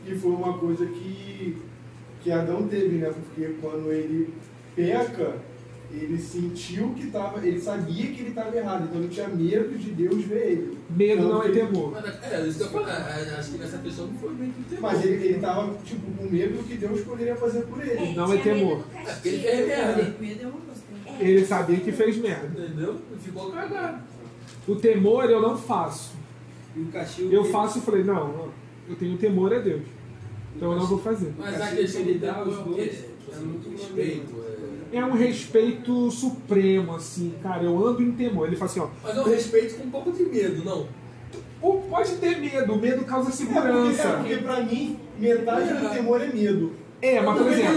e 0.08 0.16
foi 0.16 0.32
uma 0.32 0.58
coisa 0.58 0.86
que, 0.88 1.58
que 2.22 2.32
Adão 2.32 2.68
teve, 2.68 2.96
né? 2.98 3.12
Porque 3.14 3.54
quando 3.62 3.92
ele 3.92 4.34
peca, 4.76 5.36
ele 5.92 6.18
sentiu 6.18 6.90
que 6.96 7.06
estava. 7.06 7.46
Ele 7.46 7.62
sabia 7.62 8.08
que 8.08 8.22
ele 8.22 8.30
estava 8.30 8.56
errado, 8.58 8.86
então 8.90 9.00
ele 9.02 9.10
tinha 9.10 9.28
medo 9.28 9.78
de 9.78 9.92
Deus 9.92 10.24
ver 10.26 10.52
ele. 10.54 10.80
Medo 10.90 11.22
Tanto 11.22 11.34
não 11.36 11.44
é 11.44 11.48
ele- 11.50 11.60
temor. 11.60 11.92
Mas, 11.92 12.06
é, 12.34 12.48
isso 12.48 12.58
que 12.58 12.64
eu 12.66 12.70
falo. 12.70 12.88
é, 12.90 13.36
Acho 13.38 13.52
que 13.52 13.58
nessa 13.60 13.78
questão 13.78 14.08
não 14.08 14.16
foi 14.16 14.34
bem 14.34 14.52
que 14.52 14.76
temor. 14.76 14.82
Mas 14.92 15.06
ele, 15.06 15.28
ele 15.28 15.40
tava, 15.40 15.72
tipo, 15.86 16.12
com 16.18 16.24
medo 16.32 16.58
do 16.58 16.64
que 16.68 16.78
Deus 16.78 17.02
poderia 17.02 17.36
fazer 17.36 17.62
por 17.62 17.80
ele. 17.88 18.16
Não 18.16 18.26
é 18.26 18.30
medo 18.30 18.44
temor. 18.44 18.78
do 18.80 19.06
castigo. 19.06 19.28
É 19.28 19.30
ele 19.30 19.44
fez 19.44 19.68
merda. 19.68 20.16
Medo 20.20 20.44
não 20.46 20.52
gostei. 20.52 20.69
Ele 21.20 21.46
sabia 21.46 21.78
que 21.78 21.92
fez 21.92 22.18
merda. 22.18 22.48
Entendeu? 22.48 22.96
Ficou 23.20 23.52
cagado. 23.52 24.02
O 24.68 24.76
temor 24.76 25.30
eu 25.30 25.42
não 25.42 25.58
faço. 25.58 26.14
E 26.76 26.82
o 26.82 26.86
castigo. 26.88 27.32
Eu 27.34 27.44
faço 27.46 27.80
e 27.80 27.82
falei, 27.82 28.04
não, 28.04 28.50
eu 28.88 28.96
tenho 28.96 29.18
temor 29.18 29.54
a 29.54 29.60
Deus. 29.60 29.82
Então 30.56 30.72
eu 30.72 30.78
não 30.80 30.86
vou 30.88 31.00
fazer. 31.00 31.34
Mas 31.38 31.60
a 31.62 31.68
questão 31.68 32.04
que 32.04 32.10
ele 32.10 32.20
do 32.20 32.26
dá 32.26 32.34
temor 32.34 32.48
aos 32.48 32.58
é 32.58 32.60
o 32.60 32.64
quê? 32.64 32.70
dois 32.72 33.04
é 33.04 33.32
assim, 33.36 33.46
muito 33.46 33.70
respeito. 33.72 34.36
é- 34.92 34.98
É 34.98 35.06
um 35.06 35.14
respeito 35.14 36.10
supremo, 36.12 36.96
assim, 36.96 37.34
cara. 37.44 37.64
Eu 37.64 37.88
ando 37.88 38.02
em 38.02 38.12
temor. 38.12 38.48
Ele 38.48 38.56
fala 38.56 38.72
assim, 38.72 38.80
ó. 38.80 38.88
Mas 39.04 39.16
é 39.18 39.22
um 39.22 39.24
respeito 39.26 39.78
com 39.78 39.84
um 39.84 39.92
pouco 39.92 40.12
de 40.12 40.24
medo, 40.24 40.64
não. 40.66 40.88
Ou 41.62 41.82
pode 41.84 42.16
ter 42.16 42.40
medo, 42.40 42.74
o 42.74 42.80
medo 42.80 43.04
causa 43.06 43.30
É 43.30 43.32
porque, 43.32 43.46
segurança. 43.54 44.02
é 44.08 44.18
porque 44.18 44.38
pra 44.38 44.62
mim, 44.64 44.98
metade 45.20 45.74
do 45.74 45.90
temor 45.90 46.22
é 46.22 46.28
medo. 46.28 46.72
É, 47.02 47.22
mas 47.22 47.38
por 47.38 47.48
exemplo, 47.52 47.76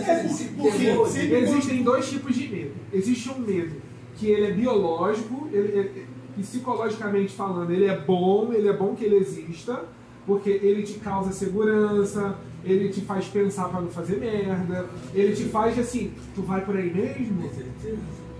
É, 0.00 0.22
porque- 0.56 1.34
existem 1.34 1.82
dois 1.82 2.08
tipos 2.08 2.34
de 2.34 2.48
medo. 2.48 2.72
Existe 2.92 3.30
um 3.30 3.38
medo 3.40 3.72
que 4.16 4.26
ele 4.28 4.46
é 4.46 4.50
biológico, 4.52 5.48
ele 5.52 5.78
é- 5.80 6.02
psicologicamente 6.40 7.34
falando, 7.34 7.70
ele 7.72 7.84
é 7.86 7.96
bom, 7.98 8.52
ele 8.52 8.68
é 8.68 8.72
bom 8.72 8.94
que 8.94 9.04
ele 9.04 9.16
exista, 9.16 9.84
porque 10.26 10.48
ele 10.50 10.82
te 10.82 10.94
causa 10.94 11.32
segurança, 11.32 12.36
ele 12.64 12.88
te 12.88 13.00
faz 13.00 13.26
pensar 13.26 13.68
pra 13.68 13.80
não 13.80 13.88
fazer 13.90 14.16
merda, 14.18 14.86
ele 15.14 15.34
te 15.34 15.44
faz 15.44 15.78
assim, 15.78 16.12
tu 16.34 16.42
vai 16.42 16.60
por 16.64 16.76
aí 16.76 16.92
mesmo? 16.92 17.50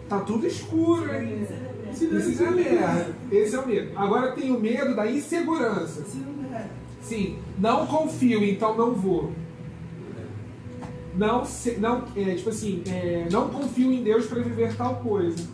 Tá 0.09 0.21
tudo 0.21 0.47
escuro, 0.47 1.13
hein? 1.15 1.47
Isso 2.31 2.43
é 2.45 2.51
merda. 2.51 3.15
Esse 3.31 3.55
é 3.57 3.59
o 3.61 3.67
medo. 3.67 3.91
Agora 3.97 4.33
tem 4.33 4.51
o 4.51 4.61
medo 4.61 4.95
da 4.95 5.11
insegurança. 5.11 6.03
Sim, 7.03 7.39
não 7.59 7.87
confio, 7.87 8.43
então 8.45 8.77
não 8.77 8.93
vou. 8.95 9.33
Não, 11.14 11.44
se- 11.44 11.77
não 11.79 12.05
é, 12.16 12.35
tipo 12.35 12.48
assim, 12.48 12.83
é, 12.87 13.29
não 13.31 13.48
confio 13.51 13.92
em 13.92 14.03
Deus 14.03 14.27
para 14.27 14.40
viver 14.42 14.75
tal 14.77 14.96
coisa. 14.96 15.46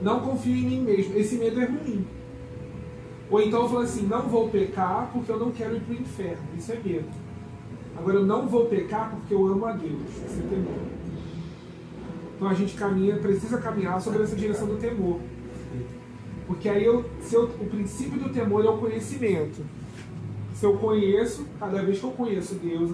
Não 0.00 0.20
confio 0.20 0.54
em 0.54 0.62
mim 0.62 0.80
mesmo. 0.82 1.16
Esse 1.16 1.36
medo 1.36 1.60
é 1.60 1.64
ruim. 1.64 2.06
Ou 3.30 3.40
então 3.40 3.62
eu 3.62 3.68
falo 3.68 3.80
assim, 3.80 4.06
não 4.06 4.22
vou 4.22 4.48
pecar 4.48 5.10
porque 5.12 5.30
eu 5.32 5.38
não 5.38 5.50
quero 5.50 5.76
ir 5.76 5.80
para 5.80 5.94
o 5.94 5.98
inferno. 5.98 6.42
Isso 6.56 6.72
é 6.72 6.78
medo. 6.84 7.08
Agora 7.96 8.16
eu 8.18 8.26
não 8.26 8.46
vou 8.46 8.66
pecar 8.66 9.10
porque 9.10 9.34
eu 9.34 9.46
amo 9.46 9.66
a 9.66 9.72
Deus. 9.72 10.02
Isso 10.08 10.40
é 10.40 10.48
temor. 10.48 10.78
Então 12.36 12.48
a 12.48 12.54
gente 12.54 12.74
caminha, 12.74 13.16
precisa 13.16 13.58
caminhar 13.58 14.00
sobre 14.00 14.22
essa 14.22 14.36
direção 14.36 14.66
do 14.66 14.76
temor. 14.76 15.20
Porque 16.46 16.68
aí 16.68 16.84
eu, 16.84 17.04
eu, 17.30 17.44
o 17.44 17.66
princípio 17.66 18.18
do 18.18 18.28
temor 18.28 18.64
é 18.64 18.68
o 18.68 18.76
conhecimento. 18.78 19.64
Se 20.54 20.66
eu 20.66 20.76
conheço, 20.76 21.46
cada 21.58 21.82
vez 21.82 21.98
que 21.98 22.04
eu 22.04 22.10
conheço 22.10 22.54
Deus 22.56 22.90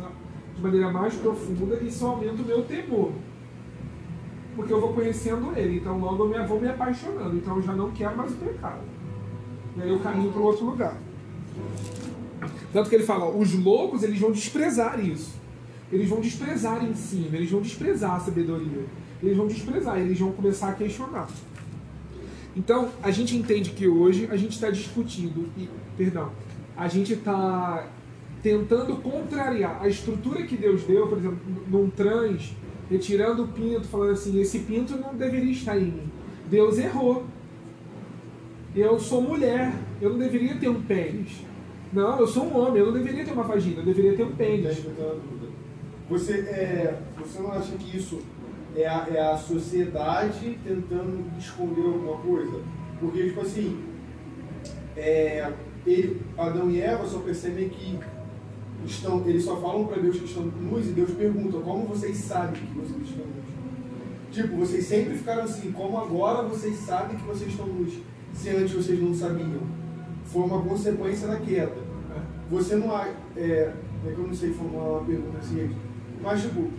de 0.59 0.63
maneira 0.63 0.91
mais 0.91 1.15
profunda, 1.15 1.77
isso 1.77 2.05
aumenta 2.05 2.43
o 2.43 2.45
meu 2.45 2.65
temor. 2.65 3.13
Porque 4.57 4.73
eu 4.73 4.81
vou 4.81 4.93
conhecendo 4.93 5.57
Ele, 5.57 5.77
então 5.77 5.99
logo 6.01 6.25
eu 6.25 6.29
me, 6.29 6.47
vou 6.47 6.61
me 6.61 6.69
apaixonando. 6.69 7.37
Então 7.37 7.57
eu 7.57 7.63
já 7.63 7.73
não 7.73 7.93
quero 7.93 8.17
mais 8.17 8.33
o 8.33 8.37
pecado. 8.37 8.83
E 9.77 9.83
aí 9.83 9.89
eu 9.89 10.01
caminho 10.01 10.33
para 10.33 10.43
outro 10.43 10.67
lugar. 10.67 10.97
Tanto 12.73 12.91
que 12.91 12.97
ele 12.97 13.05
fala, 13.05 13.31
os 13.31 13.55
loucos 13.55 14.03
eles 14.03 14.19
vão 14.19 14.33
desprezar 14.33 14.99
isso. 14.99 15.39
Eles 15.93 16.09
vão 16.09 16.21
desprezar 16.21 16.85
ensino, 16.85 17.35
eles 17.35 17.51
vão 17.51 17.63
desprezar 17.63 18.17
a 18.17 18.21
sabedoria. 18.21 18.85
Eles 19.23 19.37
vão 19.37 19.47
desprezar, 19.47 19.99
eles 19.99 20.19
vão 20.19 20.33
começar 20.33 20.71
a 20.71 20.73
questionar. 20.73 21.29
Então, 22.57 22.89
a 23.01 23.11
gente 23.13 23.37
entende 23.37 23.71
que 23.71 23.87
hoje 23.87 24.29
a 24.31 24.37
gente 24.37 24.53
está 24.53 24.71
discutindo, 24.71 25.49
e, 25.57 25.69
perdão, 25.97 26.33
a 26.77 26.89
gente 26.89 27.15
está 27.15 27.87
tentando 28.49 28.97
contrariar 28.97 29.79
a 29.83 29.89
estrutura 29.89 30.43
que 30.43 30.57
Deus 30.57 30.83
deu, 30.85 31.07
por 31.07 31.19
exemplo, 31.19 31.39
num 31.69 31.91
trans, 31.91 32.57
retirando 32.91 33.45
o 33.45 33.49
pinto, 33.49 33.87
falando 33.87 34.13
assim, 34.13 34.41
esse 34.41 34.61
pinto 34.61 34.97
não 34.97 35.15
deveria 35.15 35.53
estar 35.53 35.77
em 35.77 35.85
mim. 35.85 36.11
Deus 36.49 36.79
errou. 36.79 37.27
Eu 38.75 38.99
sou 38.99 39.21
mulher, 39.21 39.75
eu 40.01 40.09
não 40.09 40.19
deveria 40.19 40.57
ter 40.57 40.71
um 40.71 40.81
pênis. 40.81 41.43
Não, 41.93 42.19
eu 42.19 42.27
sou 42.27 42.47
um 42.47 42.57
homem, 42.57 42.79
eu 42.79 42.87
não 42.87 42.93
deveria 42.95 43.23
ter 43.23 43.33
uma 43.33 43.43
vagina, 43.43 43.81
eu 43.81 43.85
deveria 43.85 44.17
ter 44.17 44.23
um 44.23 44.33
pênis. 44.33 44.77
Dúvida. 44.77 45.53
Você, 46.09 46.33
é, 46.33 46.99
você 47.19 47.43
não 47.43 47.53
acha 47.53 47.77
que 47.77 47.95
isso 47.95 48.23
é 48.75 48.87
a, 48.87 49.07
é 49.13 49.21
a 49.21 49.37
sociedade 49.37 50.59
tentando 50.65 51.23
esconder 51.39 51.85
alguma 51.85 52.17
coisa? 52.17 52.63
Porque, 52.99 53.25
tipo 53.25 53.43
assim, 53.43 53.79
é, 54.97 55.53
ele, 55.87 56.23
Adão 56.39 56.71
e 56.71 56.81
Eva 56.81 57.07
só 57.07 57.19
percebem 57.19 57.69
que 57.69 57.99
estão, 58.85 59.23
eles 59.27 59.45
só 59.45 59.57
falam 59.57 59.87
para 59.87 60.01
Deus 60.01 60.19
que 60.19 60.25
estão 60.25 60.45
nus 60.45 60.87
e 60.87 60.91
Deus 60.91 61.11
pergunta, 61.11 61.59
como 61.59 61.87
vocês 61.87 62.17
sabem 62.17 62.61
que 62.61 62.79
vocês 62.79 63.03
estão 63.03 63.25
nus? 63.25 63.49
Tipo, 64.31 64.57
vocês 64.57 64.85
sempre 64.85 65.17
ficaram 65.17 65.45
assim, 65.45 65.73
como 65.73 65.99
agora 65.99 66.47
vocês 66.47 66.77
sabem 66.77 67.17
que 67.17 67.25
vocês 67.25 67.51
estão 67.51 67.67
nus, 67.67 67.95
se 68.33 68.51
antes 68.51 68.73
vocês 68.73 69.01
não 69.01 69.15
sabiam? 69.15 69.63
Foi 70.25 70.43
uma 70.43 70.63
consequência 70.63 71.27
da 71.29 71.37
queda. 71.37 71.89
Você 72.51 72.77
não 72.77 72.95
há. 72.95 73.09
É, 73.37 73.73
é 74.07 74.13
que 74.13 74.19
eu 74.19 74.27
não 74.27 74.35
sei 74.35 74.53
formular 74.53 74.99
uma 74.99 75.05
pergunta 75.05 75.39
assim, 75.39 75.75
mas 76.23 76.43
tipo, 76.43 76.71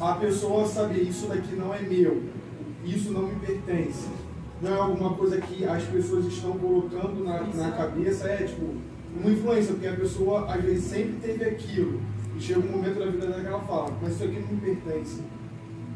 a 0.00 0.14
pessoa 0.14 0.66
saber 0.66 1.02
isso 1.02 1.26
daqui 1.26 1.54
não 1.54 1.74
é 1.74 1.80
meu, 1.80 2.22
isso 2.84 3.12
não 3.12 3.22
me 3.22 3.36
pertence. 3.36 4.08
Não 4.60 4.70
é 4.70 4.78
alguma 4.78 5.14
coisa 5.14 5.40
que 5.40 5.64
as 5.64 5.82
pessoas 5.84 6.26
estão 6.26 6.52
colocando 6.52 7.24
na, 7.24 7.42
na 7.42 7.72
cabeça, 7.72 8.28
é 8.28 8.44
tipo, 8.44 8.76
uma 9.16 9.30
influência, 9.30 9.72
porque 9.72 9.86
a 9.86 9.96
pessoa 9.96 10.52
às 10.52 10.62
vezes 10.62 10.84
sempre 10.84 11.14
teve 11.20 11.44
aquilo. 11.44 12.00
E 12.36 12.40
chega 12.40 12.60
um 12.60 12.72
momento 12.72 12.98
da 12.98 13.06
vida 13.06 13.26
dela 13.26 13.40
que 13.40 13.46
ela 13.46 13.60
fala, 13.60 13.98
mas 14.00 14.14
isso 14.14 14.24
aqui 14.24 14.40
não 14.40 14.48
me 14.48 14.60
pertence. 14.60 15.20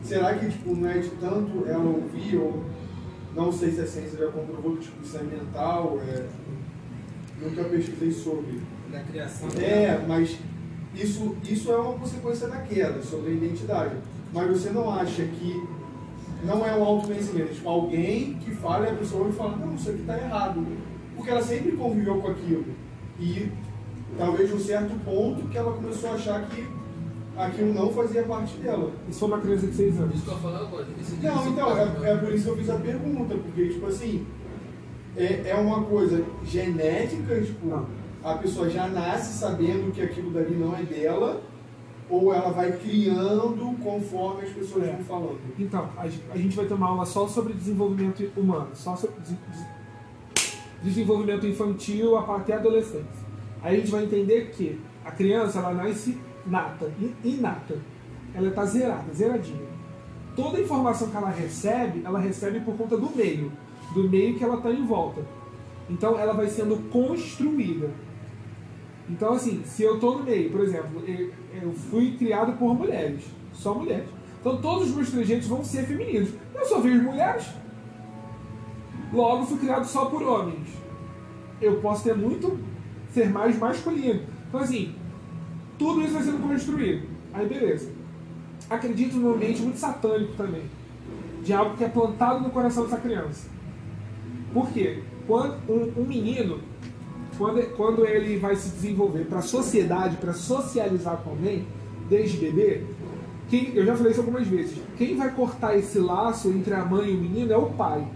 Será 0.03 0.35
que 0.35 0.51
tipo, 0.51 0.75
não 0.75 0.89
é 0.89 0.99
de 0.99 1.09
tanto 1.11 1.67
ela 1.67 1.85
ouvir, 1.85 2.37
ou 2.37 2.65
não 3.35 3.51
sei 3.51 3.73
se 3.73 3.81
a 3.81 3.87
ciência 3.87 4.19
já 4.19 4.31
comprovou 4.31 4.77
que 4.77 4.85
tipo, 4.85 5.03
isso 5.03 5.17
é 5.17 5.23
mental, 5.23 5.99
é, 6.07 6.27
nunca 7.41 7.65
pesquisei 7.65 8.13
sobre. 8.13 8.61
Da 8.93 9.01
criação. 9.01 9.49
É, 9.61 9.99
mas 10.07 10.39
isso, 10.95 11.37
isso 11.43 11.73
é 11.73 11.77
uma 11.77 11.99
consequência 11.99 12.49
da 12.49 12.59
queda 12.59 13.03
sobre 13.03 13.33
a 13.33 13.35
identidade. 13.35 13.97
Mas 14.33 14.49
você 14.49 14.71
não 14.71 14.91
acha 14.91 15.25
que 15.25 15.63
não 16.45 16.65
é 16.65 16.75
um 16.75 16.85
autoconhecimento? 16.85 17.55
Tipo, 17.55 17.69
alguém 17.69 18.35
que 18.35 18.55
fala 18.55 18.87
e 18.87 18.91
a 18.91 18.95
pessoa 18.95 19.25
vai 19.25 19.33
falar, 19.33 19.57
não, 19.57 19.75
isso 19.75 19.91
aqui 19.91 20.01
está 20.01 20.17
errado. 20.17 20.65
Porque 21.15 21.31
ela 21.31 21.43
sempre 21.43 21.73
conviveu 21.73 22.21
com 22.21 22.29
aquilo. 22.29 22.65
E 23.19 23.51
talvez 24.19 24.49
de 24.49 24.55
um 24.55 24.61
certo 24.61 24.95
ponto 25.05 25.49
que 25.49 25.57
ela 25.57 25.73
começou 25.73 26.11
a 26.11 26.15
achar 26.15 26.47
que 26.49 26.67
aquilo 27.37 27.73
não 27.75 27.91
fazia 27.93 28.23
parte 28.23 28.57
dela. 28.59 28.91
Isso 29.09 29.21
foi 29.21 29.29
uma 29.29 29.41
criança 29.41 29.67
de 29.67 29.75
6 29.75 30.01
anos. 30.01 30.15
Isso 30.15 30.25
que 30.25 30.31
eu 30.31 30.35
ia 30.35 30.41
falar 30.41 30.59
agora. 30.61 30.87
Não, 31.23 31.49
então, 31.49 31.75
caso, 31.75 32.05
é, 32.05 32.11
é 32.11 32.17
por 32.17 32.33
isso 32.33 32.45
que 32.45 32.51
eu 32.51 32.57
fiz 32.57 32.71
a 32.71 32.77
pergunta, 32.77 33.35
porque, 33.35 33.69
tipo 33.69 33.87
assim, 33.87 34.27
é, 35.17 35.51
é 35.51 35.55
uma 35.55 35.83
coisa 35.85 36.25
genética, 36.45 37.41
tipo, 37.43 37.67
Não. 37.69 37.87
a 38.25 38.35
pessoa 38.35 38.69
já 38.71 38.87
nasce 38.89 39.39
sabendo 39.39 39.93
que 39.93 40.01
aquilo 40.03 40.31
dali 40.31 40.55
não 40.57 40.77
é 40.77 40.83
dela, 40.83 41.43
ou 42.09 42.33
ela 42.33 42.53
vai 42.53 42.71
criando 42.73 43.77
conforme 43.83 44.43
as 44.43 44.51
pessoas 44.51 44.85
É. 44.85 44.93
vão 44.93 45.05
falando. 45.05 45.39
Então, 45.59 45.89
a 45.97 46.07
gente, 46.09 46.23
a 46.33 46.37
gente 46.37 46.57
vai 46.57 46.65
ter 46.67 46.75
uma 46.75 46.87
aula 46.87 47.05
só 47.05 47.27
sobre 47.27 47.53
desenvolvimento 47.53 48.31
humano, 48.37 48.69
só 48.75 48.95
sobre 48.95 49.17
desenvolvimento 50.87 51.47
infantil 51.47 52.17
até 52.17 52.55
a 52.55 52.59
adolescência. 52.59 53.27
Aí 53.63 53.77
a 53.77 53.79
gente 53.81 53.91
vai 53.91 54.05
entender 54.05 54.51
que 54.51 54.81
a 55.05 55.11
criança 55.11 55.59
ela 55.59 55.73
nasce 55.75 56.19
nata, 56.47 56.91
in- 57.01 57.15
inata. 57.29 57.77
Ela 58.35 58.49
está 58.49 58.65
zerada, 58.65 59.13
zeradinha. 59.15 59.67
Toda 60.35 60.59
a 60.59 60.61
informação 60.61 61.09
que 61.11 61.17
ela 61.17 61.31
recebe, 61.31 62.03
ela 62.05 62.19
recebe 62.19 62.61
por 62.61 62.77
conta 62.77 62.97
do 62.97 63.11
meio, 63.15 63.51
do 63.95 64.09
meio 64.09 64.37
que 64.37 64.45
ela 64.45 64.57
está 64.57 64.71
em 64.71 64.85
volta. 64.85 65.23
Então 65.89 66.19
ela 66.19 66.33
vai 66.35 66.49
sendo 66.49 66.77
construída. 66.91 67.91
Então, 69.09 69.33
assim, 69.35 69.63
se 69.65 69.83
eu 69.85 69.95
estou 69.95 70.19
no 70.19 70.25
meio, 70.25 70.51
por 70.51 70.61
exemplo, 70.63 71.03
eu, 71.07 71.31
eu 71.63 71.73
fui 71.73 72.17
criado 72.17 72.59
por 72.59 72.75
mulheres, 72.75 73.25
só 73.53 73.73
mulheres. 73.73 74.09
Então, 74.41 74.61
todos 74.61 74.89
os 74.91 74.95
meus 74.97 75.11
trejeitos 75.11 75.47
vão 75.49 75.65
ser 75.65 75.85
femininos. 75.85 76.31
Eu 76.55 76.65
só 76.67 76.81
vejo 76.81 77.03
mulheres. 77.03 77.47
Logo, 79.13 79.47
fui 79.47 79.59
criado 79.59 79.85
só 79.87 80.07
por 80.07 80.23
homens. 80.23 80.69
Eu 81.61 81.81
posso 81.81 82.05
ter 82.05 82.15
muito, 82.15 82.59
ser 83.13 83.31
mais 83.31 83.59
masculino. 83.59 84.23
Então, 84.49 84.61
assim, 84.61 84.95
tudo 85.79 86.03
isso 86.03 86.13
vai 86.13 86.23
sendo 86.23 86.47
construído. 86.47 87.07
Aí, 87.33 87.47
beleza. 87.47 87.91
Acredito 88.69 89.17
num 89.17 89.35
ambiente 89.35 89.63
muito 89.63 89.79
satânico 89.79 90.35
também. 90.35 90.63
De 91.43 91.53
algo 91.53 91.77
que 91.77 91.85
é 91.85 91.89
plantado 91.89 92.43
no 92.43 92.51
coração 92.51 92.85
dessa 92.85 92.99
criança. 92.99 93.49
Por 94.53 94.69
quê? 94.71 95.03
Quando 95.27 95.57
um, 95.69 96.03
um 96.03 96.05
menino, 96.05 96.61
quando, 97.37 97.63
quando 97.77 98.07
ele 98.07 98.39
vai 98.39 98.57
se 98.57 98.71
desenvolver 98.71 99.27
para 99.27 99.39
a 99.39 99.43
sociedade, 99.43 100.17
para 100.17 100.33
socializar 100.33 101.19
com 101.19 101.31
alguém, 101.31 101.67
desde 102.09 102.39
bebê, 102.39 102.85
quem, 103.49 103.75
eu 103.75 103.85
já 103.85 103.97
falei 103.97 104.13
isso 104.13 104.21
algumas 104.21 104.47
vezes, 104.47 104.79
quem 104.97 105.17
vai 105.17 105.31
cortar 105.33 105.77
esse 105.77 105.99
laço 105.99 106.49
entre 106.49 106.75
a 106.75 106.85
mãe 106.85 107.11
e 107.11 107.17
o 107.17 107.21
menino 107.21 107.53
é 107.53 107.57
o 107.57 107.67
pai. 107.67 108.07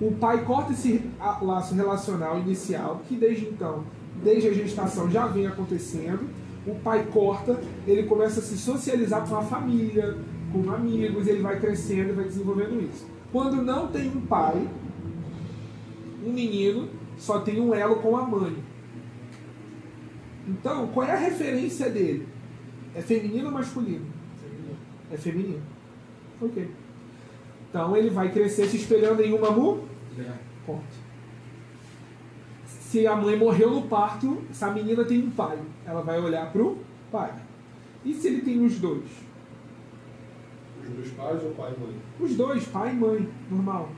O 0.00 0.12
pai 0.12 0.44
corta 0.44 0.72
esse 0.72 1.02
laço 1.42 1.74
relacional 1.74 2.38
inicial, 2.38 3.02
que 3.06 3.16
desde 3.16 3.46
então, 3.46 3.84
desde 4.24 4.48
a 4.48 4.52
gestação 4.52 5.10
já 5.10 5.26
vem 5.26 5.46
acontecendo. 5.46 6.26
O 6.66 6.74
pai 6.76 7.06
corta, 7.12 7.60
ele 7.86 8.04
começa 8.04 8.40
a 8.40 8.42
se 8.42 8.56
socializar 8.56 9.28
com 9.28 9.36
a 9.36 9.42
família, 9.42 10.16
com 10.52 10.70
amigos, 10.70 11.26
ele 11.26 11.42
vai 11.42 11.60
crescendo 11.60 12.10
e 12.10 12.12
vai 12.12 12.24
desenvolvendo 12.24 12.82
isso. 12.82 13.06
Quando 13.30 13.62
não 13.62 13.88
tem 13.88 14.08
um 14.08 14.20
pai, 14.22 14.66
um 16.24 16.32
menino 16.32 16.88
só 17.18 17.40
tem 17.40 17.60
um 17.60 17.74
elo 17.74 17.96
com 17.96 18.16
a 18.16 18.22
mãe. 18.26 18.56
Então, 20.48 20.88
qual 20.88 21.06
é 21.06 21.12
a 21.12 21.18
referência 21.18 21.90
dele? 21.90 22.26
É 22.94 23.02
feminino 23.02 23.46
ou 23.46 23.52
masculino? 23.52 24.06
É 25.12 25.16
feminino. 25.16 25.62
Ok. 26.40 26.70
Então 27.68 27.96
ele 27.96 28.10
vai 28.10 28.32
crescer 28.32 28.66
se 28.66 28.76
espelhando 28.76 29.22
em 29.22 29.32
uma 29.32 29.50
Ponto. 30.66 31.10
Se 32.66 33.06
a 33.06 33.14
mãe 33.14 33.36
morreu 33.36 33.70
no 33.70 33.82
parto, 33.82 34.42
se 34.52 34.64
a 34.64 34.70
menina 34.70 35.04
tem 35.04 35.22
um 35.22 35.30
pai, 35.30 35.58
ela 35.86 36.02
vai 36.02 36.20
olhar 36.20 36.50
pro 36.52 36.78
pai. 37.10 37.32
E 38.04 38.14
se 38.14 38.28
ele 38.28 38.42
tem 38.42 38.64
os 38.64 38.78
dois? 38.78 39.04
Os 40.82 40.88
dois 40.88 41.10
pais 41.10 41.44
ou 41.44 41.50
pai 41.50 41.74
e 41.76 41.80
mãe? 41.80 41.94
Os 42.18 42.34
dois, 42.34 42.64
pai 42.66 42.90
e 42.90 42.94
mãe, 42.94 43.28
normal. 43.50 43.90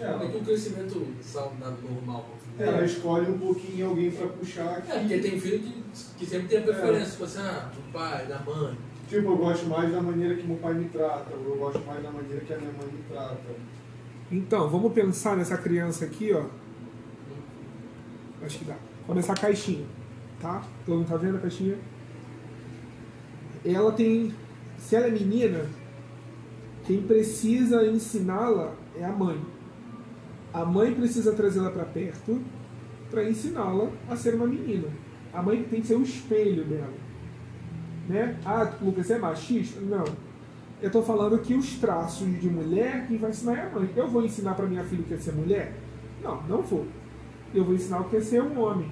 É 0.00 0.28
que 0.28 0.36
um 0.36 0.44
crescimento 0.44 1.06
saudável, 1.20 1.90
normal. 1.90 2.28
Ela 2.58 2.84
escolhe 2.84 3.30
um 3.30 3.38
pouquinho 3.38 3.88
alguém 3.88 4.10
pra 4.10 4.28
puxar 4.28 4.82
É, 4.88 4.98
porque 5.00 5.18
tem 5.18 5.40
filho 5.40 5.58
que, 5.58 5.82
que 6.18 6.26
sempre 6.26 6.48
tem 6.48 6.58
a 6.58 6.62
preferência, 6.62 7.10
tipo 7.12 7.24
assim, 7.24 7.40
ah, 7.40 7.70
do 7.74 7.92
pai, 7.92 8.26
da 8.26 8.38
mãe. 8.40 8.76
Tipo, 9.08 9.28
eu 9.28 9.36
gosto 9.36 9.66
mais 9.66 9.90
da 9.90 10.00
maneira 10.00 10.36
que 10.36 10.46
meu 10.46 10.58
pai 10.58 10.74
me 10.74 10.88
trata, 10.88 11.34
ou 11.34 11.54
eu 11.54 11.56
gosto 11.56 11.80
mais 11.86 12.02
da 12.02 12.10
maneira 12.10 12.44
que 12.44 12.52
a 12.52 12.58
minha 12.58 12.72
mãe 12.72 12.86
me 12.92 13.02
trata. 13.08 13.38
Então, 14.30 14.68
vamos 14.68 14.92
pensar 14.92 15.36
nessa 15.36 15.56
criança 15.56 16.04
aqui, 16.04 16.32
ó. 16.32 16.44
Acho 18.44 18.58
que 18.58 18.64
dá. 18.64 18.76
Começar 19.06 19.32
a 19.32 19.36
caixinha, 19.36 19.86
tá? 20.40 20.62
Todo 20.84 20.98
mundo 20.98 21.08
tá 21.08 21.16
vendo 21.16 21.36
a 21.36 21.40
caixinha? 21.40 21.78
Ela 23.64 23.90
tem. 23.92 24.34
Se 24.76 24.94
ela 24.94 25.06
é 25.06 25.10
menina, 25.10 25.66
quem 26.84 27.02
precisa 27.02 27.86
ensiná-la 27.86 28.74
é 28.96 29.04
a 29.04 29.12
mãe. 29.12 29.40
A 30.52 30.64
mãe 30.64 30.94
precisa 30.94 31.32
trazê-la 31.32 31.70
para 31.70 31.84
perto 31.84 32.40
para 33.10 33.28
ensiná-la 33.28 33.90
a 34.08 34.16
ser 34.16 34.34
uma 34.34 34.46
menina. 34.46 34.88
A 35.32 35.42
mãe 35.42 35.62
tem 35.64 35.80
que 35.80 35.86
ser 35.86 35.96
o 35.96 36.02
espelho 36.02 36.64
dela. 36.64 36.92
Né? 38.08 38.38
Ah, 38.44 38.72
Lucas, 38.80 39.10
é 39.10 39.18
machista? 39.18 39.80
Não. 39.80 40.04
Eu 40.80 40.86
estou 40.86 41.02
falando 41.02 41.38
que 41.38 41.54
os 41.54 41.74
traços 41.74 42.28
de 42.40 42.48
mulher 42.48 43.06
quem 43.08 43.18
vai 43.18 43.30
ensinar 43.30 43.58
é 43.58 43.66
a 43.66 43.70
mãe. 43.70 43.90
Eu 43.96 44.08
vou 44.08 44.24
ensinar 44.24 44.54
para 44.54 44.66
minha 44.66 44.84
filha 44.84 45.02
o 45.02 45.04
que 45.04 45.14
é 45.14 45.16
ser 45.16 45.32
mulher? 45.32 45.74
Não, 46.22 46.40
não 46.42 46.62
vou. 46.62 46.86
Eu 47.52 47.64
vou 47.64 47.74
ensinar 47.74 48.00
o 48.00 48.04
que 48.04 48.16
é 48.16 48.20
ser 48.20 48.42
um 48.42 48.60
homem 48.60 48.90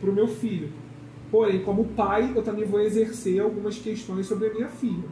para 0.00 0.10
o 0.10 0.12
meu 0.12 0.28
filho. 0.28 0.70
Porém, 1.30 1.62
como 1.62 1.84
pai, 1.86 2.32
eu 2.34 2.42
também 2.42 2.64
vou 2.64 2.80
exercer 2.80 3.40
algumas 3.40 3.78
questões 3.78 4.26
sobre 4.26 4.48
a 4.48 4.54
minha 4.54 4.68
filha. 4.68 5.08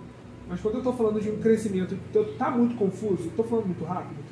Mas 0.49 0.61
quando 0.61 0.75
eu 0.75 0.81
estou 0.81 0.93
falando 0.93 1.21
de 1.21 1.31
um 1.31 1.39
crescimento 1.39 1.97
que 2.13 2.19
está 2.19 2.51
muito 2.51 2.77
confuso, 2.77 3.29
estou 3.29 3.45
falando 3.45 3.67
muito 3.67 3.85
rápido, 3.85 4.23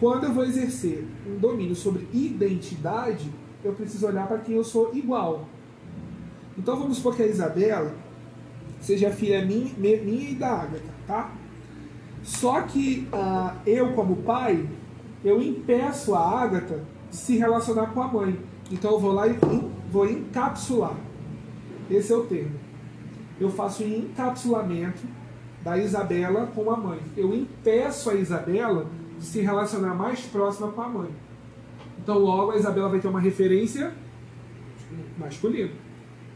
quando 0.00 0.24
eu 0.24 0.32
vou 0.32 0.44
exercer 0.44 1.04
um 1.26 1.38
domínio 1.38 1.74
sobre 1.74 2.08
identidade, 2.14 3.30
eu 3.62 3.72
preciso 3.72 4.06
olhar 4.06 4.26
para 4.26 4.38
quem 4.38 4.54
eu 4.54 4.64
sou 4.64 4.94
igual. 4.94 5.46
Então 6.56 6.76
vamos 6.76 6.96
supor 6.96 7.14
que 7.14 7.22
a 7.22 7.26
Isabela 7.26 7.92
seja 8.80 9.10
filha 9.10 9.44
minha, 9.44 9.72
minha 9.76 10.30
e 10.30 10.34
da 10.34 10.48
Agatha, 10.48 10.94
tá? 11.06 11.32
Só 12.22 12.62
que 12.62 13.08
ah, 13.12 13.54
eu, 13.66 13.92
como 13.92 14.16
pai, 14.16 14.68
eu 15.24 15.40
impeço 15.40 16.14
a 16.14 16.42
Agatha 16.42 16.84
de 17.10 17.16
se 17.16 17.36
relacionar 17.36 17.88
com 17.88 18.02
a 18.02 18.08
mãe. 18.08 18.38
Então 18.70 18.92
eu 18.92 19.00
vou 19.00 19.12
lá 19.12 19.26
e 19.26 19.36
vou 19.90 20.08
encapsular. 20.08 20.94
Esse 21.90 22.12
é 22.12 22.16
o 22.16 22.24
termo. 22.24 22.58
Eu 23.40 23.50
faço 23.50 23.82
um 23.82 23.88
encapsulamento 23.88 25.06
da 25.62 25.78
Isabela 25.78 26.46
com 26.54 26.70
a 26.70 26.76
mãe. 26.76 27.00
Eu 27.16 27.34
impeço 27.34 28.10
a 28.10 28.14
Isabela 28.14 28.86
de 29.18 29.24
se 29.24 29.40
relacionar 29.40 29.94
mais 29.94 30.20
próxima 30.20 30.68
com 30.68 30.82
a 30.82 30.88
mãe. 30.88 31.10
Então 31.98 32.18
logo 32.18 32.52
a 32.52 32.56
Isabela 32.56 32.88
vai 32.88 33.00
ter 33.00 33.08
uma 33.08 33.20
referência 33.20 33.92
masculina. 35.18 35.72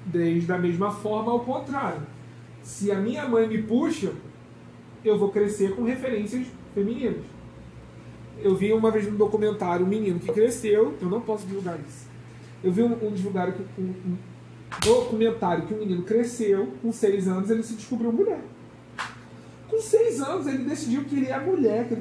Desde 0.04 0.52
a 0.52 0.58
mesma 0.58 0.90
forma, 0.90 1.30
ao 1.30 1.40
contrário. 1.40 2.02
Se 2.62 2.90
a 2.90 2.96
minha 2.96 3.28
mãe 3.28 3.48
me 3.48 3.62
puxa, 3.62 4.12
eu 5.04 5.18
vou 5.18 5.30
crescer 5.30 5.74
com 5.74 5.82
referências 5.84 6.46
femininas. 6.74 7.24
Eu 8.40 8.54
vi 8.56 8.72
uma 8.72 8.90
vez 8.90 9.06
no 9.10 9.16
documentário 9.16 9.84
um 9.84 9.88
menino 9.88 10.18
que 10.18 10.32
cresceu, 10.32 10.94
eu 11.00 11.08
não 11.08 11.20
posso 11.20 11.46
divulgar 11.46 11.78
isso. 11.80 12.06
Eu 12.62 12.72
vi 12.72 12.82
um, 12.82 12.92
um, 12.92 13.08
um- 13.08 13.82
um 13.82 14.16
documentário 14.84 15.66
que 15.66 15.74
um 15.74 15.78
menino 15.78 16.02
cresceu, 16.02 16.72
com 16.80 16.92
seis 16.92 17.28
anos 17.28 17.50
ele 17.50 17.62
se 17.62 17.74
descobriu 17.74 18.12
mulher. 18.12 18.40
Com 19.68 19.78
seis 19.80 20.20
anos 20.20 20.46
ele 20.46 20.64
decidiu 20.64 21.04
que 21.04 21.16
ele 21.16 21.26
é 21.26 21.38
mulher. 21.38 22.00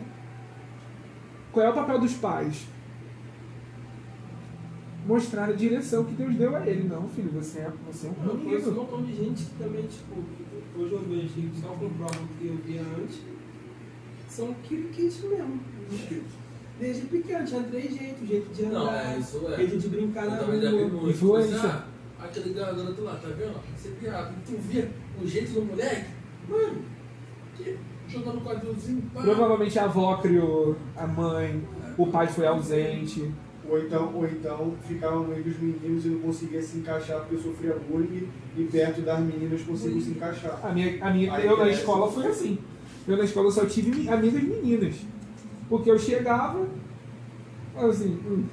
Qual 1.52 1.65
é 1.65 1.69
o 1.69 1.74
papel 1.74 2.00
dos 2.00 2.13
pais? 2.13 2.65
Mostrar 5.06 5.50
a 5.50 5.52
direção 5.54 6.06
que 6.06 6.13
Deus 6.13 6.36
deu 6.36 6.56
a 6.56 6.65
ele. 6.67 6.88
Não, 6.88 7.10
filho, 7.10 7.32
você 7.32 7.60
é, 7.60 7.71
você 7.91 8.08
é 8.08 8.10
um 8.12 8.13
Eu 8.24 8.38
conheço 8.38 8.45
um 8.45 8.71
menino. 8.74 8.76
montão 8.76 9.02
de 9.04 9.13
gente 9.15 9.43
que 9.45 9.56
também, 9.56 9.82
tipo, 9.88 10.15
hoje 10.77 10.93
eu 10.93 10.99
vejo 10.99 11.49
só 11.62 11.69
comprovam 11.69 12.23
o 12.23 12.27
que 12.39 12.47
eu 12.47 12.57
via 12.65 12.81
antes, 12.81 13.19
são 14.27 14.53
kits 14.63 15.23
mesmo. 15.23 15.60
Desde 16.79 17.05
pequeno, 17.07 17.45
tinha 17.45 17.63
três 17.63 17.95
jeitos, 17.95 18.27
jeito 18.27 18.53
de 18.53 18.63
Não, 18.63 18.81
andar, 18.81 19.15
é, 19.15 19.19
isso 19.19 19.45
é. 19.47 19.57
jeito 19.57 19.77
de 19.77 19.89
brincar 19.89 20.25
Eu 20.25 20.31
na 20.31 20.69
rua. 20.71 21.10
Influência. 21.12 21.60
Ah, 21.63 21.86
aquele 22.23 22.53
garoto 22.53 23.03
lá, 23.03 23.15
tá 23.17 23.27
vendo? 23.29 23.60
Você 23.75 23.89
viado, 23.99 24.34
tu 24.45 24.57
via 24.57 24.89
o 25.21 25.27
jeito 25.27 25.51
do 25.51 25.62
moleque? 25.63 26.10
Mano, 26.49 26.81
que 27.55 27.77
jogando 28.07 28.41
quadrilzinho, 28.41 29.03
pá. 29.13 29.21
Provavelmente 29.21 29.77
a 29.77 29.84
avó 29.84 30.17
criou, 30.17 30.75
a 30.97 31.05
mãe, 31.05 31.63
o 31.97 32.07
pai 32.07 32.27
foi 32.27 32.47
ausente. 32.47 33.31
Ou 33.71 33.79
então, 33.79 34.13
ou 34.13 34.25
então 34.27 34.73
ficava 34.86 35.15
no 35.15 35.29
meio 35.29 35.43
dos 35.45 35.57
meninos 35.57 36.05
e 36.05 36.10
não 36.10 36.19
conseguia 36.19 36.62
se 36.62 36.79
encaixar 36.79 37.19
porque 37.21 37.36
eu 37.36 37.39
sofria 37.39 37.73
bullying 37.89 38.27
e 38.57 38.63
perto 38.65 38.99
das 39.01 39.19
meninas 39.21 39.62
consigo 39.62 40.01
se 40.01 40.10
encaixar. 40.12 40.60
A 40.62 40.73
minha, 40.73 40.97
a 41.01 41.10
minha, 41.10 41.34
Aí 41.34 41.45
eu 41.47 41.55
na 41.55 41.69
escola 41.69 42.12
foi 42.12 42.27
assim. 42.27 42.57
Eu 43.07 43.15
na 43.15 43.23
escola 43.23 43.49
só 43.49 43.65
tive 43.65 43.91
mi- 43.97 44.10
amigas 44.10 44.43
meninas. 44.43 44.95
Porque 45.69 45.89
eu 45.89 45.97
chegava, 45.97 46.67
assim, 47.77 48.19
hum. 48.27 48.43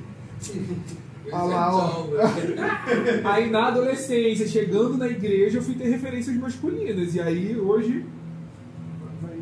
Ah 1.32 1.42
lá, 1.42 1.76
ó. 1.76 2.06
Aí 3.24 3.50
na 3.50 3.66
adolescência, 3.66 4.46
chegando 4.46 4.96
na 4.96 5.08
igreja, 5.08 5.58
eu 5.58 5.62
fui 5.62 5.74
ter 5.74 5.88
referências 5.88 6.36
masculinas. 6.36 7.16
E 7.16 7.20
aí 7.20 7.58
hoje. 7.58 8.06
vai- 9.20 9.36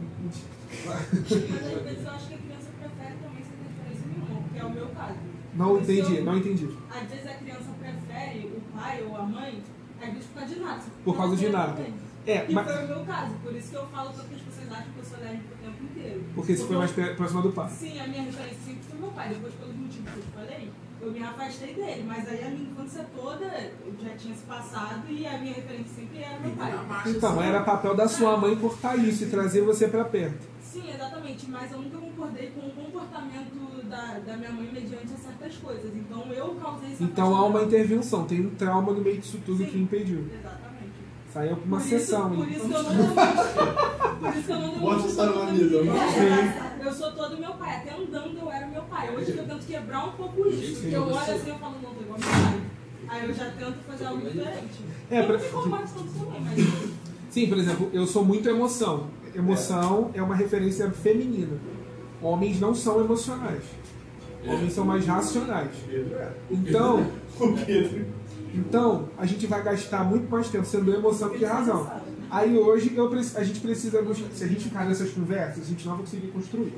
Mas 0.86 2.02
eu 2.02 2.10
acho 2.10 2.28
que 2.28 2.34
a 2.34 2.38
criança 2.38 2.70
prefere 2.80 3.14
também 3.22 3.42
sem 3.44 3.56
referência 3.62 4.06
nenhuma, 4.08 4.40
porque 4.42 4.58
é 4.58 4.64
o 4.64 4.70
meu 4.70 4.86
caso. 4.88 5.36
Não 5.56 5.80
isso 5.80 5.90
entendi, 5.92 6.20
não 6.22 6.36
entendi. 6.36 6.68
Às 6.90 7.08
vezes 7.10 7.26
a 7.26 7.34
criança 7.34 7.70
prefere 7.80 8.46
o 8.56 8.78
pai 8.78 9.04
ou 9.08 9.16
a 9.16 9.22
mãe, 9.22 9.62
às 10.00 10.08
vezes 10.08 10.26
por 10.26 10.38
causa 10.40 10.54
de 10.54 10.60
nada. 10.60 10.82
Por 11.04 11.16
causa 11.16 11.36
de 11.36 11.48
nada. 11.48 11.86
É, 12.26 12.40
Que 12.40 12.52
mas. 12.52 12.66
foi 12.66 12.84
o 12.84 12.88
meu 12.88 13.04
caso, 13.04 13.34
por 13.42 13.54
isso 13.54 13.70
que 13.70 13.76
eu 13.76 13.86
falo 13.86 14.10
tanto 14.10 14.26
que 14.28 14.34
as 14.34 14.40
pessoas 14.42 14.72
acham 14.72 14.92
que 14.92 14.98
eu 14.98 15.04
sou 15.04 15.18
lésbica 15.18 15.54
o 15.54 15.64
tempo 15.64 15.84
inteiro. 15.84 16.24
Porque 16.34 16.56
você 16.56 16.64
foi 16.66 16.76
mais 16.76 16.90
próxima 16.90 17.42
do 17.42 17.52
pai. 17.52 17.70
Sim, 17.70 18.00
a 18.00 18.06
minha 18.08 18.22
referência 18.24 18.58
sempre 18.66 18.82
foi 18.90 18.98
meu 18.98 19.10
pai. 19.10 19.28
Depois, 19.28 19.54
pelos 19.54 19.76
motivos 19.76 20.10
que 20.12 20.18
eu 20.18 20.22
te 20.24 20.30
falei, 20.34 20.70
eu 21.02 21.12
me 21.12 21.22
afastei 21.22 21.74
dele. 21.74 22.04
Mas 22.04 22.28
aí 22.28 22.44
a 22.44 22.48
minha 22.50 22.68
infância 22.70 23.06
toda 23.14 23.44
eu 23.44 23.94
já 24.02 24.16
tinha 24.16 24.34
se 24.34 24.42
passado 24.42 25.02
e 25.08 25.24
a 25.24 25.38
minha 25.38 25.54
referência 25.54 25.94
sempre 25.94 26.18
era 26.18 26.40
meu 26.40 26.50
pai. 26.50 26.72
Então, 27.06 27.40
era 27.42 27.62
papel 27.62 27.94
da 27.94 28.08
sua 28.08 28.36
mãe 28.36 28.56
cortar 28.56 28.96
isso 28.98 29.22
e 29.22 29.30
trazer 29.30 29.60
você 29.62 29.86
pra 29.86 30.04
perto. 30.04 30.48
Sim, 30.60 30.90
exatamente, 30.92 31.48
mas 31.48 31.70
eu 31.70 31.78
nunca 31.78 31.96
concordei 31.96 32.50
com 32.50 32.66
o 32.66 32.70
comportamento 32.72 33.75
da, 33.88 34.18
da 34.18 34.36
minha 34.36 34.50
mãe 34.52 34.68
mediante 34.72 35.12
a 35.14 35.16
certas 35.16 35.56
coisas. 35.56 35.90
Então 35.94 36.26
eu 36.32 36.54
causei 36.62 36.92
esse 36.92 37.02
Então 37.04 37.34
há 37.34 37.44
uma 37.46 37.62
intervenção, 37.62 38.24
tem 38.24 38.46
um 38.46 38.50
trauma 38.50 38.92
no 38.92 39.00
meio 39.00 39.18
disso 39.18 39.38
tudo 39.44 39.58
Sim. 39.64 39.66
que 39.70 39.78
impediu. 39.78 40.26
Exatamente. 40.32 40.66
Saiu 41.32 41.56
pra 41.56 41.64
uma 41.66 41.76
por 41.78 41.86
sessão, 41.86 42.34
isso, 42.34 42.38
por 42.38 42.48
isso 42.50 42.66
que 42.68 42.72
eu 42.74 42.82
não. 42.82 43.14
Por 44.16 44.36
isso 44.36 44.42
que 44.46 44.52
eu 44.52 44.58
não 44.60 44.78
Bota 44.78 44.96
demonstro. 44.96 45.10
essa 45.10 45.26
na 45.26 45.32
vamos 45.32 46.86
Eu 46.86 46.92
sou 46.92 47.12
todo 47.12 47.38
meu 47.38 47.52
pai. 47.54 47.76
Até 47.76 47.94
andando 47.94 48.38
eu 48.38 48.50
era 48.50 48.66
meu 48.68 48.82
pai. 48.82 49.14
Hoje 49.14 49.32
que 49.32 49.38
eu 49.38 49.46
tento 49.46 49.66
quebrar 49.66 50.04
um 50.06 50.12
pouco 50.12 50.48
isso. 50.48 50.80
Porque 50.80 50.96
eu 50.96 51.02
olho 51.02 51.16
assim 51.18 51.34
e 51.54 51.58
falo, 51.58 51.74
não, 51.82 51.94
tô 51.94 52.00
igual 52.00 52.18
meu 52.18 52.28
pai. 52.28 52.60
Aí 53.08 53.28
eu 53.28 53.34
já 53.34 53.50
tento 53.50 53.76
fazer 53.86 54.06
algo 54.06 54.28
diferente. 54.30 54.80
É, 55.10 55.20
não 55.20 55.26
pra- 55.26 55.38
combate 55.38 55.90
tanto 55.94 56.10
também, 56.12 56.40
mas. 56.40 56.90
Sim, 57.30 57.48
por 57.48 57.58
exemplo, 57.58 57.90
eu 57.92 58.06
sou 58.06 58.24
muito 58.24 58.48
emoção. 58.48 59.08
Emoção 59.34 60.10
é 60.14 60.22
uma 60.22 60.34
referência 60.34 60.90
feminina. 60.90 61.58
Homens 62.22 62.60
não 62.60 62.74
são 62.74 63.00
emocionais. 63.00 63.62
Homens 64.46 64.72
são 64.72 64.84
mais 64.84 65.06
racionais. 65.06 65.70
Pedro 65.88 66.16
é. 66.16 66.32
Então, 66.50 67.06
O 67.38 67.52
Pedro. 67.52 68.06
então 68.54 69.08
a 69.18 69.26
gente 69.26 69.46
vai 69.46 69.62
gastar 69.62 70.04
muito 70.04 70.30
mais 70.30 70.48
tempo 70.48 70.64
sendo 70.64 70.92
emoção 70.92 71.30
que 71.30 71.44
razão. 71.44 71.90
Aí 72.30 72.56
hoje 72.56 72.92
eu, 72.94 73.10
a 73.12 73.44
gente 73.44 73.60
precisa 73.60 74.02
buscar. 74.02 74.28
Se 74.32 74.44
a 74.44 74.46
gente 74.46 74.64
ficar 74.64 74.84
nessas 74.84 75.10
conversas, 75.10 75.64
a 75.64 75.66
gente 75.66 75.84
não 75.86 75.94
vai 75.94 76.04
conseguir 76.04 76.28
construir. 76.28 76.72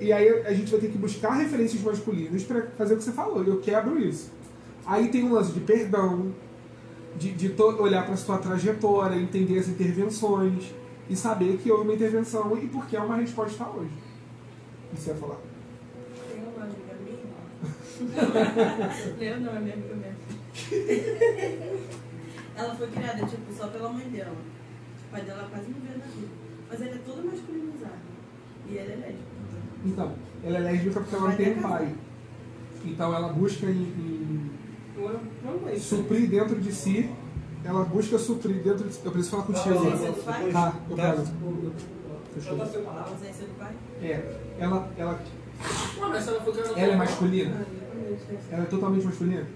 E 0.00 0.12
aí 0.12 0.28
a 0.46 0.52
gente 0.52 0.70
vai 0.70 0.80
ter 0.80 0.90
que 0.90 0.98
buscar 0.98 1.32
referências 1.32 1.82
masculinas 1.82 2.42
para 2.44 2.62
fazer 2.76 2.94
o 2.94 2.96
que 2.96 3.04
você 3.04 3.12
falou. 3.12 3.42
Eu 3.44 3.58
quebro 3.58 3.98
isso. 3.98 4.30
Aí 4.86 5.08
tem 5.08 5.24
um 5.24 5.32
lance 5.32 5.52
de 5.52 5.60
perdão, 5.60 6.32
de, 7.16 7.32
de 7.32 7.62
olhar 7.62 8.06
para 8.06 8.16
sua 8.16 8.38
trajetória, 8.38 9.16
entender 9.16 9.58
as 9.58 9.68
intervenções 9.68 10.72
e 11.10 11.16
saber 11.16 11.58
que 11.58 11.70
houve 11.70 11.84
uma 11.84 11.94
intervenção 11.94 12.56
e 12.56 12.66
por 12.66 12.86
que 12.86 12.96
é 12.96 13.00
uma 13.00 13.16
resposta 13.16 13.66
hoje. 13.68 13.90
O 14.90 14.96
que 14.96 15.00
você 15.00 15.10
ia 15.10 15.16
falar? 15.16 15.38
Tem 16.30 16.42
uma 16.42 16.64
amiga 16.64 16.94
minha. 17.04 17.28
Leu, 19.18 19.40
não, 19.40 19.56
é 19.56 19.60
minha 19.60 19.74
amiga 19.74 19.94
mesmo. 19.94 20.18
Ela 22.56 22.74
foi 22.74 22.88
criada, 22.88 23.26
tipo, 23.26 23.52
só 23.56 23.68
pela 23.68 23.92
mãe 23.92 24.08
dela. 24.08 24.36
O 25.06 25.10
pai 25.10 25.22
dela 25.22 25.48
quase 25.50 25.70
não 25.70 25.80
vê 25.80 25.98
na 25.98 26.04
vida. 26.04 26.28
Mas 26.70 26.80
ele 26.80 26.90
é 26.90 27.00
todo 27.06 27.24
masculinizado. 27.24 27.92
E 28.68 28.76
ele 28.76 28.92
é 28.92 28.96
lésbico. 28.96 29.28
Então, 29.84 30.14
ela 30.44 30.58
é 30.58 30.60
lésbica 30.60 31.00
porque 31.00 31.14
ela 31.14 31.28
não 31.28 31.36
tem 31.36 31.58
um 31.58 31.62
pai. 31.62 31.94
Então 32.84 33.14
ela 33.14 33.32
busca 33.32 33.66
em, 33.66 33.82
em 33.82 34.50
vamos 35.44 35.68
aí. 35.68 35.78
suprir 35.78 36.28
dentro 36.28 36.60
de 36.60 36.72
si, 36.72 37.10
ela 37.64 37.84
busca 37.84 38.18
suprir 38.18 38.62
dentro 38.62 38.86
de 38.88 38.94
si. 38.94 39.00
Eu 39.04 39.12
preciso 39.12 39.36
falar 39.36 39.44
contigo. 39.44 39.74
ausência 39.74 40.12
do 40.12 40.24
pai? 40.24 40.52
Tá, 40.52 40.74
eu 40.88 40.96
pego. 40.96 41.24
Já 42.38 42.54
tá. 42.54 42.62
A 42.90 43.08
ausência 43.08 43.46
do 43.46 43.58
pai? 43.58 43.72
É, 44.02 44.36
ela, 44.58 44.90
ela, 44.96 45.20
Ué, 45.98 46.08
mas 46.08 46.24
se 46.24 46.30
ela 46.30 46.42
ela 46.76 46.92
é 46.92 46.96
masculina? 46.96 47.66
Ela 48.50 48.62
é 48.62 48.66
totalmente 48.66 49.04
masculina? 49.04 49.46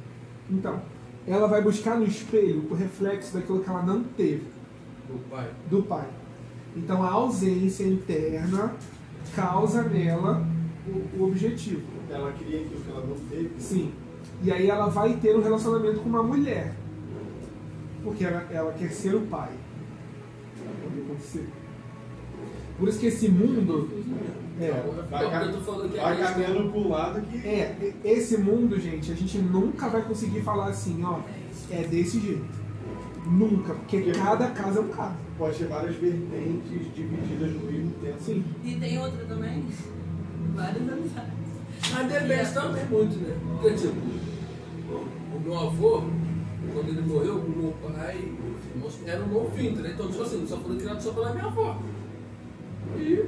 Então, 0.50 0.80
ela 1.26 1.46
vai 1.46 1.62
buscar 1.62 1.96
no 1.96 2.04
espelho 2.04 2.66
o 2.70 2.74
reflexo 2.74 3.34
daquilo 3.34 3.62
que 3.62 3.70
ela 3.70 3.82
não 3.82 4.02
teve 4.02 4.44
do 5.08 5.18
pai. 5.30 5.50
do 5.70 5.82
pai. 5.82 6.06
Então 6.76 7.02
a 7.02 7.10
ausência 7.10 7.84
interna 7.84 8.74
causa 9.34 9.82
nela 9.82 10.44
o, 10.86 11.20
o 11.20 11.28
objetivo. 11.28 11.82
Ela 12.10 12.32
queria 12.32 12.60
aquilo 12.60 12.80
que 12.80 12.90
ela 12.90 13.06
não 13.06 13.16
teve. 13.28 13.50
Sim. 13.58 13.92
E 14.42 14.50
aí 14.50 14.68
ela 14.68 14.88
vai 14.88 15.14
ter 15.14 15.36
um 15.36 15.42
relacionamento 15.42 16.00
com 16.00 16.08
uma 16.08 16.22
mulher. 16.22 16.74
Porque 18.02 18.24
ela, 18.24 18.44
ela 18.50 18.72
quer 18.72 18.90
ser 18.90 19.14
o 19.14 19.20
pai. 19.22 19.50
Pode 20.82 21.00
acontecer. 21.00 21.48
Por 22.78 22.88
isso 22.88 22.98
que 22.98 23.06
esse 23.06 23.28
mundo. 23.28 23.88
É, 24.60 24.70
Vai, 25.10 25.24
que 25.24 25.96
vai 25.96 26.12
a 26.12 26.16
caminhando 26.16 26.70
pro 26.70 26.88
lado 26.88 27.20
que. 27.22 27.36
é, 27.38 27.94
esse 28.04 28.36
mundo, 28.36 28.78
gente, 28.78 29.10
a 29.10 29.14
gente 29.14 29.38
nunca 29.38 29.88
vai 29.88 30.02
conseguir 30.02 30.40
falar 30.42 30.66
assim, 30.66 31.02
ó, 31.02 31.20
é 31.70 31.82
desse 31.82 32.20
jeito. 32.20 32.62
Nunca, 33.26 33.74
porque 33.74 34.12
cada 34.12 34.48
caso 34.48 34.78
é 34.78 34.82
um 34.82 34.88
caso. 34.88 35.14
Pode 35.38 35.58
ter 35.58 35.66
várias 35.66 35.96
vertentes 35.96 36.94
divididas 36.94 37.52
no 37.52 37.72
mesmo 37.72 37.90
tempo. 38.02 38.20
Sim. 38.20 38.44
E 38.62 38.74
tem 38.74 38.98
outra 38.98 39.24
também? 39.24 39.64
Várias 40.54 40.88
amizades. 40.88 41.32
Mas 41.92 42.12
depende 42.12 42.52
também 42.52 42.84
muito, 42.86 43.16
né? 43.16 43.36
Porque, 43.60 43.76
tipo, 43.76 43.96
o 45.34 45.40
meu 45.40 45.58
avô, 45.58 46.02
quando 46.72 46.88
ele 46.88 47.02
morreu, 47.02 47.36
o 47.38 47.48
meu 47.48 47.74
pai 47.82 48.32
era 49.06 49.22
um 49.24 49.28
novo 49.28 49.50
filho, 49.56 49.82
né? 49.82 49.90
Então, 49.94 50.08
tipo 50.08 50.22
assim, 50.22 50.46
só 50.46 50.56
foram 50.58 50.76
criados 50.76 51.04
só 51.04 51.12
pela 51.12 51.32
minha 51.32 51.46
avó. 51.46 51.78
E 52.96 53.24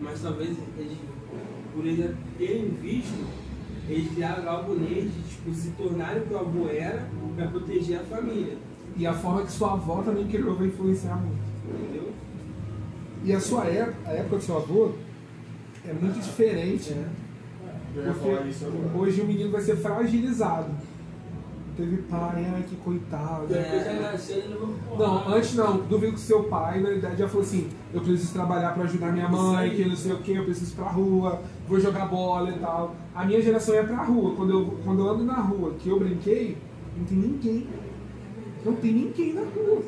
Mas 0.00 0.20
talvez 0.20 0.56
eles, 0.78 0.98
por 1.74 1.86
eles 1.86 2.14
terem 2.38 2.68
visto, 2.80 3.26
eles 3.88 4.12
criaram 4.12 4.48
algo 4.48 4.74
neles 4.74 5.12
de 5.14 5.22
tipo, 5.22 5.54
se 5.54 5.70
tornarem 5.70 6.22
o 6.22 6.26
que 6.26 6.34
o 6.34 6.38
avô 6.38 6.68
era 6.68 7.08
para 7.36 7.46
proteger 7.48 8.00
a 8.00 8.04
família. 8.04 8.56
E 8.96 9.06
a 9.06 9.14
forma 9.14 9.42
que 9.42 9.52
sua 9.52 9.72
avó 9.72 10.02
também 10.02 10.26
criou 10.26 10.54
vai 10.54 10.66
influenciar 10.66 11.16
muito. 11.16 11.42
Entendeu? 11.68 12.12
E 13.24 13.32
a 13.32 13.40
sua 13.40 13.64
época, 13.66 14.10
a 14.10 14.12
época 14.12 14.36
do 14.36 14.42
seu 14.42 14.56
avô 14.56 14.92
é 15.86 15.92
muito 15.92 16.20
diferente, 16.20 16.92
né? 16.92 17.08
Porque 17.94 18.98
hoje 18.98 19.20
o 19.20 19.26
menino 19.26 19.50
vai 19.50 19.60
ser 19.60 19.76
fragilizado. 19.76 20.70
Teve 21.74 22.02
pai, 22.02 22.46
ai 22.54 22.62
que 22.68 22.76
coitado. 22.76 23.46
nasceu, 24.00 24.42
levou 24.46 24.76
Não, 24.98 25.28
antes 25.34 25.54
não. 25.54 25.78
Duvido 25.78 26.12
que 26.12 26.20
seu 26.20 26.44
pai, 26.44 26.80
na 26.80 26.90
verdade, 26.90 27.16
já 27.16 27.28
falou 27.28 27.42
assim: 27.42 27.70
eu 27.94 28.00
preciso 28.02 28.34
trabalhar 28.34 28.74
pra 28.74 28.84
ajudar 28.84 29.10
minha 29.10 29.28
mãe, 29.28 29.70
que 29.70 29.84
não 29.86 29.96
sei 29.96 30.12
o 30.12 30.18
que, 30.18 30.34
eu 30.34 30.44
preciso 30.44 30.72
ir 30.72 30.76
pra 30.76 30.88
rua, 30.88 31.40
vou 31.66 31.80
jogar 31.80 32.06
bola 32.06 32.50
e 32.50 32.58
tal. 32.58 32.94
A 33.14 33.24
minha 33.24 33.40
geração 33.40 33.74
ia 33.74 33.84
pra 33.84 34.02
rua. 34.02 34.34
Quando 34.36 34.52
eu, 34.52 34.78
quando 34.84 35.00
eu 35.00 35.08
ando 35.08 35.24
na 35.24 35.40
rua, 35.40 35.72
que 35.78 35.88
eu 35.88 35.98
brinquei, 35.98 36.58
não 36.94 37.04
tem 37.06 37.18
ninguém. 37.18 37.66
Não 38.64 38.74
tem 38.74 38.92
ninguém 38.92 39.32
na 39.32 39.40
rua. 39.42 39.82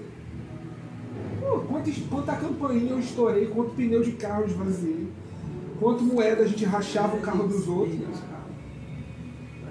Pô, 1.40 1.60
quantas, 1.68 1.98
quanta 2.10 2.34
campainha 2.34 2.92
eu 2.92 2.98
estourei, 2.98 3.46
quanto 3.46 3.72
pneu 3.72 4.02
de 4.02 4.12
carro 4.12 4.42
eu 4.42 4.46
esvaziei, 4.46 5.08
quanto 5.78 6.02
moeda 6.02 6.42
a 6.42 6.46
gente 6.46 6.64
rachava 6.64 7.16
o 7.16 7.20
carro 7.20 7.46
dos 7.46 7.68
outros. 7.68 8.22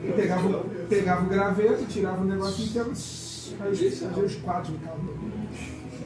Eu 0.04 0.14
pegava, 0.14 0.66
pegava 0.90 1.26
o 1.26 1.30
graveto, 1.30 1.86
tirava 1.86 2.22
o 2.22 2.26
negócio 2.26 2.66
inteiro, 2.66 2.90
aí 2.90 2.96
fazia 2.96 4.26
os 4.26 4.36
quatro 4.36 4.74
no 4.74 4.80
carro. 4.80 5.18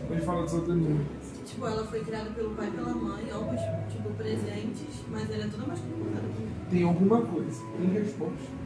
Ele 0.10 0.22
fala 0.22 0.44
dos 0.44 0.54
outros 0.54 0.76
números. 0.76 1.08
Tipo, 1.46 1.66
ela 1.66 1.86
foi 1.86 2.00
criada 2.02 2.30
pelo 2.30 2.52
pai 2.52 2.68
e 2.68 2.72
pela 2.72 2.94
mãe, 2.94 3.30
ambos, 3.34 3.60
tipo, 3.92 4.10
presentes, 4.12 5.04
mas 5.10 5.30
ela 5.32 5.44
é 5.44 5.48
toda 5.48 5.66
masculinizada 5.66 6.22
também. 6.22 6.48
Tem 6.70 6.84
alguma 6.84 7.22
coisa. 7.22 7.62
Tem 7.78 7.90
resposta. 7.90 8.58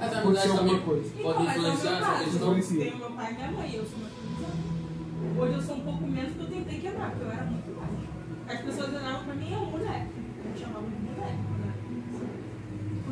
As 0.00 0.12
Aconteceu 0.12 0.52
amizades 0.52 0.58
alguma 0.58 0.80
coisa. 0.80 1.06
Então, 1.06 1.22
podem 1.22 1.44
mas 1.44 1.54
é 1.54 1.58
influenciar 1.58 1.92
essa 1.92 2.24
questão. 2.24 2.60
Tenho 2.60 2.96
meu 2.96 3.10
pai 3.12 3.30
e 3.30 3.34
minha 3.34 3.52
mãe, 3.52 3.74
eu 3.76 3.84
sou 3.84 3.98
masculinizada. 4.00 4.72
Hoje 5.38 5.54
eu 5.54 5.62
sou 5.62 5.76
um 5.76 5.80
pouco 5.80 6.06
menos 6.06 6.32
porque 6.32 6.54
eu 6.54 6.58
tentei 6.58 6.80
quebrar, 6.80 7.10
porque 7.10 7.24
eu 7.24 7.30
era 7.30 7.44
muito 7.44 7.70
mais. 7.76 8.58
As 8.58 8.64
pessoas 8.64 8.88
olhavam 8.88 9.24
pra 9.24 9.34
mim, 9.34 9.52
é 9.52 9.56
um 9.56 9.70
moleque. 9.70 10.12
Me 10.44 10.58
chamavam 10.58 10.90
de 10.90 10.96
moleque, 10.96 11.22
né? 11.22 11.72
O 13.06 13.11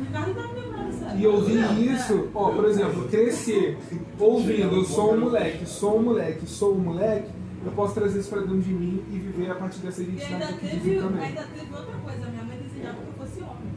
E 1.17 1.27
ouvir 1.27 1.93
isso, 1.93 2.27
ó, 2.33 2.51
por 2.51 2.65
exemplo, 2.65 3.07
crescer 3.09 3.77
ouvindo, 4.19 4.75
eu 4.77 4.83
sou 4.83 5.13
um 5.13 5.19
moleque, 5.19 5.65
sou 5.65 5.99
um 5.99 6.03
moleque, 6.03 6.45
sou 6.47 6.75
um 6.75 6.79
moleque, 6.79 7.29
eu 7.65 7.71
posso 7.73 7.93
trazer 7.93 8.19
isso 8.19 8.29
pra 8.29 8.39
dentro 8.41 8.59
de 8.61 8.73
mim 8.73 9.03
e 9.11 9.17
viver 9.19 9.51
a 9.51 9.55
partir 9.55 9.79
dessa 9.79 10.01
E 10.01 10.05
ainda 10.05 10.23
identidade 10.23 10.53
que 10.53 10.67
teve, 10.67 10.95
também. 10.99 11.23
ainda 11.25 11.43
teve 11.55 11.73
outra 11.75 11.93
coisa, 11.97 12.25
minha 12.29 12.43
mãe 12.43 12.57
desejava 12.57 12.97
que 12.97 13.07
eu 13.07 13.25
fosse 13.27 13.41
homem. 13.41 13.71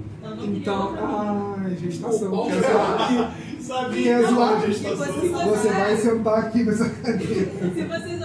Então, 0.56 0.94
ah, 0.98 1.56
gestação. 1.78 2.46
Quer 2.46 2.62
zoar 2.62 3.02
aqui? 3.02 3.62
Sabia 3.62 4.22
zoar? 4.26 4.52
a 4.54 4.66
gestação. 4.66 4.96
Você- 4.96 5.28
Você 5.28 5.68
vai 5.68 5.96
sentar 5.98 6.38
aqui 6.38 6.62
nessa 6.64 6.88
cadeira. 7.02 7.50
Se 7.74 7.82
vocês 7.84 8.22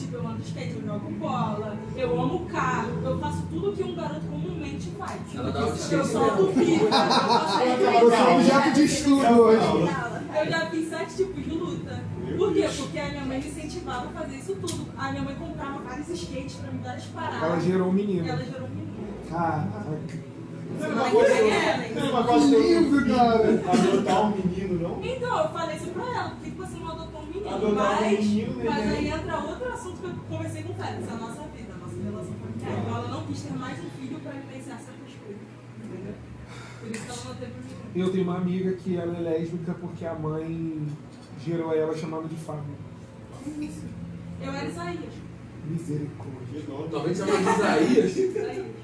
tipo, 0.00 0.16
eu 0.16 0.26
ando 0.26 0.42
skate, 0.42 0.76
eu 0.76 0.86
jogo 0.86 1.10
bola, 1.12 1.76
eu 1.96 2.20
amo 2.20 2.46
carro, 2.46 2.90
eu 3.04 3.18
faço 3.18 3.42
tudo 3.50 3.72
que 3.72 3.82
um 3.82 3.94
garoto 3.94 4.26
comumente 4.26 4.90
faz. 4.98 5.20
Ela 5.34 5.50
dá 5.50 5.60
um 5.60 5.68
eu 5.68 5.74
skate 5.74 6.06
solto 6.06 6.46
pipa, 6.52 6.84
eu 8.00 8.10
faço 8.10 8.30
é 8.30 8.34
objeto 8.34 8.72
de 8.72 8.84
estudo 8.84 9.40
hoje. 9.40 10.10
Eu 10.38 10.50
já 10.50 10.70
fiz 10.70 10.88
sete 10.88 11.16
tipos 11.16 11.44
de 11.44 11.50
luta. 11.50 12.02
Por 12.38 12.52
quê? 12.54 12.68
Porque 12.76 12.98
a 12.98 13.08
minha 13.08 13.24
mãe 13.24 13.40
me 13.40 13.48
incentivava 13.48 14.08
a 14.08 14.20
fazer 14.20 14.36
isso 14.36 14.54
tudo. 14.54 14.86
A 14.96 15.10
minha 15.10 15.22
mãe 15.22 15.34
comprava 15.34 15.78
vários 15.80 16.08
skates 16.08 16.54
pra 16.54 16.70
me 16.70 16.78
dar 16.78 16.94
as 16.94 17.04
paradas. 17.06 17.42
Ela 17.42 17.60
gerou 17.60 17.88
um 17.88 17.92
menino. 17.92 18.28
Ela 18.28 18.44
gerou 18.44 18.66
um 18.66 18.70
menino. 18.70 18.90
Caraca. 19.28 20.30
Não 20.80 21.10
coisa 21.10 21.34
não 21.94 22.10
uma 22.10 22.24
coisa 22.24 22.56
Que 22.56 22.62
lindo, 22.62 23.14
cara. 23.14 23.48
adotar 23.50 24.26
um 24.26 24.30
menino, 24.30 24.88
não? 24.88 25.04
Então, 25.04 25.38
eu 25.38 25.48
falei 25.50 25.76
isso 25.76 25.86
pra 25.86 26.04
ela, 26.04 26.30
por 26.30 26.40
que 26.40 26.50
você 26.50 26.78
não 26.78 26.90
adotou 26.90 27.00
um 27.00 27.00
menino? 27.00 27.00
Adotar 27.00 27.00
um 27.00 27.00
mas, 27.00 27.00
menino, 27.00 27.04
né, 27.04 27.09
mas 27.58 28.86
né? 28.86 28.96
aí 28.96 29.08
entra 29.08 29.38
outro 29.38 29.72
assunto 29.72 30.00
que 30.00 30.06
eu 30.06 30.14
conversei 30.28 30.62
com 30.62 30.72
o 30.72 30.76
Félix, 30.76 31.08
a 31.08 31.14
nossa 31.16 31.42
vida, 31.48 31.72
a 31.72 31.76
nossa 31.76 32.02
relação 32.02 32.34
familiar. 32.34 32.80
Então 32.80 32.96
ela 32.96 33.08
não 33.08 33.26
quis 33.26 33.42
ter 33.42 33.52
mais 33.54 33.78
um 33.78 33.90
filho 33.90 34.20
pra 34.20 34.32
vivenciar 34.32 34.78
certas 34.78 35.14
coisas. 35.24 35.42
Entendeu? 35.84 36.14
Por 36.80 36.90
isso 36.90 37.04
que 37.04 37.10
ela 37.10 37.24
não 37.24 37.34
teve 37.34 37.52
um 37.52 37.62
menino. 37.62 37.80
Eu 37.94 38.12
tenho 38.12 38.24
uma 38.24 38.36
amiga 38.36 38.72
que 38.72 38.96
ela 38.96 39.16
é 39.16 39.20
lésbica 39.20 39.74
porque 39.74 40.06
a 40.06 40.14
mãe 40.14 40.86
gerou 41.44 41.74
ela 41.74 41.96
chamada 41.96 42.28
de 42.28 42.36
Fábio. 42.36 42.74
Eu 44.42 44.52
era 44.52 44.68
Isaías. 44.68 45.14
Misericórdia. 45.64 46.62
Talvez 46.90 47.18
seja 47.18 47.32
mais 47.32 47.58
Isaías. 47.58 48.79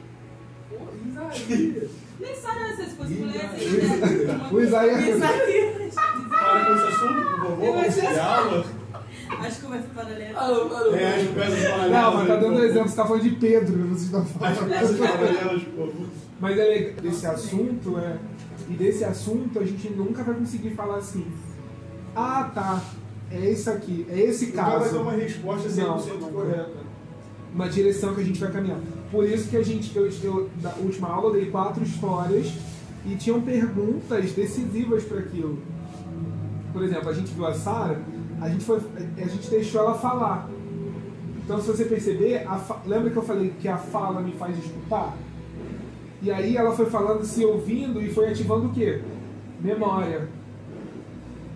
Isaías. 0.70 1.10
Pô, 1.16 1.46
Isaías. 1.46 1.90
Nem 2.18 2.34
sabe 2.34 2.60
né, 2.60 2.76
se 2.76 2.96
fosse 2.96 3.12
mulher, 3.14 3.50
O 4.52 4.60
Isaías. 4.60 5.16
Isaías. 5.16 5.94
Para 5.94 6.64
com 6.66 6.72
esse 6.74 6.86
assunto, 6.86 7.22
por 7.30 7.40
favor, 7.40 8.20
aula. 8.20 8.64
Acho 9.38 9.60
que 9.60 9.66
vai 9.66 9.82
ser 9.82 9.88
paralela. 9.88 10.38
Alô, 10.40 10.74
alô. 10.74 10.94
É, 10.94 11.16
as 11.16 11.28
peças 11.28 11.64
paralelas. 11.70 11.90
Não, 11.90 12.14
mas 12.14 12.28
tá 12.28 12.36
dando 12.36 12.54
por 12.54 12.64
exemplo, 12.64 12.88
você 12.88 12.96
tá 12.96 13.06
falando 13.06 13.22
de 13.22 13.30
Pedro, 13.30 13.78
vocês 13.88 14.02
estão 14.02 14.24
favor. 14.24 14.46
As 14.48 14.56
falando. 14.56 14.70
peças 14.72 14.98
paralelas, 14.98 15.62
por 15.64 15.86
favor. 15.88 16.06
Mas 16.40 16.58
é 16.58 16.64
legal 16.64 16.92
desse 17.02 17.26
assunto, 17.26 17.98
é. 17.98 18.16
E 18.68 18.72
desse 18.74 19.04
assunto 19.04 19.58
a 19.58 19.64
gente 19.64 19.88
nunca 19.90 20.22
vai 20.22 20.34
conseguir 20.34 20.70
falar 20.70 20.96
assim. 20.96 21.26
Ah, 22.14 22.50
tá. 22.54 22.82
É 23.30 23.50
esse 23.50 23.68
aqui, 23.68 24.06
é 24.08 24.20
esse 24.20 24.46
Nunca 24.46 24.62
vai 24.62 24.78
ter 24.78 24.84
caso. 24.84 25.00
uma 25.00 25.12
resposta 25.12 25.68
100% 25.68 26.20
Não. 26.20 26.30
correta. 26.30 26.86
Uma 27.52 27.68
direção 27.68 28.14
que 28.14 28.20
a 28.20 28.24
gente 28.24 28.38
vai 28.40 28.52
caminhar. 28.52 28.78
Por 29.10 29.24
isso 29.24 29.48
que 29.48 29.56
a 29.56 29.62
gente, 29.62 29.94
eu, 29.96 30.08
eu 30.22 30.50
da 30.60 30.74
última 30.80 31.08
aula, 31.08 31.28
eu 31.30 31.40
dei 31.40 31.50
quatro 31.50 31.82
histórias 31.84 32.52
e 33.04 33.14
tinham 33.14 33.40
perguntas 33.40 34.32
decisivas 34.32 35.04
para 35.04 35.20
aquilo. 35.20 35.58
Por 36.72 36.82
exemplo, 36.82 37.08
a 37.08 37.12
gente 37.12 37.32
viu 37.32 37.46
a 37.46 37.54
Sara, 37.54 38.00
a 38.40 38.48
gente 38.48 38.64
foi, 38.64 38.80
a 39.16 39.26
gente 39.26 39.48
deixou 39.48 39.80
ela 39.80 39.94
falar. 39.94 40.48
Então, 41.44 41.60
se 41.60 41.68
você 41.68 41.84
perceber, 41.84 42.44
a 42.46 42.56
fa- 42.56 42.80
lembra 42.84 43.10
que 43.10 43.16
eu 43.16 43.22
falei 43.22 43.52
que 43.60 43.68
a 43.68 43.76
fala 43.78 44.20
me 44.20 44.32
faz 44.32 44.58
escutar? 44.58 45.16
E 46.20 46.30
aí 46.30 46.56
ela 46.56 46.72
foi 46.74 46.86
falando, 46.86 47.24
se 47.24 47.44
ouvindo 47.44 48.02
e 48.02 48.12
foi 48.12 48.28
ativando 48.28 48.66
o 48.66 48.72
quê? 48.72 49.00
Memória. 49.62 50.28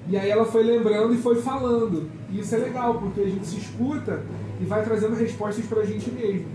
E 0.09 0.16
aí 0.16 0.30
ela 0.30 0.44
foi 0.44 0.62
lembrando 0.62 1.12
e 1.14 1.18
foi 1.18 1.42
falando. 1.42 2.09
E 2.30 2.38
isso 2.38 2.55
é 2.55 2.59
legal, 2.59 2.94
porque 2.94 3.20
a 3.20 3.28
gente 3.28 3.46
se 3.46 3.57
escuta 3.59 4.22
e 4.61 4.64
vai 4.64 4.84
trazendo 4.84 5.16
respostas 5.16 5.66
pra 5.66 5.84
gente 5.84 6.11
mesmo. 6.12 6.46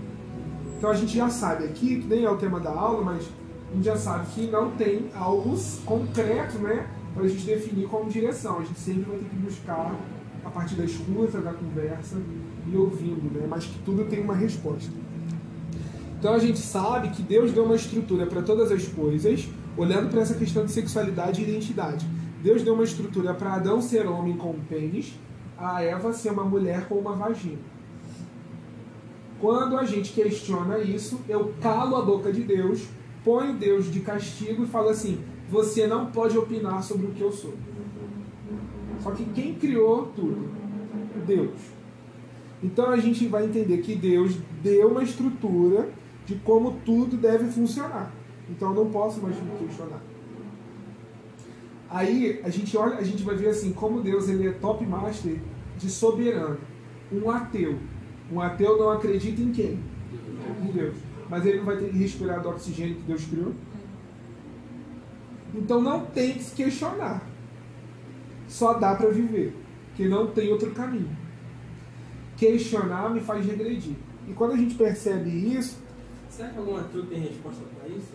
Então 0.76 0.90
a 0.90 0.94
gente 0.94 1.16
já 1.16 1.28
sabe 1.28 1.64
aqui, 1.64 2.00
que 2.00 2.06
nem 2.06 2.24
é 2.24 2.30
o 2.30 2.36
tema 2.36 2.60
da 2.60 2.70
aula, 2.70 3.02
mas 3.02 3.28
a 3.70 3.74
gente 3.74 3.84
já 3.84 3.96
sabe 3.96 4.26
que 4.34 4.46
não 4.48 4.70
tem 4.72 5.06
algo 5.14 5.56
concreto, 5.84 6.58
né? 6.58 6.86
Pra 7.14 7.26
gente 7.26 7.46
definir 7.46 7.88
como 7.88 8.10
direção. 8.10 8.58
A 8.58 8.64
gente 8.64 8.78
sempre 8.78 9.04
vai 9.04 9.18
ter 9.18 9.28
que 9.28 9.36
buscar 9.36 9.94
a 10.44 10.50
partir 10.50 10.74
da 10.74 10.84
escuta, 10.84 11.40
da 11.40 11.52
conversa 11.52 12.16
e 12.70 12.76
ouvindo, 12.76 13.32
né? 13.32 13.46
Mas 13.48 13.64
que 13.64 13.78
tudo 13.80 14.04
tem 14.04 14.20
uma 14.20 14.34
resposta. 14.34 14.92
Então 16.18 16.34
a 16.34 16.38
gente 16.38 16.58
sabe 16.58 17.08
que 17.10 17.22
Deus 17.22 17.52
deu 17.52 17.64
uma 17.64 17.76
estrutura 17.76 18.26
para 18.26 18.42
todas 18.42 18.70
as 18.70 18.86
coisas, 18.86 19.48
olhando 19.76 20.10
para 20.10 20.20
essa 20.20 20.34
questão 20.34 20.64
de 20.64 20.72
sexualidade 20.72 21.40
e 21.40 21.48
identidade. 21.48 22.06
Deus 22.42 22.62
deu 22.62 22.74
uma 22.74 22.84
estrutura 22.84 23.32
para 23.34 23.54
Adão 23.54 23.80
ser 23.80 24.06
homem 24.06 24.36
com 24.36 24.50
um 24.50 24.60
pênis, 24.60 25.14
a 25.58 25.82
Eva 25.82 26.12
ser 26.12 26.30
uma 26.30 26.44
mulher 26.44 26.86
com 26.86 26.96
uma 26.96 27.12
vagina. 27.12 27.75
Quando 29.40 29.76
a 29.76 29.84
gente 29.84 30.12
questiona 30.12 30.78
isso, 30.78 31.20
eu 31.28 31.52
calo 31.60 31.96
a 31.96 32.02
boca 32.02 32.32
de 32.32 32.42
Deus, 32.42 32.86
ponho 33.24 33.54
Deus 33.54 33.90
de 33.90 34.00
castigo 34.00 34.64
e 34.64 34.66
falo 34.66 34.88
assim: 34.88 35.22
você 35.48 35.86
não 35.86 36.06
pode 36.06 36.36
opinar 36.38 36.82
sobre 36.82 37.06
o 37.06 37.10
que 37.10 37.20
eu 37.20 37.32
sou. 37.32 37.54
Só 39.00 39.10
que 39.10 39.24
quem 39.26 39.54
criou 39.54 40.06
tudo? 40.16 40.48
Deus. 41.26 41.76
Então 42.62 42.90
a 42.90 42.96
gente 42.96 43.26
vai 43.26 43.44
entender 43.44 43.78
que 43.78 43.94
Deus 43.94 44.36
deu 44.62 44.88
uma 44.88 45.02
estrutura 45.02 45.88
de 46.24 46.36
como 46.36 46.78
tudo 46.84 47.16
deve 47.16 47.46
funcionar. 47.50 48.12
Então 48.48 48.70
eu 48.70 48.84
não 48.84 48.90
posso 48.90 49.20
mais 49.20 49.36
me 49.36 49.50
questionar. 49.58 50.02
Aí 51.88 52.40
a 52.42 52.48
gente 52.48 52.76
olha, 52.76 52.96
a 52.96 53.02
gente 53.02 53.22
vai 53.22 53.36
ver 53.36 53.48
assim 53.48 53.72
como 53.72 54.00
Deus 54.00 54.28
ele 54.28 54.48
é 54.48 54.52
top 54.52 54.84
master 54.84 55.38
de 55.76 55.90
soberano. 55.90 56.58
Um 57.12 57.30
ateu. 57.30 57.78
Um 58.32 58.40
ateu 58.40 58.78
não 58.78 58.90
acredita 58.90 59.40
em 59.40 59.52
quem? 59.52 59.78
Em 60.62 60.72
Deus. 60.72 60.96
Mas 61.28 61.44
ele 61.44 61.58
não 61.58 61.64
vai 61.64 61.76
ter 61.76 61.90
que 61.90 61.98
respirar 61.98 62.40
do 62.40 62.48
oxigênio 62.48 62.96
que 62.96 63.02
Deus 63.02 63.24
criou? 63.24 63.52
Então 65.54 65.80
não 65.80 66.04
tem 66.06 66.34
que 66.34 66.44
se 66.44 66.54
questionar. 66.54 67.22
Só 68.48 68.74
dá 68.74 68.94
para 68.94 69.10
viver, 69.10 69.56
que 69.96 70.06
não 70.08 70.28
tem 70.28 70.52
outro 70.52 70.70
caminho. 70.72 71.16
Questionar 72.36 73.10
me 73.10 73.20
faz 73.20 73.44
regredir. 73.44 73.96
E 74.28 74.32
quando 74.32 74.52
a 74.52 74.56
gente 74.56 74.74
percebe 74.74 75.30
isso, 75.30 75.78
Será 76.36 76.50
que 76.50 76.58
algum 76.58 76.76
ateu 76.76 77.06
tem 77.06 77.20
resposta 77.20 77.62
pra 77.78 77.88
isso? 77.88 78.12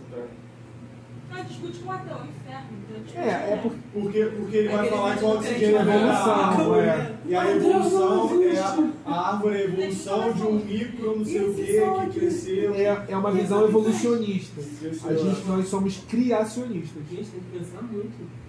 Não, 1.32 1.44
discute 1.44 1.80
com 1.80 1.90
o 1.90 1.92
ateu, 1.94 2.16
é 2.18 2.20
inferno. 2.28 2.68
então 2.90 3.02
discute 3.04 3.18
é, 3.20 3.32
é 3.54 3.60
por, 3.62 3.72
Porque, 3.94 4.26
porque 4.26 4.58
ele 4.58 4.68
É 4.68 4.78
vai 4.78 4.90
falar 4.90 5.18
que 5.18 5.24
o 5.24 5.28
oxigênio 5.30 5.78
é 5.78 5.82
evolução, 5.82 6.76
é. 6.76 7.16
E 7.26 7.36
a 7.36 7.44
Mas 7.44 7.56
evolução 7.56 8.44
é 8.44 8.60
a 9.06 9.30
árvore, 9.32 9.56
a 9.58 9.64
evolução 9.64 10.34
de 10.34 10.42
um 10.44 10.54
micro, 10.66 11.18
não 11.18 11.26
sei 11.26 11.42
o 11.50 11.54
que, 11.54 12.10
que 12.14 12.20
cresceu. 12.20 12.74
é, 12.76 13.06
é 13.10 13.18
uma 13.18 13.32
visão 13.32 13.64
evolucionista. 13.66 14.62
A 14.62 15.14
gente, 15.14 15.46
nós 15.48 15.68
somos 15.68 15.98
criacionistas. 16.10 17.04
Gente, 17.10 17.30
tem 17.30 17.40
que 17.42 17.58
pensar 17.60 17.82
muito. 17.84 18.42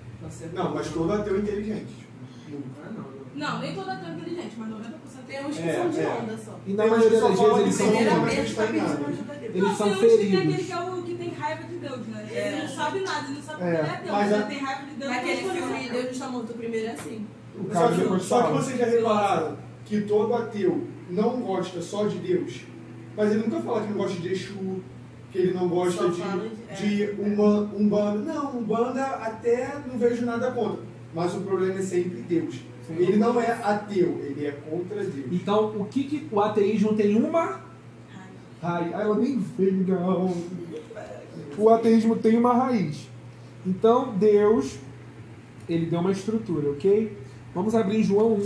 Não, 0.52 0.74
mas 0.74 0.88
todo 0.88 1.12
ateu 1.12 1.36
é 1.36 1.38
inteligente. 1.38 1.92
Ah, 2.84 2.90
não, 2.90 3.02
não. 3.02 3.12
Não, 3.34 3.60
nem 3.60 3.74
todo 3.74 3.90
ateu 3.90 4.08
é 4.08 4.12
inteligente, 4.12 4.54
mas 4.58 4.68
90% 4.68 4.82
Tem 5.26 5.46
uns 5.46 5.56
que 5.56 5.62
É, 5.68 5.74
são 5.74 5.88
de 5.90 6.00
é. 6.00 6.08
onda 6.08 6.36
só. 6.36 6.58
E 6.66 6.72
na 6.74 6.86
maioria 6.86 7.10
das 7.10 7.20
vezes 7.22 7.40
eles 7.40 7.40
são, 7.40 7.56
feridos. 7.56 7.78
mas- 7.78 7.86
Primeiramente, 7.96 8.54
sabe 12.84 13.00
nada, 13.00 13.26
ele 13.26 13.34
não 13.34 13.42
sabe 13.42 13.62
É. 13.62 13.64
que 13.64 13.70
ele 13.70 13.76
é 13.76 13.96
Deus, 13.96 14.10
Mas 14.12 14.12
mas 14.12 14.32
a- 14.32 14.36
ele 14.36 14.44
tem 14.46 14.58
raiva 14.58 14.82
de 14.86 14.94
Deus. 14.94 15.10
Naquele 15.10 15.36
filme, 15.36 15.78
ele- 15.84 15.88
Deus 15.90 16.10
está 16.10 16.28
morto 16.28 16.52
primeiro 16.54 16.86
é 16.86 16.90
assim. 16.92 17.26
O 17.58 17.72
Só 17.74 17.88
que, 17.88 18.20
só 18.24 18.42
que 18.44 18.52
vocês 18.52 18.78
já 18.78 18.86
repararam 18.86 19.56
que 19.84 20.00
todo 20.02 20.34
ateu 20.34 20.86
não 21.10 21.40
gosta 21.40 21.80
só 21.82 22.06
de 22.06 22.18
Deus. 22.18 22.62
Mas 23.16 23.30
ele 23.30 23.42
nunca 23.46 23.60
fala 23.60 23.82
que 23.82 23.88
não 23.90 23.98
gosta 23.98 24.18
de 24.20 24.32
Exu, 24.32 24.80
que 25.30 25.38
ele 25.38 25.52
não 25.54 25.68
gosta 25.68 26.04
Só 26.04 26.08
de, 26.08 26.22
de- 26.22 26.86
de 26.96 27.02
é. 27.04 27.14
uma, 27.18 27.60
Umbanda. 27.76 28.32
Não, 28.32 28.56
Umbanda 28.58 29.04
até 29.04 29.76
não 29.86 29.98
vejo 29.98 30.24
nada 30.24 30.50
contra. 30.52 30.80
Mas 31.14 31.34
o 31.34 31.40
problema 31.42 31.78
é 31.78 31.82
sempre 31.82 32.22
Deus. 32.22 32.60
Ele 32.88 33.16
não 33.16 33.40
é 33.40 33.52
ateu, 33.52 34.18
ele 34.24 34.46
é 34.46 34.50
contra 34.52 35.02
Deus. 35.04 35.26
Então, 35.30 35.66
o 35.78 35.84
que, 35.84 36.04
que 36.04 36.28
o 36.32 36.40
ateísmo 36.40 36.94
tem 36.94 37.16
uma 37.16 37.60
raiz? 38.62 38.94
Ah, 38.94 39.00
ela 39.02 39.16
nem 39.16 39.38
veio, 39.38 39.86
não. 39.86 40.34
O 41.58 41.68
ateísmo 41.68 42.16
tem 42.16 42.36
uma 42.36 42.54
raiz. 42.54 43.08
Então, 43.66 44.16
Deus, 44.16 44.78
ele 45.68 45.86
deu 45.86 46.00
uma 46.00 46.12
estrutura, 46.12 46.70
ok? 46.70 47.16
Vamos 47.54 47.74
abrir 47.74 48.00
em 48.00 48.04
João 48.04 48.34
1. 48.34 48.40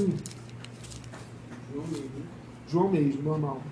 João 1.72 1.86
mesmo. 1.86 2.10
João 2.68 2.90
mesmo, 2.90 3.22
normal. 3.22 3.62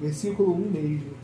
Versículo 0.00 0.54
1 0.54 0.70
mesmo. 0.70 1.14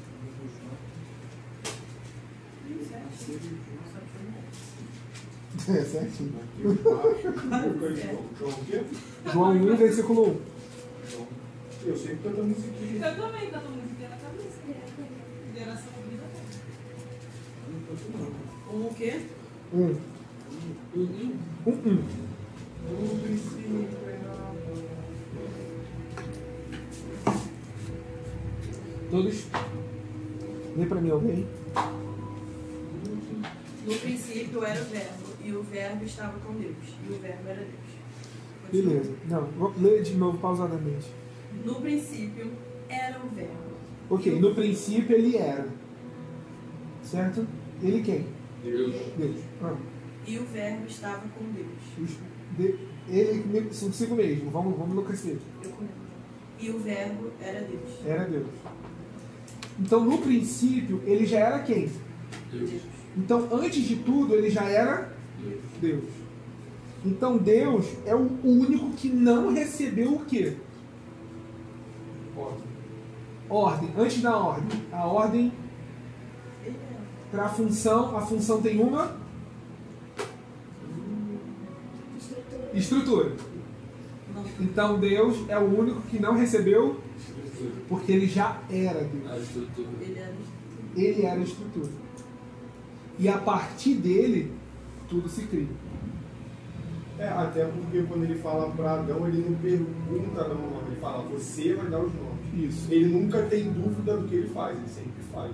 É 5.68 5.84
certinho. 5.84 6.32
João 8.38 8.50
o 8.50 8.64
quê? 8.66 8.84
João 9.32 9.52
1, 9.52 9.76
versículo 9.76 10.30
1. 10.30 10.56
Eu 11.86 11.96
sempre 11.96 12.16
canto 12.24 12.40
a 12.40 12.44
musiquinha. 12.44 13.06
Eu 13.06 13.16
também 13.16 13.50
canto 13.50 13.70
música 13.70 14.08
na 14.08 14.16
cabeça. 14.16 14.60
Geração 15.54 15.92
vida. 16.10 16.24
Um 18.72 18.86
o 18.86 18.94
quê? 18.94 19.20
1. 19.72 19.78
1, 19.78 19.96
1. 21.66 22.04
No 22.88 23.18
princípio 23.22 23.88
era- 24.06 24.52
Todos. 29.10 29.46
Lê 30.76 30.86
pra 30.86 31.00
mim 31.00 31.10
alguém. 31.10 31.46
No 33.86 33.94
princípio 33.94 34.64
era 34.64 34.80
o 34.80 34.84
verbo, 34.84 35.24
e 35.44 35.52
o 35.52 35.62
verbo 35.62 36.04
estava 36.04 36.38
com 36.40 36.52
Deus, 36.54 36.74
e 37.08 37.12
o 37.12 37.18
verbo 37.18 37.48
era 37.48 37.60
Deus. 37.60 37.96
Beleza. 38.72 39.14
Não, 39.28 39.72
ler 39.80 40.02
de 40.02 40.14
novo 40.16 40.38
pausadamente. 40.38 41.06
No 41.64 41.76
princípio 41.76 42.50
era 42.88 43.20
o 43.24 43.28
verbo. 43.28 43.76
Ok, 44.10 44.40
no 44.40 44.54
princípio 44.54 45.16
ele 45.16 45.36
era. 45.36 45.68
Certo? 47.04 47.46
Ele 47.82 48.02
quem? 48.02 48.26
Deus. 48.64 48.94
Deus. 49.16 49.36
Ah, 49.62 49.74
E 50.26 50.38
o 50.38 50.44
verbo 50.46 50.86
estava 50.86 51.22
com 51.38 51.44
Deus. 51.52 52.10
de- 52.58 52.74
ele 53.08 53.62
consigo 53.68 54.14
mesmo. 54.16 54.50
Vamos, 54.50 54.76
vamos 54.76 54.92
enlouquecer. 54.92 55.38
Eu. 55.62 55.72
E 56.58 56.70
o 56.70 56.78
verbo 56.78 57.30
era 57.40 57.60
Deus. 57.60 58.06
Era 58.06 58.24
Deus. 58.24 58.46
Então, 59.78 60.04
no 60.04 60.18
princípio, 60.18 61.02
ele 61.04 61.26
já 61.26 61.38
era 61.38 61.58
quem? 61.60 61.90
Deus. 62.50 62.70
Então, 63.16 63.48
antes 63.52 63.82
de 63.84 63.96
tudo, 63.96 64.34
ele 64.34 64.50
já 64.50 64.64
era 64.64 65.12
Deus. 65.38 65.60
Deus. 65.80 66.04
Então, 67.04 67.36
Deus 67.38 67.86
é 68.06 68.14
o 68.14 68.28
único 68.42 68.90
que 68.92 69.08
não 69.10 69.52
recebeu 69.52 70.14
o 70.14 70.24
quê? 70.24 70.54
Ordem. 72.36 72.64
Ordem. 73.48 73.90
Antes 73.96 74.22
da 74.22 74.36
ordem. 74.36 74.80
A 74.90 75.06
ordem. 75.06 75.52
Para 77.30 77.46
a 77.46 77.48
função, 77.48 78.16
a 78.16 78.20
função 78.20 78.60
tem 78.62 78.80
uma 78.80 79.16
Estrutura. 82.76 83.32
Não. 84.34 84.44
Então, 84.60 85.00
Deus 85.00 85.48
é 85.48 85.58
o 85.58 85.78
único 85.78 86.02
que 86.02 86.20
não 86.20 86.36
recebeu 86.36 87.00
porque 87.88 88.12
ele 88.12 88.26
já 88.26 88.60
era 88.70 89.02
Deus. 89.02 89.30
A 89.30 89.38
estrutura. 89.38 89.88
Ele 90.00 90.18
era. 90.18 90.34
Ele 90.94 91.22
era 91.22 91.40
a 91.40 91.44
estrutura. 91.44 91.90
E 93.18 93.28
a 93.28 93.38
partir 93.38 93.94
dele, 93.94 94.52
tudo 95.08 95.28
se 95.28 95.42
cria. 95.46 95.68
É, 97.18 97.28
até 97.28 97.64
porque 97.64 98.02
quando 98.02 98.24
ele 98.24 98.38
fala 98.38 98.70
para 98.72 98.92
Adão, 98.92 99.26
ele 99.26 99.48
não 99.48 99.56
pergunta 99.56 100.42
Adão 100.42 100.58
o 100.58 100.70
nome, 100.70 100.88
ele 100.88 101.00
fala, 101.00 101.22
você 101.22 101.72
vai 101.72 101.88
dar 101.88 102.00
os 102.00 102.12
nomes. 102.12 102.74
Isso. 102.74 102.92
Ele 102.92 103.06
nunca 103.06 103.42
tem 103.44 103.72
dúvida 103.72 104.18
do 104.18 104.28
que 104.28 104.34
ele 104.34 104.48
faz, 104.50 104.76
ele 104.76 104.88
sempre 104.88 105.22
faz. 105.32 105.52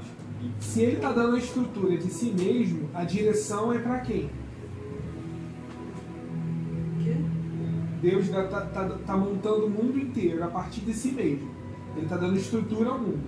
Se 0.60 0.80
ele 0.82 0.96
está 0.96 1.12
dando 1.12 1.36
a 1.36 1.38
estrutura 1.38 1.96
de 1.96 2.08
si 2.10 2.30
mesmo, 2.32 2.88
a 2.94 3.04
direção 3.04 3.72
é 3.72 3.78
para 3.78 4.00
quem? 4.00 4.30
Deus 8.00 8.24
está 8.24 8.42
tá, 8.44 8.60
tá- 8.62 8.98
tá 9.06 9.16
montando 9.16 9.66
o 9.66 9.70
mundo 9.70 9.96
inteiro 9.98 10.42
a 10.42 10.48
partir 10.48 10.80
de 10.80 10.92
si 10.92 11.12
mesmo. 11.12 11.48
Ele 11.96 12.06
está 12.06 12.16
dando 12.16 12.36
estrutura 12.36 12.90
ao 12.90 12.98
mundo. 12.98 13.20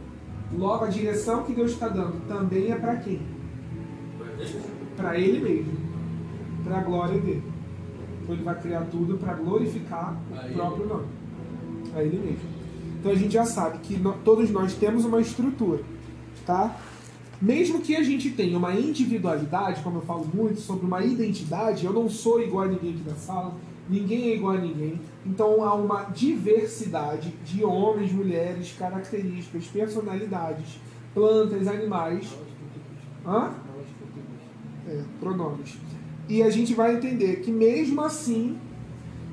Logo, 0.56 0.84
a 0.84 0.88
direção 0.88 1.44
que 1.44 1.52
Deus 1.52 1.72
está 1.72 1.88
dando 1.88 2.26
também 2.26 2.72
é 2.72 2.76
para 2.76 2.96
quem? 2.96 3.20
Para 4.96 5.18
Ele 5.18 5.38
mesmo. 5.40 5.72
Para 6.64 6.78
a 6.78 6.82
glória 6.82 7.20
dele. 7.20 7.42
Então, 8.22 8.34
Ele 8.34 8.44
vai 8.44 8.60
criar 8.60 8.82
tudo 8.90 9.16
para 9.18 9.34
glorificar 9.34 10.16
A 10.32 10.42
o 10.42 10.44
Ele. 10.46 10.54
próprio 10.54 10.86
nome. 10.88 11.06
A 11.94 12.02
Ele 12.02 12.18
mesmo. 12.18 12.54
Então 12.98 13.12
a 13.12 13.14
gente 13.14 13.32
já 13.34 13.44
sabe 13.44 13.78
que 13.78 13.96
nó- 13.98 14.14
todos 14.24 14.50
nós 14.50 14.74
temos 14.74 15.04
uma 15.04 15.20
estrutura. 15.20 15.82
Tá? 16.46 16.76
Mesmo 17.41 17.80
que 17.80 17.97
a 17.97 18.03
gente 18.03 18.30
tenha 18.30 18.57
uma 18.57 18.74
individualidade, 18.74 19.82
como 19.82 19.99
eu 19.99 20.03
falo 20.03 20.26
muito, 20.32 20.61
sobre 20.61 20.87
uma 20.87 21.05
identidade, 21.05 21.85
eu 21.85 21.93
não 21.93 22.09
sou 22.09 22.41
igual 22.41 22.64
a 22.64 22.68
ninguém 22.68 22.91
aqui 22.91 23.03
da 23.03 23.14
sala, 23.14 23.55
ninguém 23.89 24.30
é 24.30 24.35
igual 24.37 24.55
a 24.55 24.61
ninguém. 24.61 25.01
Então 25.26 25.64
há 25.64 25.74
uma 25.74 26.05
diversidade 26.05 27.35
de 27.45 27.64
homens, 27.64 28.12
mulheres, 28.12 28.74
características, 28.78 29.66
personalidades, 29.66 30.78
plantas, 31.12 31.66
animais. 31.66 32.28
Hã? 33.26 33.53
É, 34.89 35.03
pronomes. 35.18 35.76
E 36.28 36.43
a 36.43 36.51
gente 36.51 36.74
vai 36.74 36.95
entender 36.95 37.37
que 37.37 37.51
mesmo 37.51 38.01
assim, 38.03 38.59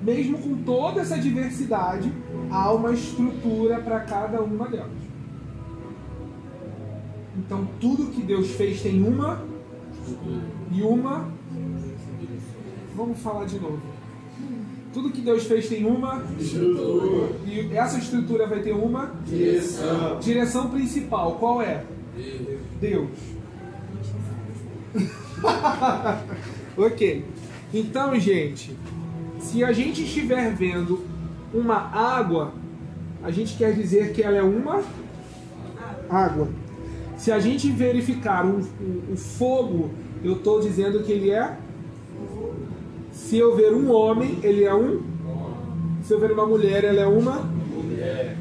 mesmo 0.02 0.38
com 0.38 0.58
toda 0.64 1.02
essa 1.02 1.18
diversidade, 1.18 2.12
há 2.50 2.72
uma 2.72 2.94
estrutura 2.94 3.80
para 3.80 4.02
cada 4.02 4.42
uma 4.42 4.68
delas. 4.68 5.11
Então 7.52 7.68
tudo 7.82 8.06
que 8.06 8.22
Deus 8.22 8.52
fez 8.52 8.82
tem 8.82 9.04
uma 9.04 9.44
E 10.72 10.82
uma. 10.82 11.30
Vamos 12.96 13.20
falar 13.20 13.44
de 13.44 13.60
novo. 13.60 13.82
Tudo 14.94 15.12
que 15.12 15.20
Deus 15.20 15.44
fez 15.44 15.68
tem 15.68 15.86
uma. 15.86 16.24
Estrutura. 16.40 17.36
E 17.46 17.76
essa 17.76 17.98
estrutura 17.98 18.48
vai 18.48 18.62
ter 18.62 18.72
uma 18.72 19.12
Direção. 19.26 20.18
direção 20.22 20.70
principal. 20.70 21.34
Qual 21.36 21.62
é? 21.62 21.84
Deus. 22.80 23.10
ok. 26.78 27.26
Então, 27.74 28.18
gente, 28.18 28.78
se 29.40 29.62
a 29.62 29.74
gente 29.74 30.04
estiver 30.04 30.56
vendo 30.56 31.02
uma 31.54 31.76
água, 31.76 32.54
a 33.22 33.30
gente 33.30 33.58
quer 33.58 33.74
dizer 33.74 34.14
que 34.14 34.24
ela 34.24 34.38
é 34.38 34.44
uma 34.44 34.82
água. 36.10 36.48
Se 37.22 37.32
a 37.32 37.38
gente 37.38 37.70
verificar 37.70 38.44
um 38.44 38.64
fogo, 39.16 39.92
eu 40.24 40.38
estou 40.38 40.60
dizendo 40.60 41.04
que 41.04 41.12
ele 41.12 41.30
é. 41.30 41.56
Se 43.12 43.38
eu 43.38 43.56
ver 43.56 43.76
um 43.76 43.92
homem, 43.92 44.40
ele 44.42 44.64
é 44.64 44.74
um. 44.74 45.04
Se 46.02 46.16
eu 46.16 46.20
ver 46.20 46.32
uma 46.32 46.48
mulher, 46.48 46.84
ela 46.84 47.00
é 47.00 47.06
uma. 47.06 47.48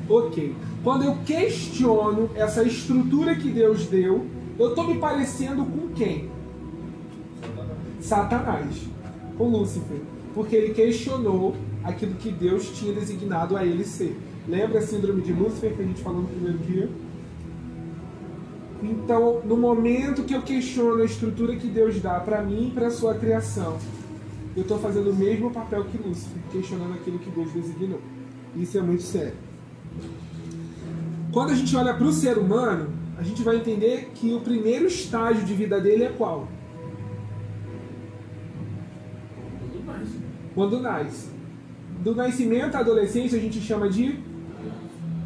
Ok. 0.08 0.56
Quando 0.82 1.04
eu 1.04 1.14
questiono 1.26 2.30
essa 2.34 2.62
estrutura 2.62 3.34
que 3.34 3.50
Deus 3.50 3.84
deu, 3.84 4.24
eu 4.58 4.70
estou 4.70 4.86
me 4.88 4.96
parecendo 4.96 5.62
com 5.66 5.88
quem? 5.88 6.30
Satanás. 8.00 8.88
Com 9.36 9.50
Lúcifer. 9.50 10.00
Porque 10.32 10.56
ele 10.56 10.72
questionou 10.72 11.54
aquilo 11.84 12.14
que 12.14 12.30
Deus 12.30 12.70
tinha 12.70 12.94
designado 12.94 13.58
a 13.58 13.62
ele 13.62 13.84
ser. 13.84 14.16
Lembra 14.48 14.78
a 14.78 14.82
síndrome 14.82 15.20
de 15.20 15.34
Lúcifer 15.34 15.74
que 15.74 15.82
a 15.82 15.84
gente 15.84 16.00
falou 16.00 16.22
no 16.22 16.28
primeiro 16.28 16.58
dia? 16.60 16.88
Então, 18.82 19.42
no 19.44 19.56
momento 19.56 20.24
que 20.24 20.34
eu 20.34 20.42
questiono 20.42 21.02
a 21.02 21.04
estrutura 21.04 21.54
que 21.56 21.66
Deus 21.66 22.00
dá 22.00 22.18
para 22.20 22.42
mim 22.42 22.68
e 22.68 22.70
para 22.70 22.86
a 22.86 22.90
sua 22.90 23.14
criação, 23.14 23.78
eu 24.56 24.62
estou 24.62 24.78
fazendo 24.78 25.10
o 25.10 25.14
mesmo 25.14 25.50
papel 25.50 25.84
que 25.84 25.98
Lúcifer, 25.98 26.42
questionando 26.50 26.94
aquilo 26.94 27.18
que 27.18 27.30
Deus 27.30 27.52
designou. 27.52 28.00
Isso 28.56 28.78
é 28.78 28.82
muito 28.82 29.02
sério. 29.02 29.34
Quando 31.32 31.50
a 31.50 31.54
gente 31.54 31.76
olha 31.76 31.94
para 31.94 32.06
o 32.06 32.12
ser 32.12 32.38
humano, 32.38 32.88
a 33.18 33.22
gente 33.22 33.42
vai 33.42 33.56
entender 33.56 34.10
que 34.14 34.32
o 34.32 34.40
primeiro 34.40 34.86
estágio 34.86 35.44
de 35.44 35.54
vida 35.54 35.78
dele 35.80 36.04
é 36.04 36.08
qual? 36.08 36.48
Tudo 39.60 39.84
mais. 39.84 40.08
Quando 40.54 40.80
nasce. 40.80 41.28
Do 42.00 42.14
nascimento 42.14 42.76
à 42.76 42.78
adolescência 42.78 43.38
a 43.38 43.40
gente 43.40 43.60
chama 43.60 43.88
de 43.90 44.18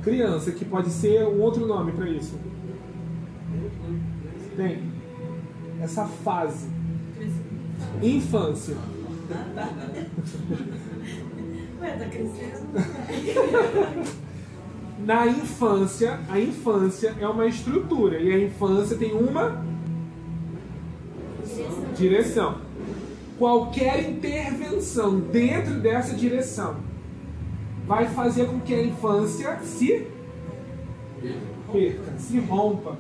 criança, 0.03 0.51
que 0.51 0.65
pode 0.65 0.91
ser 0.91 1.25
um 1.25 1.41
outro 1.41 1.67
nome 1.67 1.93
para 1.93 2.11
isso. 2.11 2.37
Tem. 4.57 4.83
Essa 5.81 6.07
fase. 6.07 6.69
Infância. 8.03 8.77
Ué, 11.81 11.91
tá 11.91 12.05
crescendo? 12.07 12.69
Na 15.05 15.27
infância, 15.27 16.21
a 16.29 16.39
infância 16.41 17.15
é 17.21 17.27
uma 17.27 17.47
estrutura 17.47 18.21
e 18.21 18.33
a 18.33 18.39
infância 18.39 18.97
tem 18.97 19.13
uma 19.13 19.63
direção. 21.97 22.59
Qualquer 23.39 24.09
intervenção 24.09 25.19
dentro 25.19 25.81
dessa 25.81 26.15
direção 26.15 26.77
vai 27.87 28.09
fazer 28.09 28.47
com 28.47 28.61
que 28.61 28.73
a 28.75 28.83
infância 28.83 29.59
se 29.63 30.07
perca, 31.71 32.19
se 32.19 32.39
rompa. 32.39 32.97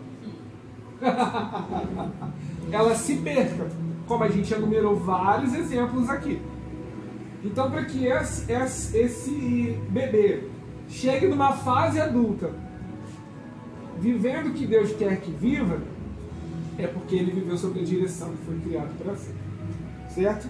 Ela 2.70 2.94
se 2.94 3.16
perca, 3.16 3.68
como 4.06 4.24
a 4.24 4.28
gente 4.28 4.52
enumerou 4.52 4.96
vários 4.96 5.54
exemplos 5.54 6.08
aqui. 6.08 6.40
Então, 7.44 7.70
para 7.70 7.84
que 7.84 8.06
esse, 8.06 8.50
esse, 8.50 8.96
esse 8.96 9.78
bebê 9.90 10.44
chegue 10.88 11.26
numa 11.26 11.52
fase 11.52 12.00
adulta, 12.00 12.50
vivendo 13.98 14.48
o 14.48 14.52
que 14.52 14.66
Deus 14.66 14.92
quer 14.92 15.20
que 15.20 15.30
viva, 15.30 15.78
é 16.78 16.86
porque 16.86 17.14
ele 17.16 17.32
viveu 17.32 17.56
sob 17.56 17.78
a 17.78 17.84
direção 17.84 18.30
que 18.30 18.44
foi 18.46 18.58
criado 18.60 18.90
para 18.98 19.14
ser. 19.14 19.34
Certo? 20.08 20.48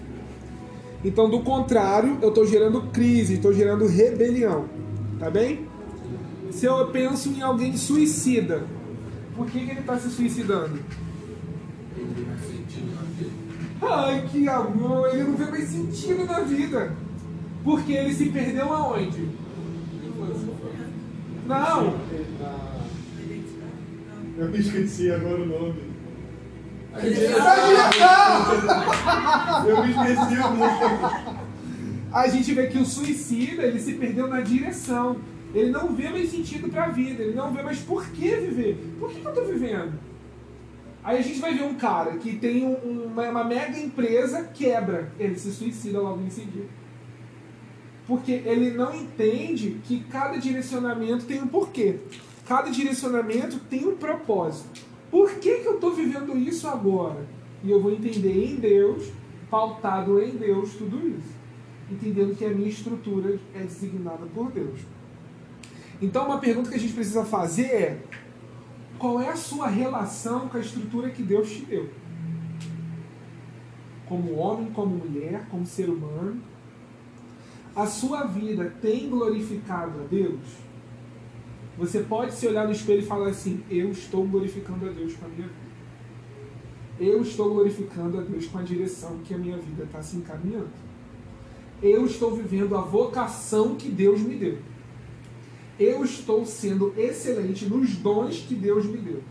Então, 1.03 1.29
do 1.29 1.41
contrário, 1.41 2.17
eu 2.21 2.29
estou 2.29 2.47
gerando 2.47 2.81
crise, 2.91 3.35
estou 3.35 3.53
gerando 3.53 3.85
rebelião. 3.85 4.65
Tá 5.19 5.29
bem? 5.29 5.67
Se 6.51 6.65
eu 6.65 6.87
penso 6.87 7.29
em 7.29 7.41
alguém 7.41 7.77
suicida, 7.77 8.63
por 9.35 9.47
que, 9.47 9.65
que 9.65 9.71
ele 9.71 9.79
está 9.81 9.97
se 9.97 10.09
suicidando? 10.09 10.79
Ele 11.97 12.25
vai 12.25 12.37
sentindo 12.37 12.95
na 12.95 13.01
vida. 13.01 13.45
Ai, 13.81 14.27
que 14.31 14.47
amor! 14.47 15.09
Ele 15.13 15.23
não 15.23 15.35
vê 15.35 15.45
mais 15.45 15.69
sentido 15.69 16.25
na 16.25 16.39
vida. 16.41 16.95
Porque 17.63 17.91
ele 17.91 18.13
se 18.13 18.29
perdeu 18.29 18.71
aonde? 18.71 19.29
Não! 21.47 21.99
Eu 24.37 24.49
me 24.49 24.57
esqueci 24.59 25.11
agora 25.11 25.41
o 25.41 25.45
nome. 25.45 25.83
Eu 29.67 29.83
me 29.83 29.91
esqueci 29.91 30.39
o 30.39 30.55
nome. 30.55 31.35
A 32.11 32.27
gente 32.29 32.53
vê 32.53 32.67
que 32.67 32.77
o 32.77 32.85
suicida, 32.85 33.63
ele 33.63 33.79
se 33.79 33.93
perdeu 33.93 34.27
na 34.27 34.39
direção. 34.39 35.17
Ele 35.55 35.71
não 35.71 35.95
vê 35.95 36.09
mais 36.09 36.29
sentido 36.29 36.69
para 36.69 36.83
a 36.85 36.89
vida. 36.89 37.23
Ele 37.23 37.33
não 37.33 37.51
vê 37.53 37.63
mais 37.63 37.79
por 37.79 38.05
que 38.09 38.29
viver. 38.35 38.77
Por 38.99 39.09
que, 39.09 39.21
que 39.21 39.25
eu 39.25 39.31
estou 39.31 39.45
vivendo? 39.45 39.93
Aí 41.03 41.17
a 41.19 41.21
gente 41.21 41.39
vai 41.39 41.53
ver 41.53 41.63
um 41.63 41.75
cara 41.75 42.17
que 42.17 42.35
tem 42.37 42.65
um- 42.65 43.05
uma, 43.05 43.29
uma 43.29 43.43
mega 43.43 43.79
empresa, 43.79 44.43
quebra. 44.53 45.11
Ele 45.17 45.35
se 45.39 45.51
suicida 45.51 45.99
logo 46.01 46.21
em 46.21 46.29
seguida. 46.29 46.67
Porque 48.05 48.31
ele 48.33 48.71
não 48.71 48.93
entende 48.93 49.79
que 49.83 50.01
cada 50.03 50.37
direcionamento 50.37 51.25
tem 51.25 51.41
um 51.41 51.47
porquê. 51.47 51.99
Cada 52.47 52.69
direcionamento 52.69 53.57
tem 53.69 53.87
um 53.87 53.95
propósito. 53.95 54.81
Por 55.09 55.31
que, 55.35 55.59
que 55.59 55.67
eu 55.67 55.75
estou 55.75 55.93
vivendo 55.93 56.37
isso 56.37 56.67
agora? 56.67 57.25
E 57.63 57.71
eu 57.71 57.81
vou 57.81 57.91
entender 57.91 58.45
em 58.45 58.55
Deus, 58.57 59.09
pautado 59.49 60.21
em 60.21 60.31
Deus, 60.31 60.73
tudo 60.73 60.97
isso. 61.07 61.33
Entendendo 61.89 62.35
que 62.35 62.45
a 62.45 62.49
minha 62.49 62.69
estrutura 62.69 63.39
é 63.55 63.59
designada 63.59 64.25
por 64.33 64.51
Deus. 64.51 64.79
Então, 66.01 66.25
uma 66.25 66.39
pergunta 66.39 66.69
que 66.69 66.75
a 66.75 66.79
gente 66.79 66.93
precisa 66.93 67.23
fazer 67.23 67.65
é: 67.65 67.99
qual 68.97 69.21
é 69.21 69.29
a 69.29 69.35
sua 69.35 69.67
relação 69.67 70.47
com 70.47 70.57
a 70.57 70.59
estrutura 70.59 71.09
que 71.09 71.23
Deus 71.23 71.49
te 71.49 71.65
deu? 71.65 71.89
Como 74.07 74.35
homem, 74.35 74.71
como 74.71 74.95
mulher, 74.95 75.47
como 75.49 75.65
ser 75.65 75.89
humano. 75.89 76.41
A 77.75 77.85
sua 77.85 78.23
vida 78.23 78.73
tem 78.81 79.09
glorificado 79.09 79.99
a 80.01 80.03
Deus? 80.03 80.39
Você 81.77 81.99
pode 81.99 82.33
se 82.33 82.47
olhar 82.47 82.65
no 82.65 82.71
espelho 82.71 82.99
e 82.99 83.05
falar 83.05 83.29
assim: 83.29 83.63
Eu 83.69 83.91
estou 83.91 84.25
glorificando 84.25 84.87
a 84.87 84.91
Deus 84.91 85.13
com 85.15 85.25
a 85.25 85.29
minha 85.29 85.47
vida. 85.47 85.65
Eu 86.97 87.21
estou 87.21 87.53
glorificando 87.53 88.19
a 88.19 88.21
Deus 88.21 88.45
com 88.47 88.57
a 88.57 88.61
direção 88.61 89.19
que 89.25 89.33
a 89.33 89.37
minha 89.37 89.57
vida 89.57 89.83
está 89.83 90.01
se 90.01 90.15
encaminhando. 90.15 90.69
Eu 91.81 92.05
estou 92.05 92.33
vivendo 92.33 92.77
a 92.77 92.81
vocação 92.81 93.75
que 93.75 93.89
Deus 93.89 94.21
me 94.21 94.35
deu. 94.35 94.57
Eu 95.79 96.03
estou 96.03 96.45
sendo 96.45 96.93
excelente 96.97 97.65
nos 97.65 97.95
dons 97.97 98.39
que 98.39 98.55
Deus 98.55 98.85
me 98.85 98.97
deu. 98.97 99.21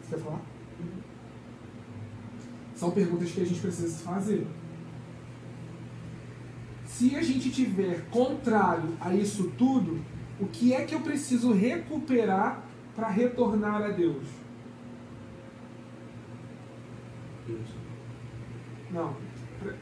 Você 0.00 0.14
quer 0.14 0.22
falar? 0.22 0.40
São 2.74 2.90
perguntas 2.90 3.30
que 3.30 3.40
a 3.40 3.44
gente 3.44 3.60
precisa 3.60 3.88
se 3.88 4.02
fazer. 4.02 4.46
Se 6.84 7.16
a 7.16 7.22
gente 7.22 7.50
tiver 7.50 8.04
contrário 8.10 8.96
a 9.00 9.12
isso 9.14 9.50
tudo, 9.58 10.00
o 10.38 10.46
que 10.46 10.72
é 10.72 10.84
que 10.84 10.94
eu 10.94 11.00
preciso 11.00 11.52
recuperar 11.52 12.62
para 12.94 13.08
retornar 13.08 13.82
a 13.82 13.88
Deus? 13.88 14.24
Não. 18.90 19.14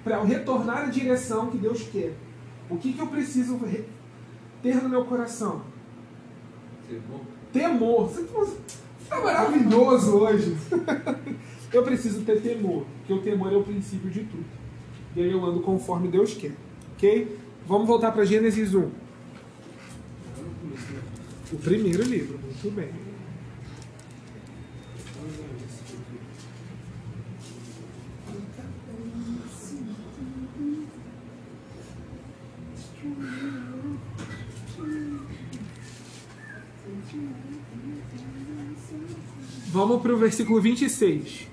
Para 0.02 0.16
eu 0.16 0.24
retornar 0.24 0.84
à 0.84 0.86
direção 0.86 1.50
que 1.50 1.58
Deus 1.58 1.82
quer. 1.82 2.14
O 2.70 2.76
que, 2.78 2.92
que 2.92 3.00
eu 3.00 3.06
preciso 3.08 3.58
re- 3.58 3.84
ter 4.62 4.82
no 4.82 4.88
meu 4.88 5.04
coração? 5.04 5.62
Temor. 7.52 8.08
Você 8.08 8.22
está 9.02 9.20
maravilhoso 9.20 10.16
hoje. 10.16 10.56
eu 11.72 11.82
preciso 11.82 12.22
ter 12.22 12.40
temor, 12.40 12.84
porque 12.98 13.12
o 13.12 13.22
temor 13.22 13.52
é 13.52 13.56
o 13.56 13.62
princípio 13.62 14.10
de 14.10 14.20
tudo. 14.20 14.44
E 15.16 15.22
aí 15.22 15.30
eu 15.30 15.44
ando 15.44 15.60
conforme 15.60 16.08
Deus 16.08 16.34
quer. 16.34 16.52
Ok? 16.94 17.38
Vamos 17.66 17.86
voltar 17.86 18.12
para 18.12 18.24
Gênesis 18.24 18.74
1. 18.74 18.90
O 21.52 21.56
primeiro 21.62 22.02
livro, 22.02 22.38
muito 22.38 22.74
bem. 22.74 23.03
Vamos 39.74 40.00
para 40.00 40.14
o 40.14 40.16
versículo 40.16 40.60
26. 40.60 41.48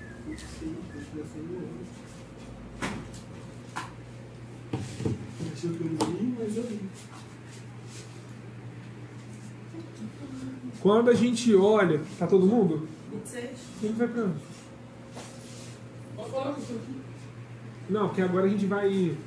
Quando 10.80 11.10
a 11.10 11.14
gente 11.14 11.52
olha. 11.56 12.00
Tá 12.16 12.28
todo 12.28 12.46
mundo? 12.46 12.86
26. 13.10 13.50
Quem 13.80 13.92
vai 13.94 14.06
pra 14.06 14.22
onde? 14.22 14.40
Não, 17.90 18.06
porque 18.06 18.22
agora 18.22 18.46
a 18.46 18.48
gente 18.48 18.66
vai 18.66 19.18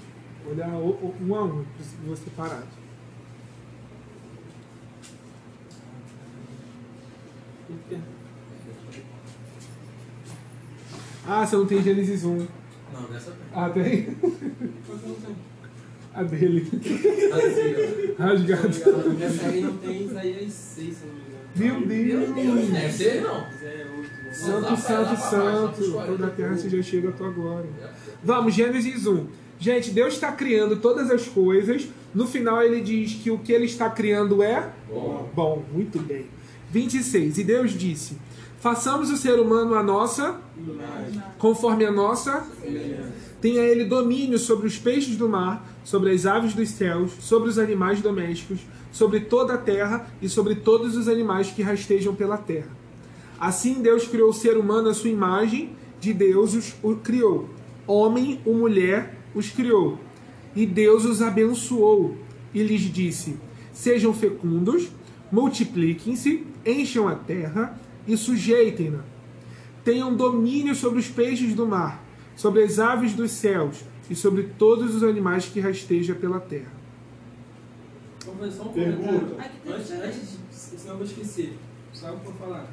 olhar 0.49 0.69
um 0.69 1.35
a 1.35 1.43
um, 1.43 1.65
vou 2.05 2.15
separado. 2.15 2.84
Ah, 11.27 11.45
você 11.45 11.55
não 11.55 11.65
tem 11.65 11.81
Gênesis 11.81 12.23
1. 12.23 12.29
Não, 12.93 13.03
dessa 13.11 13.31
tem. 13.31 13.37
Ah, 13.53 13.69
tem? 13.69 14.03
Que 14.03 15.07
não 15.07 15.15
tem? 15.15 15.35
A 16.13 16.23
dele. 16.23 16.65
Assim, 16.71 18.13
Rasgado. 18.17 18.67
Essa 19.21 19.47
aí 19.47 19.61
não 19.61 19.77
tem 19.77 20.05
Isaías 20.05 20.53
6, 20.53 20.95
se 20.95 21.05
não 21.05 21.13
me 21.13 21.21
engano. 21.21 21.85
Meu 21.85 21.87
Deus! 21.87 22.69
ó. 22.69 22.71
Deve 22.73 22.93
ser, 22.93 23.21
não. 23.21 23.41
Mas 23.41 23.63
é 23.63 23.85
8. 23.97 24.23
né? 24.23 24.31
Santo, 24.31 24.77
santo, 24.77 25.17
santo. 25.19 25.73
pros 25.75 25.89
40 25.89 26.11
Toda 26.11 26.27
a 26.27 26.29
terra 26.29 26.53
e 26.53 26.57
seja 26.57 26.83
cheia 26.83 27.01
da 27.01 27.11
tua 27.11 27.29
glória. 27.31 27.69
Vamos, 28.23 28.53
Gênesis 28.53 29.05
1. 29.05 29.25
Gente, 29.59 29.91
Deus 29.91 30.13
está 30.13 30.31
criando 30.31 30.77
todas 30.77 31.09
as 31.11 31.27
coisas. 31.27 31.87
No 32.13 32.25
final 32.27 32.61
ele 32.63 32.81
diz 32.81 33.13
que 33.15 33.29
o 33.31 33.37
que 33.39 33.51
ele 33.51 33.65
está 33.65 33.89
criando 33.89 34.41
é 34.41 34.69
Bom. 34.89 35.29
bom. 35.35 35.65
Muito 35.73 35.99
bem. 35.99 36.25
26. 36.71 37.37
E 37.39 37.43
Deus 37.43 37.71
disse: 37.71 38.17
Façamos 38.65 39.11
o 39.11 39.15
ser 39.15 39.39
humano 39.39 39.75
a 39.75 39.83
nossa, 39.83 40.41
conforme 41.37 41.85
a 41.85 41.91
nossa, 41.91 42.43
tenha 43.39 43.61
ele 43.61 43.85
domínio 43.85 44.39
sobre 44.39 44.65
os 44.65 44.75
peixes 44.75 45.15
do 45.17 45.29
mar, 45.29 45.63
sobre 45.83 46.09
as 46.09 46.25
aves 46.25 46.55
dos 46.55 46.69
céus, 46.69 47.11
sobre 47.19 47.47
os 47.47 47.59
animais 47.59 48.01
domésticos, 48.01 48.61
sobre 48.91 49.19
toda 49.19 49.53
a 49.53 49.57
terra 49.59 50.07
e 50.19 50.27
sobre 50.27 50.55
todos 50.55 50.97
os 50.97 51.07
animais 51.07 51.51
que 51.51 51.61
rastejam 51.61 52.15
pela 52.15 52.39
terra. 52.39 52.71
Assim 53.39 53.83
Deus 53.83 54.07
criou 54.07 54.31
o 54.31 54.33
ser 54.33 54.57
humano 54.57 54.89
à 54.89 54.95
sua 54.95 55.11
imagem, 55.11 55.69
de 56.01 56.11
Deus 56.11 56.55
os 56.55 56.73
o 56.81 56.95
criou. 56.95 57.47
Homem 57.85 58.41
ou 58.43 58.55
mulher 58.55 59.15
os 59.35 59.51
criou. 59.51 59.99
E 60.55 60.65
Deus 60.65 61.05
os 61.05 61.21
abençoou 61.21 62.17
e 62.51 62.63
lhes 62.63 62.81
disse: 62.81 63.37
Sejam 63.71 64.11
fecundos, 64.11 64.89
multipliquem-se, 65.31 66.43
encham 66.65 67.07
a 67.07 67.13
terra 67.13 67.84
e 68.07 68.15
sujeitem-na. 68.17 68.99
Tenham 69.83 70.15
domínio 70.15 70.73
sobre 70.75 70.99
os 70.99 71.07
peixes 71.07 71.53
do 71.53 71.65
mar, 71.67 72.03
sobre 72.35 72.63
as 72.63 72.79
aves 72.79 73.13
dos 73.13 73.31
céus 73.31 73.83
e 74.09 74.15
sobre 74.15 74.43
todos 74.57 74.95
os 74.95 75.03
animais 75.03 75.45
que 75.45 75.59
rastejam 75.59 76.15
pela 76.15 76.39
terra. 76.39 76.71
Vamos 78.25 78.39
fazer 78.39 78.51
só 78.51 78.63
um 78.63 78.73
comentário. 78.73 79.21
Antes, 79.67 79.91
antes 79.91 80.21
de, 80.21 80.55
senão 80.55 80.93
eu 80.93 80.97
vou 80.97 81.05
esquecer. 81.05 81.57
Sabe 81.93 82.17
o 82.17 82.19
que 82.19 82.27
eu 82.27 82.31
vou 82.33 82.47
falar? 82.47 82.67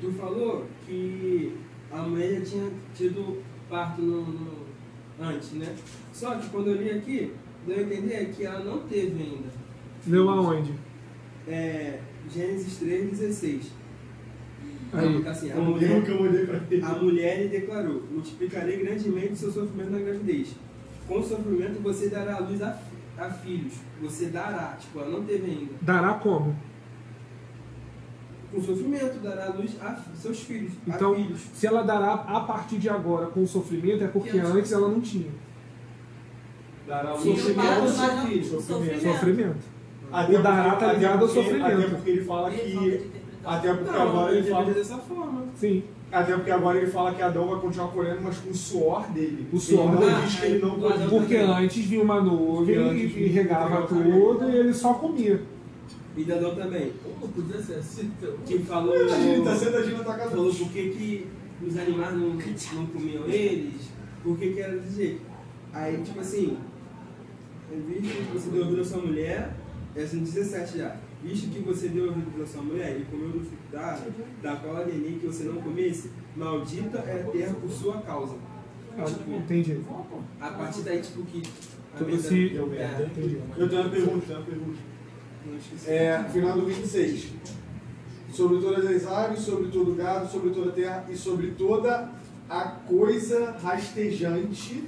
Tu 0.00 0.10
falou 0.12 0.66
que 0.86 1.54
a 1.90 2.02
mulher 2.02 2.40
já 2.40 2.44
tinha 2.44 2.70
tido 2.94 3.42
parto 3.68 4.00
no, 4.02 4.22
no- 4.26 4.66
antes, 5.20 5.52
né? 5.52 5.74
Só 6.12 6.34
que 6.36 6.48
quando 6.48 6.68
eu 6.68 6.76
li 6.82 6.90
aqui, 6.90 7.32
deu 7.66 7.78
a 7.78 7.82
entender 7.82 8.32
que 8.34 8.44
ela 8.44 8.60
não 8.64 8.80
teve 8.80 9.22
ainda. 9.22 9.48
Leu 10.06 10.28
aonde? 10.28 10.72
É, 11.46 12.00
Gênesis 12.32 12.78
3,16. 12.82 13.64
Aí. 14.92 15.26
Assim, 15.28 15.52
a 15.52 15.56
O 15.56 15.62
mulher, 15.64 15.88
livro 15.88 16.02
que 16.04 16.10
eu 16.12 16.22
mandei 16.22 16.46
pra 16.46 16.60
ele. 16.70 16.82
a 16.82 16.88
mulher 16.90 17.42
lhe 17.42 17.48
declarou: 17.48 18.02
Multiplicarei 18.10 18.76
grandemente 18.78 19.32
o 19.32 19.36
seu 19.36 19.52
sofrimento 19.52 19.90
na 19.90 19.98
gravidez. 19.98 20.54
Com 21.08 21.18
o 21.20 21.24
sofrimento 21.24 21.80
você 21.82 22.08
dará 22.08 22.36
à 22.36 22.38
luz 22.40 22.60
a, 22.62 22.78
a 23.18 23.30
filhos. 23.30 23.74
Você 24.02 24.26
dará, 24.26 24.76
tipo, 24.78 24.98
ela 25.00 25.10
não 25.10 25.24
teve 25.24 25.50
ainda. 25.50 25.72
Dará 25.82 26.14
como? 26.14 26.54
Com 28.52 28.62
sofrimento 28.62 29.18
dará 29.20 29.46
à 29.46 29.48
luz 29.50 29.72
a 29.82 29.98
seus 30.14 30.40
filhos. 30.42 30.72
Então, 30.86 31.12
a 31.12 31.16
filhos. 31.16 31.40
se 31.52 31.66
ela 31.66 31.82
dará 31.82 32.12
a 32.14 32.40
partir 32.40 32.78
de 32.78 32.88
agora 32.88 33.26
com 33.26 33.46
sofrimento, 33.46 34.04
é 34.04 34.08
porque 34.08 34.38
antes 34.38 34.72
ela 34.72 34.88
não 34.88 35.00
tinha 35.00 35.30
Dará 36.86 37.16
Sim, 37.16 37.32
o 37.32 37.36
sofrimento 37.36 37.88
sofrimento. 38.44 39.02
sofrimento. 39.02 39.76
Até 40.12 40.38
O 40.38 40.42
dará 40.42 40.76
tá 40.76 40.92
ligado 40.92 41.22
ao 41.22 41.28
sofrimento. 41.28 41.64
Até 41.66 41.88
porque 41.88 42.10
ele 42.10 42.24
fala 42.24 42.50
que. 42.50 43.10
Até 43.46 43.72
porque 43.72 43.90
Não, 43.92 44.02
agora 44.02 44.36
ele 44.36 44.50
fala. 44.50 44.72
dessa 44.72 44.98
forma. 44.98 45.44
Sim. 45.54 45.84
Até 46.10 46.34
porque 46.34 46.50
agora 46.50 46.78
ele 46.78 46.90
fala 46.90 47.14
que 47.14 47.22
Adão 47.22 47.48
vai 47.48 47.60
continuar 47.60 47.88
colhendo, 47.88 48.20
mas 48.22 48.38
com 48.38 48.50
o 48.50 48.54
suor 48.54 49.06
dele. 49.12 49.46
O 49.52 49.58
suor 49.58 49.88
ele 49.88 49.96
dele. 49.98 50.10
não 50.10 50.20
diz 50.20 50.40
que 50.40 50.46
ele 50.46 50.58
não 50.58 50.80
colheu. 50.80 51.08
Porque 51.08 51.36
antes 51.36 51.84
vinha 51.84 52.02
uma 52.02 52.20
nuvem 52.20 52.76
e, 52.92 53.04
e 53.04 53.26
regava 53.28 53.86
tudo 53.86 54.50
e 54.50 54.56
ele 54.56 54.74
só 54.74 54.94
comia. 54.94 55.42
E 56.16 56.24
Dadão 56.24 56.54
também. 56.54 56.92
Como 57.02 57.32
podia 57.32 57.60
ser 57.60 57.74
assim? 57.74 58.10
então? 58.18 58.34
Que 58.44 58.58
falou. 58.60 58.96
Ele 58.96 59.44
tá 59.44 59.54
sentadinho 59.54 59.98
na 59.98 60.04
tua 60.04 60.14
casa. 60.14 60.30
falou 60.30 60.52
por 60.52 60.68
que, 60.70 61.26
os 61.64 61.76
animais 61.76 62.14
não, 62.14 62.30
não 62.30 62.86
comiam 62.86 63.24
eles, 63.26 63.88
por 64.22 64.36
que, 64.38 64.52
que 64.52 64.60
era 64.60 64.76
desse 64.76 64.96
jeito. 64.96 65.20
Aí, 65.72 66.02
tipo 66.02 66.20
assim, 66.20 66.56
visto 67.70 68.16
que 68.16 68.32
você 68.32 68.50
deu 68.50 68.62
ouvido 68.62 68.80
à 68.80 68.84
sua 68.84 68.98
mulher, 68.98 69.54
é 69.94 70.02
assim, 70.02 70.20
17 70.20 70.78
já. 70.78 70.96
Visto 71.26 71.50
que 71.50 71.58
você 71.60 71.88
deu 71.88 72.14
à 72.42 72.46
sua 72.46 72.62
mulher 72.62 73.00
e 73.00 73.04
comeu 73.04 73.30
do 73.30 73.40
fruto 73.40 73.56
da 73.72 73.98
da 74.42 74.56
qual 74.56 74.76
ordenei 74.76 75.18
que 75.20 75.26
você 75.26 75.44
não 75.44 75.60
comesse, 75.60 76.10
maldita 76.36 76.98
é 76.98 77.22
a 77.22 77.30
terra 77.32 77.54
por 77.60 77.68
sua 77.70 78.00
causa. 78.02 78.36
Ah, 78.96 79.04
entendi. 79.36 79.80
A 80.40 80.48
partir 80.50 80.82
daí, 80.82 81.00
tipo, 81.02 81.22
que. 81.24 81.42
Tudo 81.98 82.16
se- 82.18 82.28
Entendi. 83.10 83.40
Eu 83.56 83.68
tenho 83.68 83.82
uma 83.82 83.90
pergunta, 83.90 84.26
tenho 84.26 84.38
uma 84.38 84.44
pergunta. 84.46 84.78
não 85.46 85.56
esqueci. 85.56 85.90
É, 85.90 86.24
final 86.32 86.52
do 86.60 86.66
26. 86.66 87.32
Sobre 88.32 88.58
todas 88.60 88.86
as 88.86 89.06
aves, 89.06 89.40
sobre 89.40 89.68
todo 89.70 89.92
o 89.92 89.94
gado, 89.94 90.30
sobre 90.30 90.50
toda 90.50 90.70
a 90.70 90.72
terra 90.72 91.06
e 91.10 91.16
sobre 91.16 91.52
toda 91.52 92.10
a 92.48 92.62
coisa 92.62 93.50
rastejante 93.62 94.84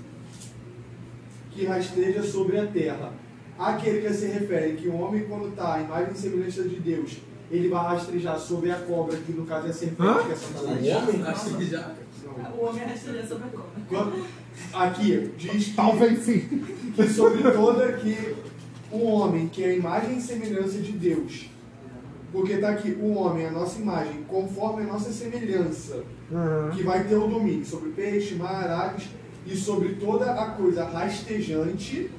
que 1.51 1.65
rasteja 1.65 2.23
sobre 2.23 2.59
a 2.59 2.67
terra. 2.67 3.13
Aquele 3.59 4.01
que 4.07 4.15
se 4.15 4.27
refere 4.27 4.75
que 4.77 4.89
o 4.89 4.95
homem, 4.97 5.25
quando 5.25 5.49
está 5.49 5.75
à 5.75 5.81
imagem 5.81 6.13
e 6.15 6.17
semelhança 6.19 6.63
de 6.63 6.77
Deus, 6.77 7.19
ele 7.51 7.69
vai 7.69 7.83
rastejar 7.95 8.39
sobre 8.39 8.71
a 8.71 8.77
cobra, 8.77 9.17
que 9.17 9.33
no 9.33 9.45
caso 9.45 9.67
é 9.67 9.71
a 9.71 9.73
serpente, 9.73 10.03
Hã? 10.09 10.15
que 10.25 10.31
é 10.31 10.35
O 10.35 10.37
Satanás. 10.37 10.87
homem 10.97 11.23
assim 11.27 11.65
já. 11.65 11.95
O 12.57 12.65
homem 12.65 12.85
rasteja 12.85 13.27
sobre 13.27 13.45
a 13.45 13.51
cobra. 13.51 13.71
Quando- 13.89 14.27
Aqui 14.73 15.31
diz 15.39 15.67
que 15.69 15.75
Talvez 15.75 16.19
sim. 16.25 16.41
que 16.95 17.09
sobre 17.09 17.43
toda 17.43 17.93
que 17.93 18.35
o 18.93 19.05
homem, 19.05 19.49
que 19.49 19.63
é 19.65 19.69
a 19.69 19.75
imagem 19.75 20.19
e 20.19 20.21
semelhança 20.21 20.79
de 20.79 20.93
Deus, 20.93 21.49
porque 22.33 22.55
está 22.55 22.71
aqui 22.71 22.91
o 23.01 23.15
homem, 23.15 23.47
a 23.47 23.51
nossa 23.51 23.79
imagem, 23.81 24.25
conforme 24.29 24.83
a 24.83 24.87
nossa 24.87 25.11
semelhança, 25.13 26.03
Aham. 26.33 26.71
que 26.77 26.83
vai 26.83 27.05
ter 27.05 27.15
o 27.17 27.27
domínio 27.29 27.65
sobre 27.65 27.91
peixe, 27.91 28.35
mar, 28.35 28.69
aves 28.69 29.09
e 29.47 29.57
sobre 29.57 29.95
toda 29.95 30.31
a 30.33 30.51
coisa 30.51 30.85
rastejante 30.85 32.11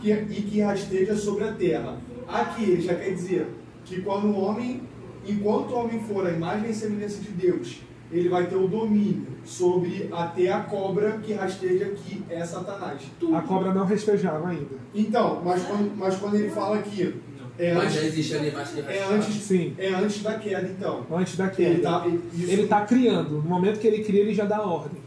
que, 0.00 0.10
e 0.12 0.42
que 0.42 0.60
rasteja 0.60 1.16
sobre 1.16 1.44
a 1.44 1.52
terra. 1.52 1.98
Aqui 2.28 2.62
ele 2.64 2.82
já 2.82 2.94
quer 2.94 3.10
dizer 3.14 3.46
que 3.84 4.00
quando 4.02 4.26
o 4.28 4.40
homem, 4.40 4.82
enquanto 5.26 5.70
o 5.70 5.78
homem 5.78 6.00
for 6.00 6.26
a 6.26 6.30
imagem 6.30 6.70
e 6.70 6.74
semelhança 6.74 7.20
de 7.20 7.30
Deus, 7.30 7.80
ele 8.12 8.28
vai 8.28 8.46
ter 8.46 8.56
o 8.56 8.66
domínio 8.66 9.26
sobre 9.44 10.08
até 10.12 10.50
a 10.52 10.60
cobra 10.60 11.18
que 11.18 11.32
rasteja 11.32 11.86
que 11.90 12.22
é 12.28 12.44
Satanás. 12.44 13.00
A 13.34 13.40
cobra 13.42 13.72
não 13.72 13.84
rastejava 13.84 14.48
ainda. 14.48 14.76
Então, 14.94 15.42
mas 15.44 15.62
quando, 15.64 15.96
mas 15.96 16.16
quando 16.16 16.34
ele 16.36 16.50
fala 16.50 16.78
aqui, 16.78 17.14
é 17.58 17.74
Mas 17.74 17.92
já 17.92 18.00
antes, 18.00 18.12
existe 18.12 18.34
animais 18.36 18.70
que 18.70 18.80
é 18.80 19.04
antes, 19.12 19.34
Sim. 19.34 19.74
é 19.76 19.88
antes 19.92 20.22
da 20.22 20.34
queda, 20.38 20.66
então. 20.68 21.06
Antes 21.12 21.36
da 21.36 21.44
Ele 21.44 21.54
queda. 21.54 21.82
tá, 21.82 22.06
ele, 22.06 22.20
isso- 22.32 22.50
Ele 22.50 22.62
está 22.62 22.80
criando. 22.86 23.34
No 23.34 23.42
momento 23.42 23.78
que 23.78 23.86
ele 23.86 24.02
cria, 24.02 24.22
ele 24.22 24.32
já 24.34 24.46
dá 24.46 24.62
ordem. 24.62 24.98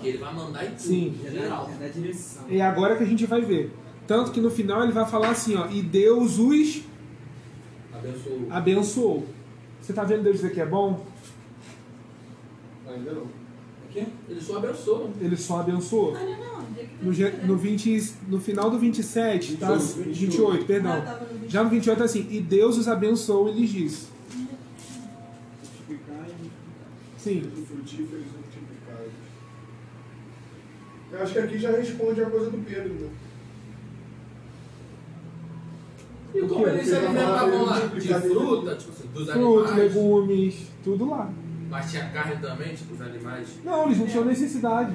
Que 0.00 0.08
ele 0.08 0.18
vai 0.18 0.34
mandar 0.34 0.64
em 0.64 0.68
tudo. 0.70 0.80
Sim. 0.80 1.14
em 1.28 1.30
geral. 1.30 1.70
É 1.80 1.88
direção. 1.88 2.42
É 2.50 2.60
agora 2.62 2.96
que 2.96 3.02
a 3.04 3.06
gente 3.06 3.26
vai 3.26 3.42
ver. 3.42 3.70
Tanto 4.12 4.30
que 4.30 4.42
no 4.42 4.50
final 4.50 4.82
ele 4.82 4.92
vai 4.92 5.06
falar 5.06 5.30
assim, 5.30 5.56
ó, 5.56 5.70
e 5.70 5.80
Deus 5.80 6.38
os 6.38 6.82
Abençoou. 7.94 8.46
abençoou. 8.50 9.26
Você 9.80 9.94
tá 9.94 10.04
vendo 10.04 10.22
Deus 10.22 10.36
dizer 10.36 10.52
que 10.52 10.60
é 10.60 10.66
bom? 10.66 11.06
Ainda 12.86 13.12
não. 13.12 13.22
O 13.22 13.30
quê? 13.90 14.04
Ele 14.28 14.38
só 14.38 14.58
abençoa. 14.58 15.10
Ele 15.18 15.34
só 15.34 15.60
abençoou. 15.60 16.12
Olha, 16.12 16.36
não, 16.36 16.60
é 16.76 17.30
tá 17.30 17.38
No, 17.46 17.46
no, 17.54 17.56
20, 17.56 18.12
no 18.28 18.38
final 18.38 18.68
do 18.70 18.78
27, 18.78 19.56
tá? 19.56 19.72
28, 19.76 20.12
28, 20.12 20.62
Ah, 20.62 20.66
perdão. 20.66 21.00
tava 21.00 21.24
no 21.32 21.38
20. 21.38 21.50
Já 21.50 21.64
no 21.64 21.70
28 21.70 21.98
tá 21.98 22.04
assim, 22.04 22.26
e 22.30 22.38
Deus 22.38 22.76
os 22.76 22.88
abençoou 22.88 23.48
e 23.48 23.52
lhes 23.52 23.70
disse. 23.70 24.08
E 25.88 25.98
Sim. 27.16 27.50
Eu 31.10 31.22
acho 31.22 31.32
que 31.32 31.38
aqui 31.38 31.58
já 31.58 31.70
responde 31.70 32.22
a 32.22 32.28
coisa 32.28 32.50
do 32.50 32.58
Pedro, 32.58 32.92
né? 32.92 33.08
E 36.34 36.40
como 36.42 36.64
se 36.64 36.70
Porque 36.72 36.94
alimentavam 36.94 37.64
lá? 37.64 37.78
ele 37.80 38.00
De 38.00 38.14
fruta, 38.14 38.74
tipo 38.76 38.92
assim, 38.92 39.08
dos 39.12 39.30
Frutos, 39.30 39.70
animais. 39.72 39.94
legumes, 39.94 40.66
tudo 40.82 41.10
lá. 41.10 41.30
Mas 41.70 41.90
tinha 41.90 42.08
carne 42.10 42.36
também, 42.40 42.74
tipo, 42.74 42.94
os 42.94 43.00
animais. 43.00 43.48
Não, 43.64 43.84
eles 43.86 43.98
não 43.98 44.06
tinham 44.06 44.24
necessidade. 44.24 44.92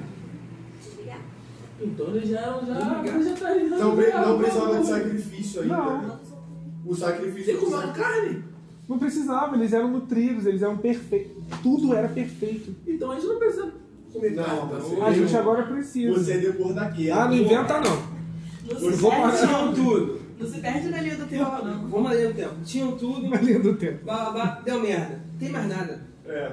Então 1.79 2.07
eles 2.07 2.29
já 2.29 2.39
eram 2.39 2.65
já 2.65 3.01
vegetarianos. 3.01 3.79
Não, 3.79 3.95
pre- 3.95 4.11
já, 4.11 4.21
não 4.25 4.35
por 4.35 4.43
precisava 4.43 4.79
de 4.79 4.87
sacrifício 4.87 5.61
ainda. 5.61 5.77
Não. 5.77 6.01
né? 6.01 6.15
O 6.85 6.95
sacrifício 6.95 7.59
Você 7.59 7.65
comeu 7.65 7.93
carne? 7.93 8.43
Não 8.89 8.97
precisava, 8.97 9.55
eles 9.55 9.73
eram 9.73 9.89
nutridos, 9.89 10.45
eles 10.45 10.61
eram 10.61 10.77
perfeitos. 10.77 11.43
Tudo 11.61 11.93
era 11.93 12.07
perfeito. 12.07 12.73
Então 12.87 13.11
a 13.11 13.15
gente 13.15 13.27
não 13.27 13.37
precisa 13.37 13.71
comer 14.11 14.31
Não, 14.31 14.43
carne. 14.43 14.95
tá? 14.97 15.05
A 15.05 15.13
gente 15.13 15.37
agora 15.37 15.63
precisa. 15.63 16.13
Você 16.17 16.31
é 16.33 16.37
depois 16.39 16.73
da 16.73 16.89
queda. 16.89 17.15
Ah, 17.15 17.27
não 17.27 17.35
inventa 17.35 17.79
não. 17.79 17.95
Não 18.73 18.79
Você 18.79 18.95
vou 18.97 19.11
parar. 19.11 19.27
não. 19.27 19.47
Tinham 19.47 19.73
tudo. 19.75 20.16
Não 20.39 20.47
se 20.47 20.59
perde 20.59 20.89
na 20.89 21.01
linha 21.01 21.15
do 21.15 21.25
tempo, 21.25 21.65
não. 21.65 21.87
Vamos 21.87 22.11
ler 22.11 22.29
o 22.29 22.33
tempo. 22.33 22.55
Tinham 22.63 22.91
tudo. 22.97 23.27
Na 23.27 23.41
linha 23.41 23.59
do 23.59 23.75
tempo. 23.75 24.05
Ba, 24.05 24.31
ba, 24.31 24.61
deu 24.63 24.79
merda. 24.81 25.19
Tem 25.39 25.49
mais 25.49 25.67
nada. 25.67 26.01
É. 26.25 26.51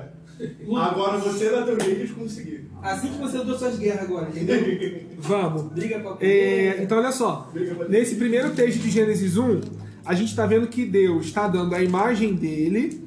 Agora 0.77 1.19
você 1.19 1.51
dá 1.51 1.63
teu 1.63 1.79
jeito 1.79 2.07
de 2.07 2.13
conseguir. 2.13 2.69
Assim 2.83 3.09
que 3.09 3.19
você 3.19 3.39
lutou 3.39 3.57
suas 3.57 3.79
guerras 3.79 4.03
agora, 4.03 4.29
entendeu? 4.29 5.03
Vamos. 5.19 5.73
Briga 5.73 6.01
pra 6.01 6.17
É, 6.21 6.83
então, 6.83 6.99
olha 6.99 7.13
só. 7.13 7.51
Nesse 7.89 8.17
primeiro 8.17 8.55
texto 8.55 8.81
de 8.81 8.91
Gênesis 8.91 9.37
1, 9.37 9.61
a 10.05 10.15
gente 10.15 10.31
está 10.31 10.47
vendo 10.47 10.67
que 10.67 10.85
Deus 10.85 11.27
está 11.27 11.47
dando 11.47 11.75
a 11.75 11.83
imagem 11.83 12.35
dele, 12.35 13.03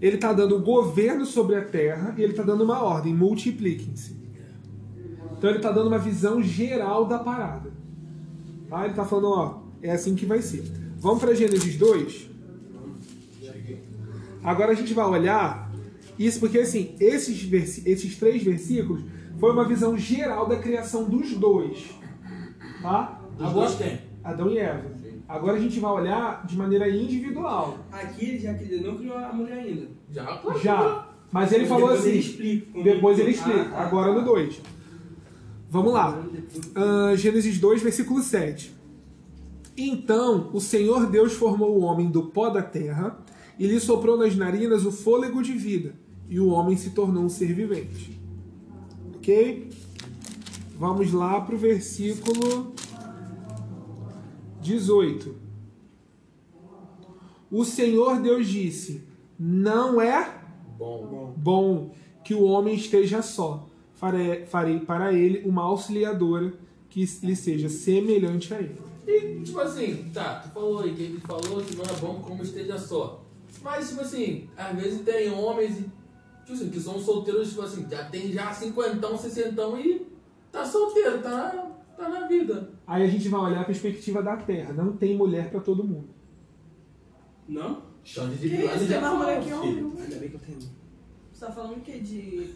ele 0.00 0.16
está 0.16 0.32
dando 0.32 0.56
o 0.56 0.62
governo 0.62 1.26
sobre 1.26 1.56
a 1.56 1.62
terra 1.62 2.14
e 2.16 2.22
ele 2.22 2.32
está 2.32 2.42
dando 2.42 2.62
uma 2.62 2.82
ordem: 2.82 3.12
multipliquem-se. 3.12 4.14
Então, 5.36 5.50
ele 5.50 5.58
está 5.58 5.72
dando 5.72 5.88
uma 5.88 5.98
visão 5.98 6.42
geral 6.42 7.06
da 7.06 7.18
parada. 7.18 7.70
Tá? 8.74 8.80
Ele 8.80 8.90
está 8.90 9.04
falando: 9.04 9.28
ó, 9.28 9.58
é 9.80 9.92
assim 9.92 10.16
que 10.16 10.26
vai 10.26 10.42
ser. 10.42 10.64
Vamos 10.96 11.20
para 11.20 11.32
Gênesis 11.32 11.76
2. 11.76 12.30
Agora 14.42 14.72
a 14.72 14.74
gente 14.74 14.92
vai 14.92 15.06
olhar 15.06 15.70
isso 16.18 16.40
porque, 16.40 16.58
assim, 16.58 16.96
esses, 16.98 17.50
esses 17.86 18.18
três 18.18 18.42
versículos 18.42 19.02
foi 19.38 19.52
uma 19.52 19.64
visão 19.64 19.96
geral 19.96 20.48
da 20.48 20.56
criação 20.56 21.04
dos 21.04 21.32
dois. 21.34 21.84
Tá? 22.82 23.20
Dos 23.38 23.46
Agora- 23.48 23.66
dois 23.68 23.78
quem? 23.78 23.98
Adão 24.24 24.50
e 24.50 24.58
Eva. 24.58 24.92
Agora 25.28 25.56
a 25.56 25.60
gente 25.60 25.78
vai 25.78 25.90
olhar 25.92 26.44
de 26.44 26.56
maneira 26.56 26.88
individual. 26.88 27.78
Aqui 27.92 28.24
ele 28.24 28.38
já 28.40 28.52
ele 28.52 28.84
não 28.86 28.96
criou 28.98 29.16
a 29.16 29.32
mulher 29.32 29.58
ainda. 29.58 29.86
Já, 30.10 30.36
claro. 30.38 30.60
Já. 30.60 31.08
Mas 31.32 31.52
ele 31.52 31.66
falou 31.66 31.88
Depois 31.88 32.00
assim. 32.00 32.08
ele 32.10 32.18
explica 32.18 32.82
Depois 32.82 33.18
ele 33.18 33.30
explica. 33.30 33.60
Ah, 33.62 33.64
tá. 33.70 33.80
Agora 33.82 34.12
no 34.12 34.22
2. 34.24 34.60
Vamos 35.70 35.92
lá. 35.92 36.22
Ah, 36.74 37.14
Gênesis 37.16 37.58
2, 37.58 37.82
versículo 37.82 38.22
7. 38.22 38.74
Então 39.76 40.50
o 40.52 40.60
Senhor 40.60 41.06
Deus 41.06 41.32
formou 41.32 41.76
o 41.76 41.82
homem 41.82 42.10
do 42.10 42.24
pó 42.24 42.48
da 42.48 42.62
terra 42.62 43.18
e 43.58 43.66
lhe 43.66 43.80
soprou 43.80 44.16
nas 44.16 44.36
narinas 44.36 44.84
o 44.84 44.92
fôlego 44.92 45.42
de 45.42 45.52
vida, 45.52 45.94
e 46.28 46.38
o 46.40 46.48
homem 46.48 46.76
se 46.76 46.90
tornou 46.90 47.24
um 47.24 47.28
ser 47.28 47.52
vivente. 47.52 48.20
Ok? 49.16 49.70
Vamos 50.78 51.12
lá 51.12 51.40
para 51.40 51.54
o 51.54 51.58
versículo 51.58 52.72
18. 54.60 55.34
O 57.50 57.64
Senhor 57.64 58.20
Deus 58.20 58.48
disse: 58.48 59.04
Não 59.38 60.00
é 60.00 60.40
Bom. 60.76 61.34
bom 61.36 61.94
que 62.24 62.34
o 62.34 62.42
homem 62.42 62.74
esteja 62.74 63.22
só. 63.22 63.68
Farei, 64.46 64.80
para 64.80 65.12
ele 65.12 65.42
uma 65.48 65.62
auxiliadora 65.62 66.52
que 66.90 67.04
lhe 67.22 67.34
seja 67.34 67.68
semelhante 67.68 68.52
a 68.52 68.58
ele. 68.58 68.78
E, 69.06 69.40
tipo 69.42 69.58
assim, 69.60 70.10
tá, 70.12 70.40
tu 70.40 70.50
falou 70.50 70.80
aí 70.80 70.94
que 70.94 71.02
ele 71.02 71.20
falou 71.20 71.62
que 71.62 71.76
não 71.76 71.84
é 71.84 71.92
bom 72.00 72.20
como 72.20 72.42
esteja 72.42 72.78
só. 72.78 73.24
Mas, 73.62 73.88
tipo 73.88 74.00
assim, 74.02 74.48
às 74.56 74.76
vezes 74.76 75.00
tem 75.02 75.30
homens 75.30 75.78
e, 75.78 75.82
tipo 76.44 76.52
assim, 76.52 76.70
que 76.70 76.80
são 76.80 76.98
solteiros, 76.98 77.50
tipo 77.50 77.62
assim, 77.62 77.86
já 77.90 78.04
tem 78.04 78.32
já 78.32 78.52
cinquentão, 78.52 79.16
sessentão 79.16 79.78
e 79.78 80.06
tá 80.52 80.64
solteiro, 80.64 81.22
tá, 81.22 81.70
tá 81.96 82.08
na 82.08 82.26
vida. 82.26 82.70
Aí 82.86 83.02
a 83.02 83.08
gente 83.08 83.28
vai 83.28 83.40
olhar 83.40 83.62
a 83.62 83.64
perspectiva 83.64 84.22
da 84.22 84.36
Terra. 84.36 84.72
Não 84.72 84.96
tem 84.96 85.16
mulher 85.16 85.50
para 85.50 85.60
todo 85.60 85.82
mundo. 85.82 86.08
Não? 87.48 87.82
Chão 88.02 88.28
de 88.28 88.36
Que 88.36 88.46
isso? 88.46 88.86
que 88.86 89.52
homem? 89.52 89.92
Ainda 89.98 90.16
bem 90.16 90.28
que 90.28 90.34
eu 90.34 90.40
tenho. 90.40 90.58
Você 91.32 91.46
tá 91.46 91.52
falando 91.52 91.78
o 91.78 91.80
quê? 91.80 91.98
De. 91.98 92.54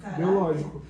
Caraca. 0.00 0.18
Biológico. 0.22 0.82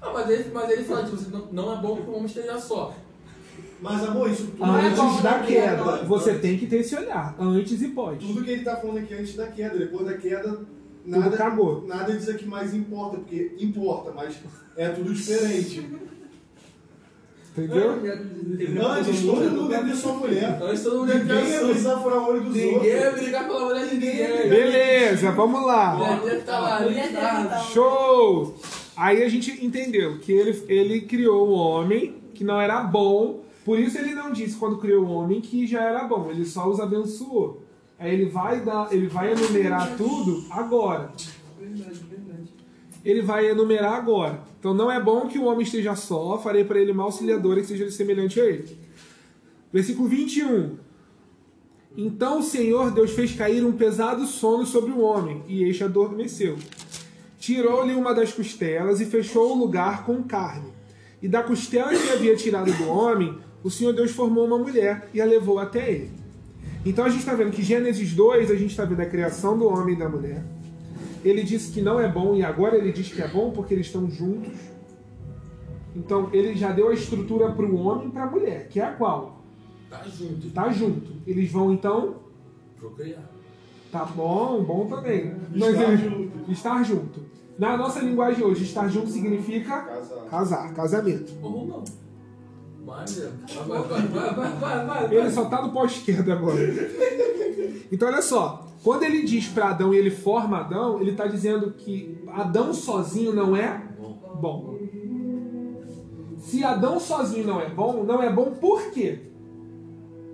Ah, 0.00 0.10
mas 0.12 0.30
ele, 0.30 0.50
mas 0.52 0.70
ele 0.70 0.84
fala, 0.84 1.04
tipo 1.04 1.16
assim, 1.16 1.30
não, 1.30 1.46
não 1.52 1.72
é 1.72 1.80
bom 1.80 1.96
que 1.96 2.10
o 2.10 2.14
homem 2.14 2.26
esteja 2.26 2.58
só. 2.58 2.94
Mas, 3.80 4.02
amor, 4.04 4.30
isso 4.30 4.46
tudo 4.46 4.58
Não 4.64 4.78
é 4.78 4.86
Antes 4.86 4.96
bom, 4.96 5.20
da 5.22 5.38
não, 5.38 5.46
queda. 5.46 5.76
não. 5.84 6.06
Você 6.06 6.38
tem 6.38 6.56
que 6.58 6.66
ter 6.66 6.76
esse 6.78 6.94
olhar. 6.94 7.34
Antes 7.38 7.82
e 7.82 7.88
pós. 7.88 8.18
Tudo 8.18 8.44
que 8.44 8.50
ele 8.50 8.64
tá 8.64 8.76
falando 8.76 8.98
aqui 8.98 9.14
antes 9.14 9.34
da 9.34 9.46
queda, 9.48 9.76
depois 9.76 10.06
da 10.06 10.16
queda, 10.16 10.60
nada, 11.04 11.36
cagou. 11.36 11.84
nada 11.86 12.12
disso 12.16 12.30
aqui 12.30 12.46
mais 12.46 12.74
importa, 12.74 13.16
porque 13.18 13.56
importa, 13.58 14.12
mas 14.12 14.36
é 14.76 14.88
tudo 14.90 15.12
diferente. 15.12 15.88
Entendeu? 17.56 17.92
Antes 18.90 19.20
todo 19.26 19.50
mundo 19.50 19.70
ia 19.72 19.84
ter 19.84 19.94
sua 19.94 20.12
mulher. 20.14 20.58
Antes 20.62 20.82
todo 20.82 20.98
mundo 21.00 21.08
ia 21.12 21.18
Ninguém 21.18 21.48
ia 21.50 21.60
precisar 21.60 21.96
furar 21.98 22.18
o 22.18 22.28
olho 22.30 22.40
dos 22.44 22.54
Ninguém 22.54 22.74
outros. 22.74 22.92
ia 22.92 23.10
brigar 23.10 23.46
pela 23.46 23.64
mulher 23.66 23.86
de 23.88 23.94
ninguém. 23.96 24.48
Beleza, 24.48 25.30
vamos 25.32 25.66
lá. 25.66 25.94
Mulher 25.96 26.32
ia 26.32 26.38
estar 26.38 26.58
lá, 26.60 26.80
Mulher 26.80 27.12
tá- 27.12 27.58
Show! 27.58 28.56
Aí 28.96 29.22
a 29.22 29.28
gente 29.28 29.64
entendeu 29.64 30.18
que 30.18 30.32
ele, 30.32 30.62
ele 30.68 31.00
criou 31.02 31.48
o 31.48 31.52
homem 31.52 32.14
que 32.34 32.42
não 32.44 32.58
era 32.60 32.82
bom, 32.82 33.42
por 33.64 33.78
isso 33.78 33.98
ele 33.98 34.14
não 34.14 34.32
disse 34.32 34.56
quando 34.56 34.78
criou 34.78 35.04
o 35.04 35.10
homem 35.10 35.40
que 35.40 35.66
já 35.66 35.82
era 35.82 36.04
bom, 36.04 36.28
ele 36.30 36.44
só 36.46 36.68
os 36.68 36.80
abençoou. 36.80 37.62
Aí 37.98 38.12
ele 38.14 38.26
vai 38.30 38.60
dar, 38.60 38.88
ele 38.92 39.06
vai 39.08 39.32
enumerar 39.32 39.94
tudo 39.96 40.42
agora. 40.50 41.10
Verdade, 41.60 42.00
verdade. 42.10 42.48
Ele 43.04 43.22
vai 43.22 43.50
enumerar 43.50 43.94
agora. 43.94 44.40
Então 44.62 44.72
não 44.72 44.88
é 44.88 45.00
bom 45.00 45.26
que 45.26 45.40
o 45.40 45.46
homem 45.46 45.64
esteja 45.64 45.96
só, 45.96 46.38
farei 46.38 46.62
para 46.62 46.78
ele 46.78 46.92
uma 46.92 47.02
auxiliadora 47.02 47.60
que 47.60 47.66
seja 47.66 47.90
semelhante 47.90 48.40
a 48.40 48.44
ele. 48.44 48.78
Versículo 49.72 50.08
21. 50.08 50.76
Então 51.96 52.38
o 52.38 52.42
Senhor 52.44 52.92
Deus 52.92 53.10
fez 53.10 53.34
cair 53.34 53.64
um 53.64 53.72
pesado 53.72 54.24
sono 54.24 54.64
sobre 54.64 54.92
o 54.92 55.00
homem, 55.00 55.42
e 55.48 55.64
este 55.64 55.82
adormeceu. 55.82 56.56
Tirou-lhe 57.40 57.92
uma 57.92 58.14
das 58.14 58.32
costelas 58.32 59.00
e 59.00 59.04
fechou 59.04 59.50
o 59.50 59.58
lugar 59.58 60.06
com 60.06 60.22
carne. 60.22 60.70
E 61.20 61.26
da 61.26 61.42
costela 61.42 61.90
que 61.90 62.10
havia 62.10 62.36
tirado 62.36 62.72
do 62.72 62.88
homem, 62.88 63.36
o 63.64 63.70
Senhor 63.70 63.92
Deus 63.92 64.12
formou 64.12 64.46
uma 64.46 64.58
mulher 64.58 65.10
e 65.12 65.20
a 65.20 65.24
levou 65.24 65.58
até 65.58 65.90
ele. 65.90 66.12
Então 66.86 67.04
a 67.04 67.08
gente 67.08 67.18
está 67.18 67.34
vendo 67.34 67.50
que 67.50 67.64
Gênesis 67.64 68.12
2, 68.12 68.48
a 68.48 68.54
gente 68.54 68.70
está 68.70 68.84
vendo 68.84 69.00
a 69.00 69.06
criação 69.06 69.58
do 69.58 69.66
homem 69.66 69.96
e 69.96 69.98
da 69.98 70.08
mulher. 70.08 70.44
Ele 71.24 71.42
disse 71.42 71.72
que 71.72 71.80
não 71.80 72.00
é 72.00 72.08
bom 72.08 72.34
e 72.34 72.42
agora 72.42 72.76
ele 72.76 72.92
diz 72.92 73.12
que 73.12 73.22
é 73.22 73.28
bom 73.28 73.50
porque 73.50 73.74
eles 73.74 73.86
estão 73.86 74.10
juntos. 74.10 74.58
Então 75.94 76.30
ele 76.32 76.54
já 76.54 76.72
deu 76.72 76.88
a 76.88 76.94
estrutura 76.94 77.50
para 77.52 77.64
o 77.64 77.76
homem 77.76 78.08
e 78.08 78.10
para 78.10 78.24
a 78.24 78.30
mulher, 78.30 78.68
que 78.68 78.80
é 78.80 78.84
a 78.84 78.92
qual? 78.92 79.42
Tá 79.88 80.02
junto. 80.04 80.50
Tá 80.50 80.70
junto. 80.70 81.12
Eles 81.26 81.50
vão 81.50 81.72
então 81.72 82.16
Procriar. 82.78 83.22
Tá 83.92 84.04
bom, 84.06 84.64
bom 84.64 84.86
também. 84.86 85.32
Estar 85.54 85.96
junto. 85.96 86.50
Estar 86.50 86.82
junto. 86.82 87.20
Na 87.58 87.76
nossa 87.76 88.00
linguagem 88.00 88.42
hoje, 88.42 88.64
estar 88.64 88.88
junto 88.88 89.08
significa 89.08 89.82
Casar. 89.82 90.24
casar, 90.28 90.74
casamento. 90.74 91.32
Ou 91.42 91.66
não. 91.66 91.84
Mas, 92.84 93.20
é. 93.20 93.30
vai, 93.66 93.82
vai, 93.82 94.02
vai, 94.08 94.34
vai, 94.34 94.56
vai, 94.56 94.86
vai. 94.86 95.14
Ele 95.14 95.30
só 95.30 95.44
tá 95.44 95.62
no 95.62 95.72
pau 95.72 95.86
esquerdo 95.86 96.32
agora. 96.32 96.58
Então 97.92 98.08
olha 98.08 98.22
só, 98.22 98.61
quando 98.82 99.04
ele 99.04 99.22
diz 99.22 99.46
para 99.48 99.70
Adão 99.70 99.94
e 99.94 99.98
ele 99.98 100.10
forma 100.10 100.58
Adão, 100.58 101.00
ele 101.00 101.12
tá 101.12 101.26
dizendo 101.26 101.72
que 101.72 102.18
Adão 102.28 102.74
sozinho 102.74 103.32
não 103.32 103.56
é 103.56 103.80
bom. 104.40 104.76
Se 106.38 106.64
Adão 106.64 106.98
sozinho 106.98 107.46
não 107.46 107.60
é 107.60 107.68
bom, 107.68 108.02
não 108.02 108.22
é 108.22 108.32
bom 108.32 108.52
por 108.52 108.90
quê? 108.90 109.20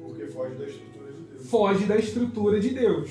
Porque 0.03 0.27
foge 0.27 0.55
da 0.55 0.65
estrutura 0.67 1.13
de 1.13 1.23
Deus. 1.23 1.51
Foge 1.51 1.85
da 1.85 1.97
estrutura 1.97 2.61
de 2.61 2.71
Deus. 2.71 3.11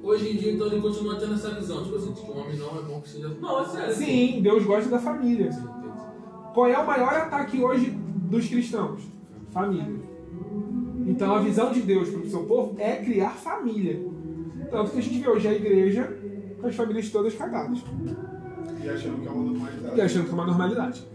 Hoje 0.00 0.30
em 0.30 0.36
dia, 0.36 0.52
então, 0.52 0.66
ele 0.66 0.82
continua 0.82 1.18
tendo 1.18 1.34
essa 1.34 1.50
visão. 1.54 1.82
Tipo 1.82 1.96
assim, 1.96 2.12
de 2.12 2.20
que 2.20 2.30
o 2.30 2.36
homem 2.36 2.56
não 2.56 2.78
é 2.78 2.82
bom 2.82 3.00
que 3.00 3.08
seja. 3.08 3.28
Não, 3.40 3.60
é 3.60 3.66
sério. 3.66 3.94
Sim, 3.94 4.40
Deus 4.42 4.64
gosta 4.64 4.90
da 4.90 4.98
família. 4.98 5.50
Qual 6.52 6.68
é 6.68 6.78
o 6.78 6.86
maior 6.86 7.14
ataque 7.14 7.60
hoje 7.60 7.90
dos 7.90 8.46
cristãos? 8.46 9.00
Família. 9.50 10.13
Então 11.06 11.34
a 11.34 11.40
visão 11.40 11.72
de 11.72 11.80
Deus 11.80 12.08
para 12.08 12.20
o 12.20 12.28
seu 12.28 12.44
povo 12.44 12.74
é 12.78 12.96
criar 12.96 13.30
família. 13.30 14.00
Tanto 14.70 14.90
que 14.90 14.98
a 14.98 15.02
gente 15.02 15.18
vê 15.18 15.28
hoje 15.28 15.48
a 15.48 15.52
igreja 15.52 16.16
com 16.60 16.66
as 16.66 16.74
famílias 16.74 17.10
todas 17.10 17.34
cagadas. 17.34 17.84
E 18.82 18.88
achando 18.88 19.20
que 19.20 19.28
é 19.28 19.30
uma 19.30 19.44
normalidade. 19.44 19.96
E 19.96 20.00
achando 20.00 20.24
que 20.24 20.30
é 20.30 20.34
uma 20.34 20.46
normalidade. 20.46 21.06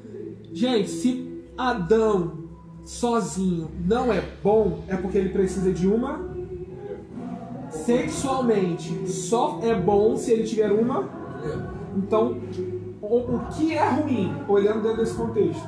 Gente, 0.54 0.90
se 0.90 1.44
Adão 1.58 2.50
sozinho 2.86 3.70
não 3.86 4.12
é 4.12 4.24
bom, 4.44 4.84
é 4.88 4.96
porque 4.96 5.18
ele 5.18 5.30
precisa 5.30 5.72
de 5.72 5.88
uma. 5.88 6.30
Sexualmente, 7.70 9.08
só 9.08 9.60
é 9.62 9.76
bom 9.76 10.16
se 10.18 10.32
ele 10.32 10.44
tiver 10.44 10.72
uma. 10.72 11.08
Então, 11.96 12.38
o, 13.02 13.18
o 13.18 13.48
que 13.52 13.74
é 13.74 13.90
ruim, 13.90 14.34
olhando 14.48 14.82
dentro 14.82 14.98
desse 14.98 15.16
contexto? 15.16 15.68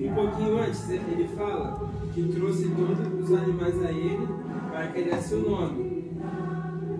Um 0.00 0.14
pouquinho 0.14 0.58
antes, 0.58 0.88
ele 0.90 1.28
fala 1.36 1.88
que 2.14 2.22
trouxe 2.28 2.68
todos 2.68 3.28
os 3.30 3.36
animais 3.36 3.84
a 3.84 3.90
ele 3.90 4.28
para 4.70 4.86
que 4.88 4.98
ele 5.00 5.10
desse 5.10 5.34
o 5.34 5.50
nome. 5.50 6.04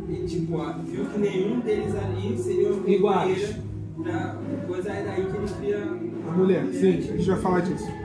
E 0.09 0.25
tipo, 0.27 0.57
ó, 0.57 0.73
viu 0.85 1.05
que 1.07 1.19
nenhum 1.19 1.61
deles 1.61 1.95
ali 1.95 2.37
seria 2.37 2.73
uma 2.73 2.91
Iguais. 2.91 3.39
companheira 3.39 3.65
pra 4.03 4.39
depois 4.51 4.87
é 4.87 5.05
daí 5.05 5.25
que 5.25 5.37
ele 5.37 5.49
cria 5.59 5.83
A 6.29 6.33
mulher, 6.33 6.67
sim, 6.73 6.99
a 6.99 7.01
gente 7.01 7.27
vai 7.31 7.39
falar 7.39 7.61
disso. 7.61 8.04